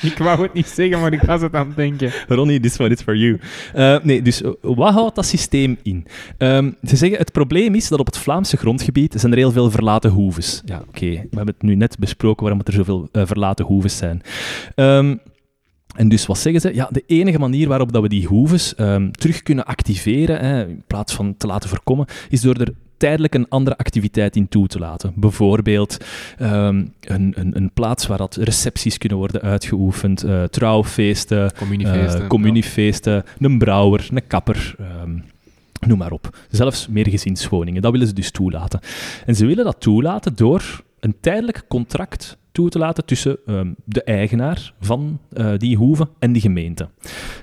[0.00, 2.10] Ik wou het niet zeggen, maar ik was het aan het denken.
[2.28, 3.40] Ronnie, this one is for you.
[3.74, 6.06] Eh, nee, dus eh, wat houdt dat systeem in?
[6.38, 9.70] Ehm, ze zeggen, het probleem is dat op het Vlaamse grondgebied zijn er heel veel
[9.70, 10.62] verlaten hoeves.
[10.64, 14.22] Ja, oké, we hebben het nu net besproken waarom er zoveel eh, verlaten hoeves zijn.
[14.74, 15.14] Ehm,
[15.96, 16.74] en dus wat zeggen ze?
[16.74, 20.82] Ja, de enige manier waarop dat we die hoeves ehm, terug kunnen activeren, hè, in
[20.86, 24.78] plaats van te laten voorkomen, is door er tijdelijk een andere activiteit in toe te
[24.78, 25.12] laten.
[25.16, 25.96] Bijvoorbeeld
[26.38, 32.22] ehm, een, een, een plaats waar dat recepties kunnen worden uitgeoefend, eh, trouwfeesten, Communiefeesten.
[32.22, 35.18] eh, communiefeesten, een brouwer, een kapper, ehm,
[35.86, 36.36] noem maar op.
[36.50, 38.80] Zelfs meer gezinswoningen, dat willen ze dus toelaten.
[39.26, 44.02] En ze willen dat toelaten door een tijdelijk contract toe te laten tussen ehm, de
[44.02, 46.88] eigenaar van eh, die hoeve en de gemeente.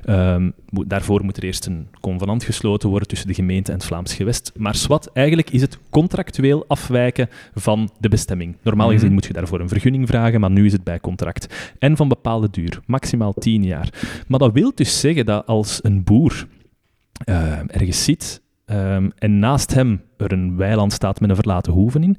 [0.05, 0.49] Ehm,
[0.87, 4.51] daarvoor moet er eerst een convenant gesloten worden tussen de gemeente en het Vlaams gewest.
[4.57, 8.55] Maar swat, eigenlijk is het contractueel afwijken van de bestemming.
[8.63, 9.13] Normaal gezien Mhm.
[9.13, 11.73] moet je daarvoor een vergunning vragen, maar nu is het bij contract.
[11.79, 14.23] En van bepaalde duur, maximaal 10 jaar.
[14.27, 16.47] Maar dat wil dus zeggen dat als een boer
[17.25, 22.03] eh, ergens zit ehm, en naast hem er een weiland staat met een verlaten hoeven
[22.03, 22.17] in,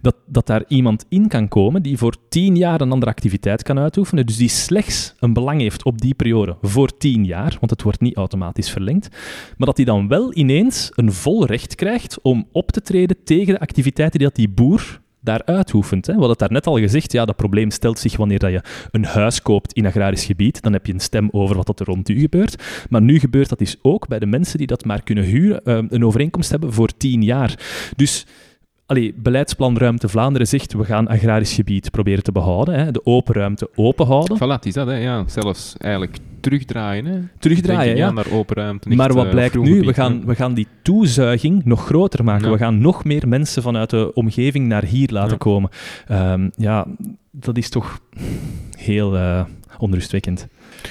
[0.00, 3.78] dat, dat daar iemand in kan komen die voor tien jaar een andere activiteit kan
[3.78, 7.82] uitoefenen, dus die slechts een belang heeft op die periode voor tien jaar, want het
[7.82, 9.08] wordt niet automatisch verlengd,
[9.56, 13.54] maar dat hij dan wel ineens een vol recht krijgt om op te treden tegen
[13.54, 16.06] de activiteiten die dat die boer daar uitoefent.
[16.06, 16.12] Hè.
[16.12, 19.04] We hadden het daarnet al gezegd, ja, dat probleem stelt zich wanneer dat je een
[19.04, 22.20] huis koopt in agrarisch gebied, dan heb je een stem over wat er rond u
[22.20, 22.62] gebeurt.
[22.88, 25.78] Maar nu gebeurt dat dus ook bij de mensen die dat maar kunnen huren, eh,
[25.88, 27.58] een overeenkomst hebben voor tien jaar.
[27.96, 28.26] Dus
[28.86, 33.34] allee, beleidsplan Ruimte Vlaanderen zegt, we gaan agrarisch gebied proberen te behouden, hè, de open
[33.34, 34.94] ruimte open houden, Voilà, is dat, hè.
[34.96, 37.20] Ja, zelfs eigenlijk terugdraaien, hè.
[37.38, 37.96] terugdraaien.
[37.96, 38.10] Ja.
[38.10, 38.88] naar open ruimte.
[38.88, 39.80] niet, Maar wat eh, blijkt nu?
[39.80, 40.24] We gaan, hè.
[40.24, 42.44] we gaan die toezuiging nog groter maken.
[42.46, 42.52] Ja.
[42.52, 45.36] We gaan nog meer mensen vanuit de omgeving naar hier laten Ja.
[45.36, 45.70] komen.
[46.06, 46.86] Ehm, ja,
[47.30, 48.00] dat is toch
[48.78, 49.44] heel eh,
[49.78, 50.46] onrustwekkend.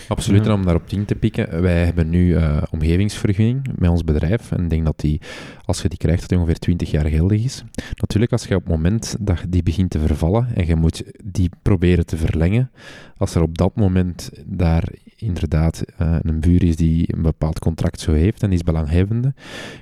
[0.07, 4.51] Absoluut, en om daarop in te pikken, wij hebben nu eh, omgevingsvergunning met ons bedrijf
[4.51, 5.21] en ik denk dat die,
[5.65, 7.63] als je die krijgt, dat die ongeveer 20 jaar geldig is.
[7.95, 11.49] Natuurlijk, als je op het moment dat die begint te vervallen en je moet die
[11.61, 12.71] proberen te verlengen,
[13.17, 14.83] als er op dat moment daar
[15.15, 19.33] inderdaad eh, een buur is die een bepaald contract zo heeft en die is belanghebbende,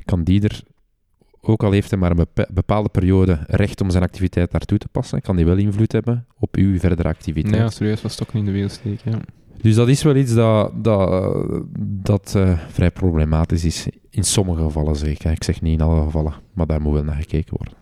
[0.06, 0.62] kan die er,
[1.42, 4.88] ook al heeft hij maar een bepa- bepaalde periode recht om zijn activiteit daartoe te
[4.88, 7.56] passen, kan die wel invloed hebben op uw verdere activiteit.
[7.56, 9.20] Ja, serieus, was stokken in de wiel steken, ja.
[9.62, 11.36] Dus dat is wel iets dat, dat,
[11.80, 13.88] dat eh, vrij problematisch is.
[14.10, 15.32] In sommige gevallen hè.
[15.32, 17.74] Ik zeg niet in alle gevallen, maar daar moet wel naar gekeken worden.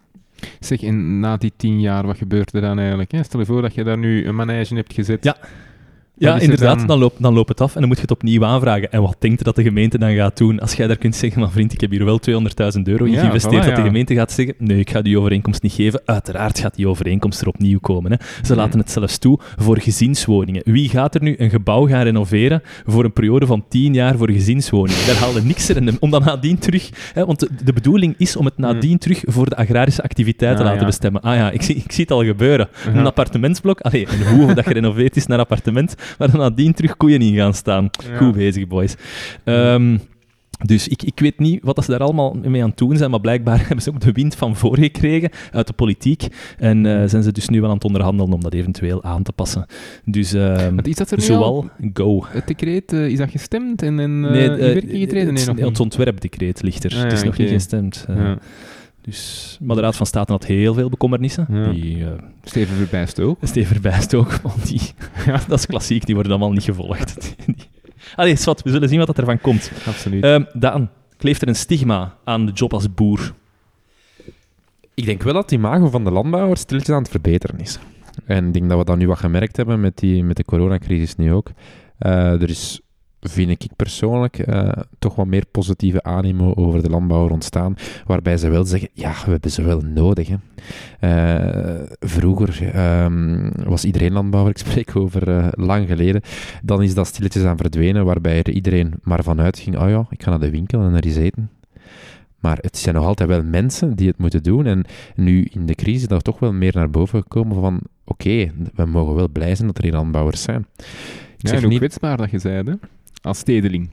[0.60, 3.12] Zeg, en na die tien jaar, wat gebeurt er dan eigenlijk?
[3.12, 3.24] Hè?
[3.24, 5.24] Stel je voor dat je daar nu een manege hebt gezet.
[5.24, 5.38] Ja.
[6.20, 6.88] Ja, er inderdaad, dan?
[6.88, 8.92] dan, loopt, dan loopt het af en dan moet je het opnieuw aanvragen.
[8.92, 10.60] En wat denkt je dat de gemeente dan gaat doen?
[10.60, 13.20] Als jij daar kunt zeggen, maar vriend, ik heb hier wel 200.000 euro in Ja,
[13.20, 16.02] geïnvesteerd, voilà, dat de gemeente gaat zeggen, nee, ik ga die overeenkomst niet geven.
[16.06, 18.12] Uiteraard gaat die overeenkomst er opnieuw komen.
[18.12, 18.18] Hè.
[18.44, 18.62] Ze Mhm.
[18.62, 20.62] laten het zelfs toe voor gezinswoningen.
[20.66, 24.32] Wie gaat er nu een gebouw gaan renoveren voor een periode van 10 jaar voor
[24.32, 25.06] gezinswoningen?
[25.06, 26.90] Daar haalde niks er om dan nadien terug...
[27.14, 30.64] Hè, want de, de bedoeling is om het nadien terug voor de agrarische activiteit te
[30.64, 31.22] Ah, laten bestemmen.
[31.22, 32.68] Ah ja, ik zie, ik zie het al gebeuren.
[32.86, 37.22] Een appartementsblok, allee, een hoe dat gerenoveerd is naar appartement, waar dan nadien terug koeien
[37.22, 37.90] in gaan staan.
[38.10, 38.18] Ja.
[38.18, 38.96] Goed bezig, boys.
[39.44, 39.98] Ehm,
[40.66, 43.10] dus ik, ik weet niet wat dat ze daar allemaal mee aan het doen zijn,
[43.10, 46.28] maar blijkbaar hebben ze ook de wind van voor gekregen uit de politiek.
[46.58, 49.32] En eh, zijn ze dus nu wel aan het onderhandelen om dat eventueel aan te
[49.32, 49.66] passen.
[50.06, 52.26] Dus ehm is dat er zowel go.
[52.28, 55.34] Het decreet, eh, is dat gestemd en, en eh, Nee, in eh, werking getreden?
[55.34, 56.96] Nee, het, nog het ontwerpdecreet ligt er.
[56.96, 58.06] Ah, het is nog niet gestemd.
[58.08, 58.38] Ja.
[59.08, 61.46] Dus, maar de Raad van State had heel veel bekommernissen.
[61.50, 61.72] Ja.
[61.72, 62.12] Die eh
[62.44, 63.38] Steven Verbijst ook.
[63.42, 64.82] Steven Verbijst ook, want die,
[65.26, 65.40] Ja.
[65.48, 67.36] dat is klassiek, die worden allemaal niet gevolgd.
[68.16, 69.72] Allee, wat, we zullen zien wat dat ervan komt.
[69.86, 70.24] Absoluut.
[70.24, 73.34] Ehm Daan, kleeft er een stigma aan de job als boer?
[74.94, 77.80] Ik denk wel dat het imago van de landbouwer stilletjes aan het verbeteren is.
[78.26, 81.16] En ik denk dat we dat nu wat gemerkt hebben met, die, met de coronacrisis
[81.16, 81.52] nu ook.
[81.98, 82.82] Eh, er is,
[83.30, 87.76] vind ik persoonlijk, eh, toch wat meer positieve animo over de landbouwer ontstaan.
[88.06, 90.28] Waarbij ze wel zeggen, ja, we hebben ze wel nodig.
[90.28, 90.36] Hè.
[91.00, 96.22] Eh, vroeger ehm, was iedereen landbouwer, ik spreek over eh, lang geleden.
[96.64, 100.24] Dan is dat stilletjes aan verdwenen, waarbij er iedereen maar vanuit ging, oh ja, ik
[100.24, 101.50] ga naar de winkel en er is eten.
[102.40, 104.66] Maar het zijn nog altijd wel mensen die het moeten doen.
[104.66, 104.86] En
[105.16, 108.86] nu in de crisis is dat toch wel meer naar boven gekomen van oké, we
[108.86, 110.66] mogen wel blij zijn dat er hier landbouwers zijn.
[110.78, 110.86] Ik
[111.38, 111.80] ja, zeg en ook niet...
[111.80, 112.74] kwetsbaar dat je zei, hè?
[113.22, 113.90] Als stedeling.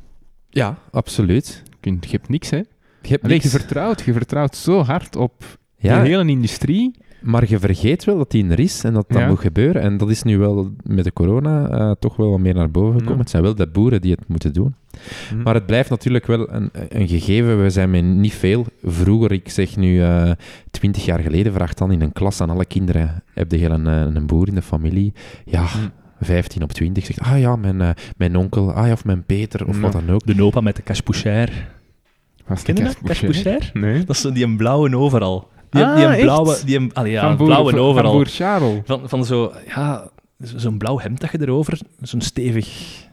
[0.50, 1.62] Ja, absoluut.
[1.80, 2.56] Je, hebt niks, hè?
[3.02, 6.94] Je hebt je vertrouwt, je vertrouwt zo hard op Ja, de hele industrie.
[7.22, 9.28] maar je vergeet wel dat die er is en dat dat Ja.
[9.28, 9.82] moet gebeuren.
[9.82, 12.92] En dat is nu wel met de corona eh, toch wel wat meer naar boven
[12.92, 13.12] gekomen.
[13.14, 13.20] Ja.
[13.20, 14.74] Het zijn wel de boeren die het moeten doen.
[15.28, 15.42] Hm.
[15.42, 17.62] Maar het blijft natuurlijk wel een, een gegeven.
[17.62, 18.66] We zijn met niet veel.
[18.82, 20.30] Vroeger, ik zeg nu eh,
[20.70, 24.00] twintig jaar geleden, vraagt dan in een klas aan alle kinderen: heb je een, eh,
[24.14, 25.12] een boer in de familie?
[25.44, 25.78] Ja, Hm.
[26.20, 29.66] 15 op 20 zegt: ah ja, mijn, eh, mijn onkel, ah ja, of mijn Peter,
[29.66, 29.80] of Ja.
[29.80, 30.26] wat dan ook.
[30.26, 31.52] De Nopa met de cache-pouchère.
[32.46, 32.96] Was Ken je dat?
[33.04, 33.60] Cache-Pouchère?
[33.72, 34.04] Nee.
[34.04, 35.48] Dat is zo die een blauwe overal.
[35.70, 36.58] Die, Ah, die een blauwe...
[36.64, 38.10] Die een, allee, ja, van boer, blauwe van, overal.
[38.10, 38.80] Van boer Charles.
[38.84, 40.10] Van, van zo, ja, zo-
[40.56, 42.64] zo'n blauw hemd dat je erover, zo'n stevig,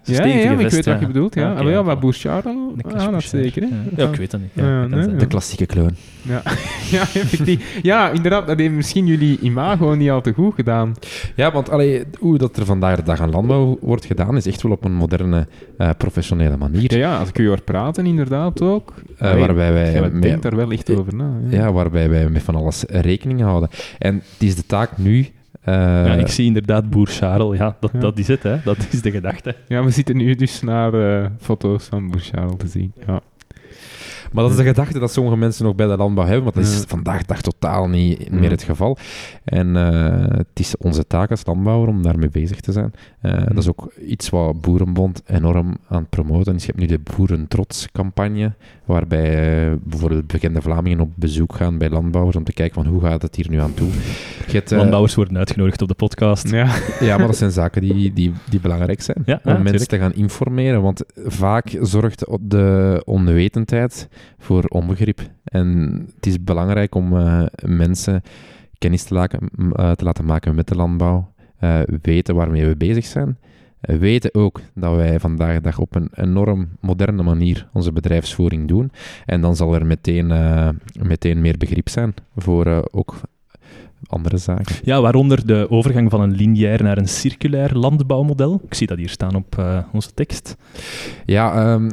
[0.03, 1.35] zo'n Ja, ja, stevige ja, ik weet wat je bedoelt.
[1.35, 2.43] Ja, Ah, maar, ja, ja, maar Charles,
[2.75, 3.67] De ah, zeker, hè?
[4.03, 4.49] Ja, ik weet dat niet.
[4.53, 5.11] Ja, Ja, dat nee, is- ja.
[5.17, 5.95] De klassieke kloon.
[6.21, 6.41] Ja,
[6.97, 7.79] ja, effectief.
[7.81, 10.93] Ja, inderdaad, dat heeft misschien jullie imago niet al te goed gedaan.
[11.35, 14.61] Ja, want allee, hoe dat er vandaag de dag aan landbouw wordt gedaan, is echt
[14.61, 15.47] wel op een moderne,
[15.77, 16.91] eh, professionele manier.
[16.93, 18.93] Ja, ja, als ik u hoor praten, inderdaad ook.
[19.17, 21.31] Eh, Allee, waarbij wij denkt daar wel echt over na.
[21.49, 21.57] Ja.
[21.57, 23.69] Ja, waarbij wij met van alles rekening houden.
[23.99, 25.27] En het is de taak nu...
[25.61, 25.73] eh,
[26.05, 27.99] ja, ik zie inderdaad boer Charles, ja, dat, Ja.
[27.99, 28.57] dat is het, hè.
[28.63, 29.55] dat is de gedachte.
[29.67, 32.93] Ja, we zitten nu dus naar eh, foto's van boer Charles te zien.
[33.07, 33.21] Ja.
[34.31, 36.63] Maar dat is de gedachte dat sommige mensen nog bij de landbouw hebben, maar dat
[36.63, 36.83] is Ja.
[36.87, 38.49] vandaag dag totaal niet meer Ja.
[38.49, 38.97] het geval.
[39.43, 42.93] En eh, het is onze taak als landbouwer om daarmee bezig te zijn.
[43.21, 46.65] Eh, Dat is ook iets wat Boerenbond enorm aan het promoten is.
[46.65, 48.51] Je hebt nu de Boerentrots-campagne,
[48.85, 53.01] waarbij eh, bijvoorbeeld bekende Vlamingen op bezoek gaan bij landbouwers om te kijken van hoe
[53.01, 53.89] gaat het hier nu aan toe.
[54.47, 56.49] Je hebt, Landbouwers worden uitgenodigd op de podcast.
[56.49, 56.67] Ja.
[56.99, 59.17] ja, maar dat zijn zaken die, die, die belangrijk zijn.
[59.25, 59.89] Ja, om ja, mensen tuurlijk.
[59.89, 60.81] te gaan informeren.
[60.81, 64.07] Want vaak zorgt de onwetendheid
[64.38, 65.22] voor onbegrip.
[65.43, 68.22] En het is belangrijk om eh, mensen
[68.77, 71.34] kennis te eh, te laten maken met de landbouw.
[71.60, 73.38] eh, weten waarmee we bezig zijn.
[73.81, 78.91] Weten ook dat wij vandaag de dag op een enorm moderne manier onze bedrijfsvoering doen.
[79.26, 80.27] En dan zal er meteen,
[81.02, 83.15] meteen meer begrip zijn voor ook
[84.07, 84.76] andere zaken.
[84.84, 88.61] Ja, waaronder de overgang van een lineair naar een circulair landbouwmodel.
[88.65, 90.56] Ik zie dat hier staan op onze tekst.
[91.26, 91.89] Ja, ehm,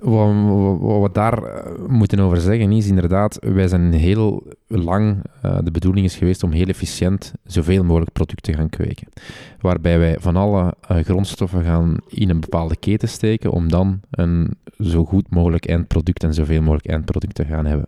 [0.00, 5.70] wat, we daar eh, moeten over zeggen is inderdaad, wij zijn heel lang, eh, de
[5.70, 9.08] bedoeling is geweest om heel efficiënt zoveel mogelijk producten te gaan kweken.
[9.60, 14.56] Waarbij wij van alle eh, grondstoffen gaan in een bepaalde keten steken om dan een
[14.78, 17.86] zo goed mogelijk eindproduct en zoveel mogelijk eindproduct te gaan hebben.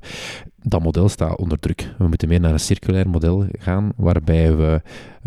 [0.62, 1.94] Dat model staat onder druk.
[1.98, 4.80] We moeten meer naar een circulair model gaan, waarbij we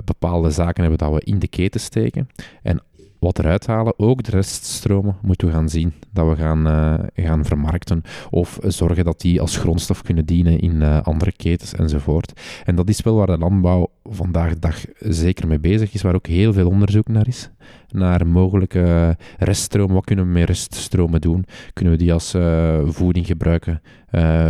[0.05, 2.29] bepaalde zaken hebben dat we in de keten steken.
[2.63, 2.81] En
[3.23, 7.45] wat eruit halen, ook de reststromen, moeten we gaan zien dat we gaan, eh, gaan
[7.45, 12.41] vermarkten of zorgen dat die als grondstof kunnen dienen in eh, andere ketens enzovoort.
[12.63, 16.15] En dat is wel waar de landbouw vandaag de dag zeker mee bezig is, waar
[16.15, 17.49] ook heel veel onderzoek naar is,
[17.89, 19.95] naar mogelijke reststromen.
[19.95, 21.45] Wat kunnen we met reststromen doen?
[21.73, 23.81] Kunnen we die als eh, voeding gebruiken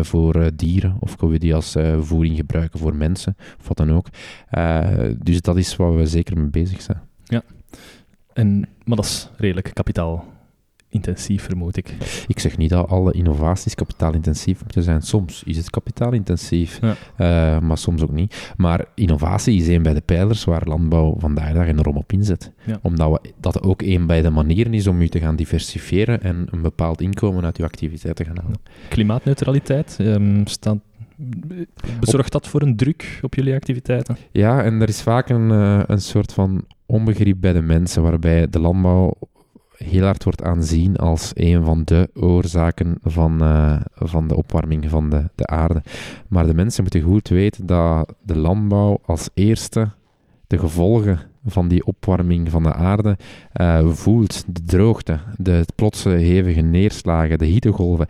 [0.01, 4.07] voor dieren of kunnen we die als voeding gebruiken voor mensen of wat dan ook?
[5.23, 7.01] Dus dat is waar we zeker mee bezig zijn.
[8.33, 11.95] En, maar dat is redelijk kapitaalintensief, vermoed ik.
[12.27, 15.01] Ik zeg niet dat alle innovaties kapitaalintensief moeten zijn.
[15.01, 16.95] Soms is het kapitaalintensief, Ja.
[17.15, 18.53] eh, maar soms ook niet.
[18.57, 22.51] Maar innovatie is een bij de pijlers waar landbouw vandaag de dag enorm op inzet.
[22.65, 22.79] Ja.
[22.81, 26.47] Omdat we, dat ook een bij de manieren is om je te gaan diversifiëren en
[26.51, 28.59] een bepaald inkomen uit je activiteit te gaan halen.
[28.89, 30.77] Klimaatneutraliteit, ehm, staat,
[31.99, 34.17] bezorgt dat voor een druk op jullie activiteiten?
[34.31, 38.49] Ja, en er is vaak een, eh, een soort van onbegrip bij de mensen, waarbij
[38.49, 39.13] de landbouw
[39.77, 45.09] heel hard wordt aanzien als een van de oorzaken van, eh, van de opwarming van
[45.09, 45.81] de, de aarde.
[46.27, 49.91] Maar de mensen moeten goed weten dat de landbouw als eerste
[50.47, 53.17] de gevolgen van die opwarming van de aarde
[53.51, 54.43] eh, voelt.
[54.47, 58.07] De droogte, de plotse hevige neerslagen, de hittegolven.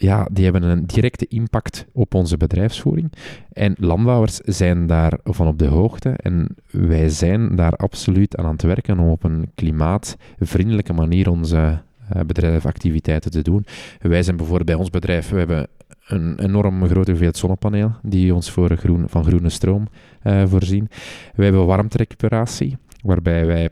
[0.00, 3.12] Ja, die hebben een directe impact op onze bedrijfsvoering.
[3.52, 6.10] En landbouwers zijn daarvan op de hoogte.
[6.10, 11.80] En wij zijn daar absoluut aan aan het werken om op een klimaatvriendelijke manier onze
[12.08, 13.66] eh, bedrijfsactiviteiten te doen.
[14.00, 15.66] Wij zijn bijvoorbeeld bij ons bedrijf, we hebben
[16.06, 19.88] een enorm grote hoeveelheid zonnepanelen die ons voor groen, van groene stroom
[20.22, 20.88] eh, voorzien.
[21.34, 23.68] We hebben warmterecuperatie, waarbij wij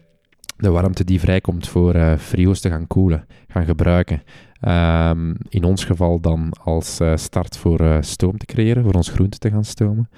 [0.56, 4.22] de warmte die vrijkomt voor eh frio's te gaan koelen, gaan gebruiken.
[4.60, 9.08] Ehm, in ons geval dan als eh, start voor eh, stoom te creëren, voor ons
[9.08, 10.08] groente te gaan stomen.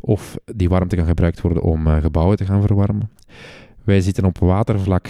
[0.00, 3.10] Of die warmte kan gebruikt worden om eh, gebouwen te gaan verwarmen.
[3.84, 5.08] Wij zitten op watervlak.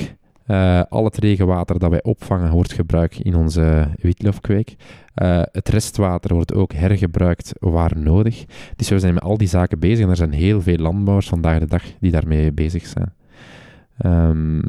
[0.89, 4.77] Al het regenwater dat wij opvangen wordt gebruikt in onze witloofkweek.
[5.53, 8.44] Het restwater wordt ook hergebruikt waar nodig.
[8.77, 11.59] Dus we zijn met al die zaken bezig en er zijn heel veel landbouwers vandaag
[11.59, 13.12] de dag die daarmee bezig zijn.
[13.98, 14.61] Ehm,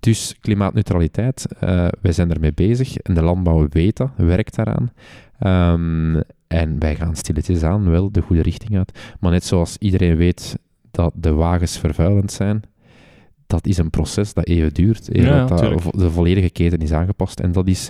[0.00, 4.92] dus klimaatneutraliteit, eh, wij zijn ermee bezig en de landbouw weet dat, werkt daaraan.
[5.38, 8.98] Ehm, en wij gaan stilletjes aan wel de goede richting uit.
[9.20, 10.58] Maar net zoals iedereen weet
[10.90, 12.62] dat de wagens vervuilend zijn,
[13.46, 15.80] dat is een proces dat even duurt, eer Ja, dat dat tuurlijk.
[15.80, 17.40] vo- de volledige keten is aangepast.
[17.40, 17.88] En dat is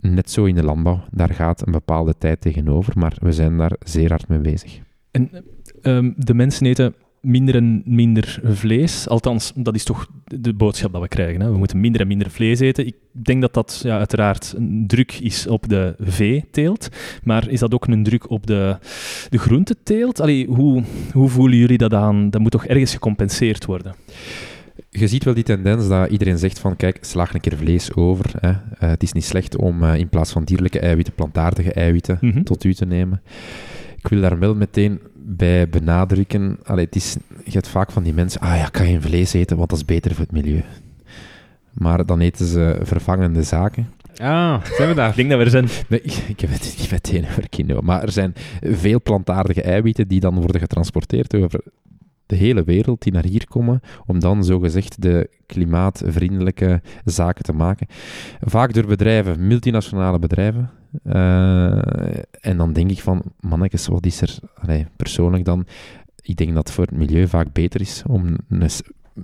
[0.00, 1.04] net zo in de landbouw.
[1.10, 4.78] Daar gaat een bepaalde tijd tegenover, maar we zijn daar zeer hard mee bezig.
[5.10, 5.30] En
[5.82, 6.94] ehm, de mensen eten
[7.26, 9.08] minder en minder vlees.
[9.08, 11.40] Althans, dat is toch de boodschap dat we krijgen.
[11.40, 11.50] Hè?
[11.50, 12.86] We moeten minder en minder vlees eten.
[12.86, 16.88] Ik denk dat dat ja, uiteraard een druk is op de veeteelt.
[17.22, 18.76] Maar is dat ook een druk op de,
[19.28, 20.20] de groenteteelt?
[20.20, 20.82] Allee, hoe,
[21.12, 22.30] hoe voelen jullie dat aan?
[22.30, 23.94] Dat moet toch ergens gecompenseerd worden?
[24.90, 28.30] Je ziet wel die tendens dat iedereen zegt van, kijk, slaag een keer vlees over.
[28.40, 28.48] Hè.
[28.50, 32.42] Eh, het is niet slecht om eh, in plaats van dierlijke eiwitten, plantaardige eiwitten Mhm.
[32.42, 33.22] tot u te nemen.
[33.96, 36.58] Ik wil daar wel meteen bij benadrukken.
[36.64, 39.32] Allee, het is, je hebt vaak van die mensen, ah ja, ik kan geen vlees
[39.32, 40.62] eten, want dat is beter voor het milieu.
[41.72, 43.88] Maar dan eten ze vervangende zaken.
[44.16, 45.08] Ah, zijn we daar?
[45.08, 45.68] Ik denk dat we er zijn.
[45.88, 50.08] Nee, ik, ik heb het niet meteen over quinoa, maar er zijn veel plantaardige eiwitten
[50.08, 51.60] die dan worden getransporteerd over
[52.26, 57.86] de hele wereld, die naar hier komen, om dan zogezegd de klimaatvriendelijke zaken te maken.
[58.40, 60.70] Vaak door bedrijven, multinationale bedrijven.
[61.02, 65.66] Eh, en dan denk ik van, mannetjes, wat is er allee, persoonlijk dan?
[66.22, 68.70] Ik denk dat het voor het milieu vaak beter is om een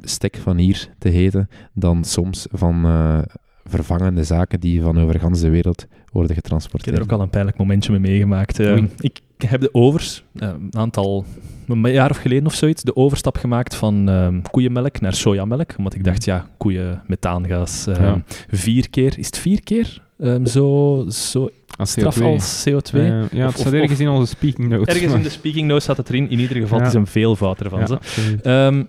[0.03, 3.19] stek van hier te eten dan soms van eh,
[3.65, 6.97] vervangende zaken die van over de wereld worden Ik heb getransporteerd.
[6.97, 8.59] er ook al een pijnlijk momentje mee meegemaakt.
[8.61, 11.25] Eh, ik heb de overs, een aantal,
[11.67, 15.75] een jaar of geleden of zoiets, de overstap gemaakt van ehm, koeienmelk naar sojamelk.
[15.79, 18.23] Omdat ik dacht, ja, koeien, methaangas, eh, Ja.
[18.49, 22.23] vier keer, is het vier keer ehm, zo, zo Als straf CO2.
[22.23, 22.99] als CO2?
[22.99, 24.95] Eh, ja, Of- het staat of- ergens in onze speaking notes.
[24.95, 26.31] Ergens in de speaking notes staat het erin.
[26.31, 26.85] In ieder geval, Ja.
[26.85, 27.79] het is een veelvoud ervan.
[27.79, 28.41] Ja, absoluut.
[28.43, 28.85] Ehm,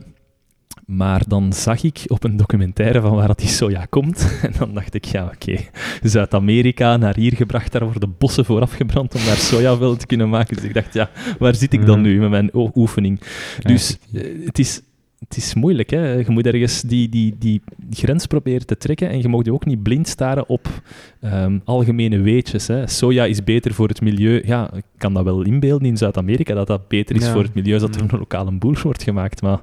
[0.85, 4.27] maar dan zag ik op een documentaire van waar dat die soja komt.
[4.41, 5.57] En dan dacht ik, ja, oké.
[6.03, 10.55] Zuid-Amerika naar hier gebracht, daar worden bossen voor afgebrand om daar sojavel te kunnen maken.
[10.55, 13.21] Dus ik dacht, ja, waar zit ik dan nu met mijn oefening?
[13.61, 14.81] Dus eh, het, is,
[15.27, 16.11] het is moeilijk, hè.
[16.13, 19.65] Je moet ergens die, die, die grens proberen te trekken en je mag je ook
[19.65, 20.67] niet blind staren op
[21.21, 22.67] ehm, algemene weetjes.
[22.67, 22.87] Hè.
[22.87, 24.41] Soja is beter voor het milieu.
[24.45, 27.31] Ja, ik kan dat wel inbeelden in Zuid-Amerika, dat dat beter is Ja.
[27.33, 29.41] voor het milieu, dat er een lokale boer wordt gemaakt.
[29.41, 29.61] Maar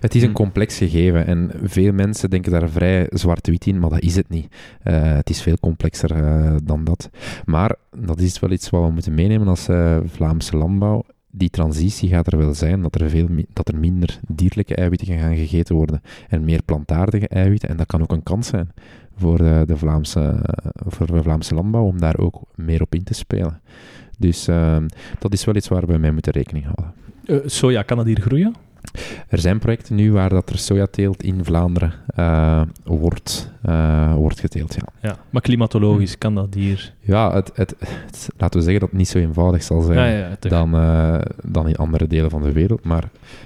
[0.00, 0.34] Het is een Hm.
[0.34, 4.46] complex gegeven en veel mensen denken daar vrij zwart-wit in, maar dat is het niet.
[4.82, 7.10] Eh, het is veel complexer eh, dan dat.
[7.44, 11.04] Maar dat is wel iets wat we moeten meenemen als eh, Vlaamse landbouw.
[11.38, 15.36] Die transitie gaat er wel zijn, dat er, veel, dat er minder dierlijke eiwitten gaan
[15.36, 17.68] gegeten worden en meer plantaardige eiwitten.
[17.68, 18.70] En dat kan ook een kans zijn
[19.16, 20.44] voor de, de Vlaamse,
[20.86, 23.60] voor de Vlaamse landbouw om daar ook meer op in te spelen.
[24.18, 24.76] Dus eh,
[25.18, 26.92] dat is wel iets waar we mee moeten rekening houden.
[27.26, 28.54] eh, soja, kan dat hier groeien?
[29.28, 34.74] Er zijn projecten nu waar dat er sojateelt in Vlaanderen eh, wordt, eh, wordt geteeld.
[34.74, 36.92] Ja, Ja, maar klimatologisch kan dat hier.
[37.00, 39.98] ja het, het, het- laten we zeggen dat het niet zo eenvoudig zal zijn.
[39.98, 40.50] Ja, ja, toch.
[40.50, 42.84] dan, eh, dan in andere delen van de wereld.
[42.84, 43.04] Maar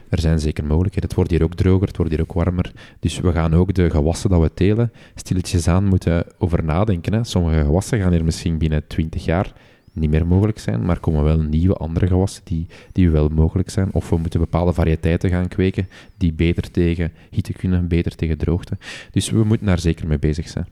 [0.08, 1.08] er zijn zeker mogelijkheden.
[1.08, 2.72] Het wordt hier ook droger, het wordt hier ook warmer.
[3.00, 7.12] Dus we gaan ook de gewassen dat we telen stilletjes aan moeten over nadenken.
[7.12, 7.24] Hè.
[7.24, 9.52] Sommige gewassen gaan hier misschien binnen 20 jaar
[9.92, 13.88] niet meer mogelijk zijn, maar komen wel nieuwe andere gewassen die, die wel mogelijk zijn.
[13.92, 18.78] Of we moeten bepaalde variëteiten gaan kweken die beter tegen hitte kunnen, beter tegen droogte.
[19.10, 20.66] Dus we moeten daar zeker mee bezig zijn.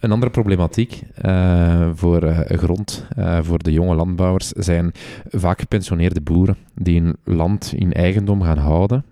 [0.00, 4.92] Een andere problematiek eh, voor eh, grond, eh, voor de jonge landbouwers, zijn
[5.28, 9.04] vaak gepensioneerde boeren die hun land in eigendom gaan houden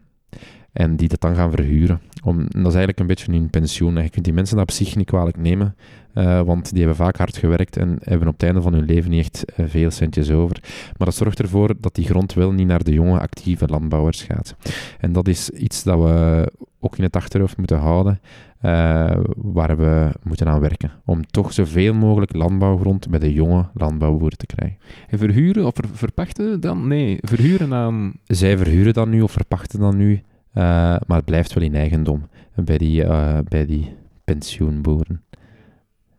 [0.73, 2.01] en die dat dan gaan verhuren.
[2.23, 3.97] Om, dat is eigenlijk een beetje hun pensioen.
[3.97, 5.75] En je kunt die mensen dat op zich niet kwalijk nemen,
[6.17, 9.11] eh, want die hebben vaak hard gewerkt en hebben op het einde van hun leven
[9.11, 10.59] niet echt eh, veel centjes over.
[10.97, 14.57] Maar dat zorgt ervoor dat die grond wel niet naar de jonge, actieve landbouwers gaat.
[14.99, 16.47] En dat is iets dat we
[16.81, 18.21] ook in het achterhoofd moeten houden,
[18.61, 20.91] eh, waar we moeten aan werken.
[21.05, 24.79] Om toch zoveel mogelijk landbouwgrond bij de jonge landbouwboeren te krijgen.
[25.09, 26.89] En verhuren of ver- verpachten dan?
[26.89, 28.13] Nee, verhuren aan...
[28.25, 30.23] Zij verhuren dat nu of verpachten dat nu,
[30.53, 33.07] maar het blijft wel in eigendom bij die,
[33.49, 33.95] bij die
[34.25, 35.23] pensioenboeren.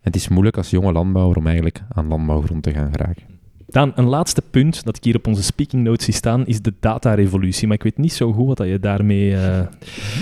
[0.07, 3.23] Het is moeilijk als jonge landbouwer om eigenlijk aan landbouwgrond te gaan geraken.
[3.67, 6.73] Dan een laatste punt dat ik hier op onze speaking notes zie staan, is de
[6.79, 7.67] datarevolutie.
[7.67, 9.59] Maar ik weet niet zo goed wat je daarmee eh,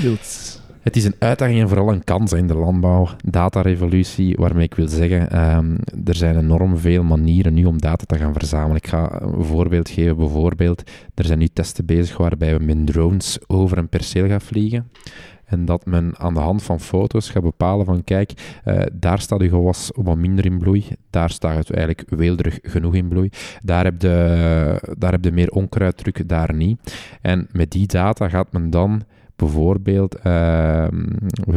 [0.02, 0.62] wilt.
[0.82, 3.08] Het is een uitdaging en vooral een kans in de landbouw.
[3.24, 5.76] Datarevolutie, waarmee ik wil zeggen, ehm,
[6.06, 8.76] er zijn enorm veel manieren nu om data te gaan verzamelen.
[8.76, 10.16] Ik ga een voorbeeld geven.
[10.16, 10.84] Bijvoorbeeld,
[11.14, 14.90] er zijn nu testen bezig waarbij we met drones over een perceel gaan vliegen.
[15.46, 19.42] En dat men aan de hand van foto's gaat bepalen van, kijk, eh, daar staat
[19.42, 20.86] uw gewas wat minder in bloei.
[21.10, 23.30] Daar staat het eigenlijk weelderig genoeg in bloei.
[23.64, 26.96] Daar heb je, daar heb je meer onkruiddruk, daar niet.
[27.22, 29.04] En met die data gaat men dan
[29.36, 31.04] bijvoorbeeld ehm,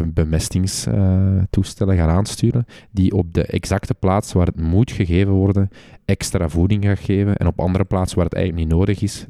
[0.06, 5.68] bemestingstoestellen gaan aansturen, die op de exacte plaats waar het moet gegeven worden,
[6.04, 9.26] extra voeding gaat geven, en op andere plaatsen waar het eigenlijk niet nodig is,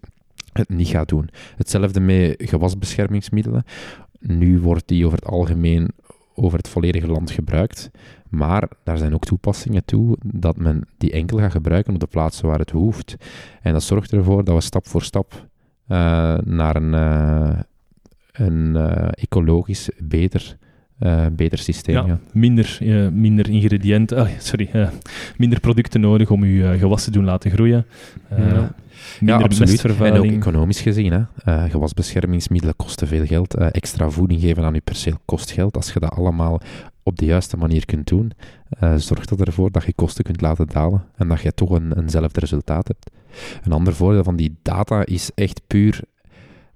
[0.52, 1.28] het niet gaat doen.
[1.56, 3.64] Hetzelfde met gewasbeschermingsmiddelen.
[4.18, 5.90] Nu wordt die over het algemeen
[6.34, 7.90] over het volledige land gebruikt,
[8.28, 12.46] maar daar zijn ook toepassingen toe dat men die enkel gaat gebruiken op de plaatsen
[12.46, 13.16] waar het hoeft.
[13.62, 15.46] En dat zorgt ervoor dat we stap voor stap
[15.86, 17.58] eh, naar een, eh,
[18.32, 20.56] een eh, ecologisch beter,
[20.98, 24.88] eh, beter systeem Ja, minder, eh, minder ingrediënten, ah, sorry, eh,
[25.36, 27.86] minder producten nodig om je gewas te doen laten groeien.
[28.30, 28.36] Ja.
[29.20, 29.84] Minder ja, absoluut.
[29.84, 31.12] En ook economisch gezien.
[31.12, 31.68] Hè.
[31.68, 33.54] Gewasbeschermingsmiddelen kosten veel geld.
[33.54, 35.76] Extra voeding geven aan je perceel kost geld.
[35.76, 36.60] Als je dat allemaal
[37.02, 38.32] op de juiste manier kunt doen,
[38.96, 42.40] zorgt dat ervoor dat je kosten kunt laten dalen en dat je toch een, eenzelfde
[42.40, 43.10] resultaat hebt.
[43.64, 46.00] Een ander voordeel van die data is echt puur,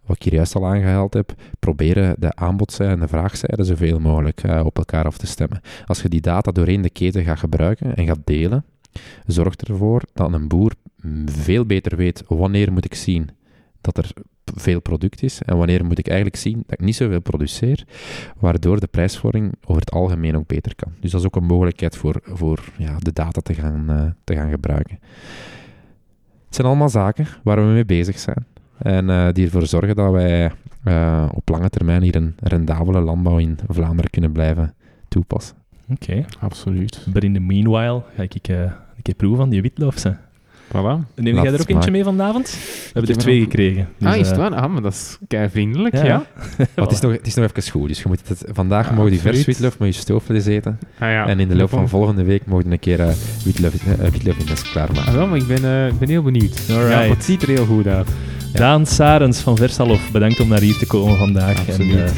[0.07, 4.43] wat ik hier juist al aangehaald heb, proberen de aanbodzijde en de vraagzijde zoveel mogelijk
[4.43, 5.61] eh, op elkaar af te stemmen.
[5.87, 8.65] Als je die data doorheen de keten gaat gebruiken en gaat delen,
[9.27, 10.73] zorgt ervoor dat een boer
[11.25, 13.31] veel beter weet wanneer moet ik zien
[13.81, 14.13] dat er
[14.45, 17.85] veel product is en wanneer moet ik eigenlijk zien dat ik niet zoveel produceer,
[18.39, 20.93] waardoor de prijsvorming over het algemeen ook beter kan.
[21.01, 24.35] Dus dat is ook een mogelijkheid voor, voor ja, de data te gaan, eh, te
[24.35, 24.99] gaan gebruiken.
[26.47, 28.47] Het zijn allemaal zaken waar we mee bezig zijn
[28.79, 30.51] en eh, die ervoor zorgen dat wij
[30.85, 34.75] eh, op lange termijn hier een rendabele landbouw in Vlaanderen kunnen blijven
[35.09, 35.57] toepassen.
[35.89, 37.07] Oké, Absoluut.
[37.13, 40.17] but in the meanwhile ga ik eh, een keer proeven van die witloofse.
[40.69, 41.15] Voilà.
[41.15, 42.51] Neem jij er ook eentje mee vanavond?
[42.51, 43.89] We hebben er heb twee gekregen.
[43.99, 44.55] Dus, ah, is het waar?
[44.55, 46.27] Ah, maar dat is kei vriendelijk, Ja, ja.
[46.57, 48.97] Maar het, is nog, het is nog even goed, dus je moet het, vandaag Ah,
[48.97, 50.79] mogen die vers witloof met je stoofvlees eten.
[50.99, 51.27] Ah, ja.
[51.27, 53.73] En in de loop van volgende week mogen we een keer eh witloof,
[54.13, 55.07] witloof in mes klaarmaken.
[55.07, 56.67] Ah, wel, maar ik ben, eh, ik ben heel benieuwd.
[56.71, 56.91] Alright.
[56.91, 58.09] Ja, maar het ziet er heel goed uit.
[58.53, 61.59] Daan Sarens van Versalof, bedankt om naar hier te komen vandaag.
[61.69, 61.95] Absoluut.
[61.97, 62.13] En, eh,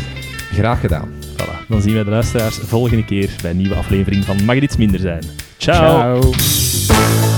[0.53, 1.09] Graag gedaan.
[1.37, 4.63] voilà, dan zien wij de luisteraars volgende keer bij een nieuwe aflevering van Mag er
[4.63, 5.23] iets minder zijn.
[5.57, 6.21] Ciao.
[6.21, 7.34] Ciao.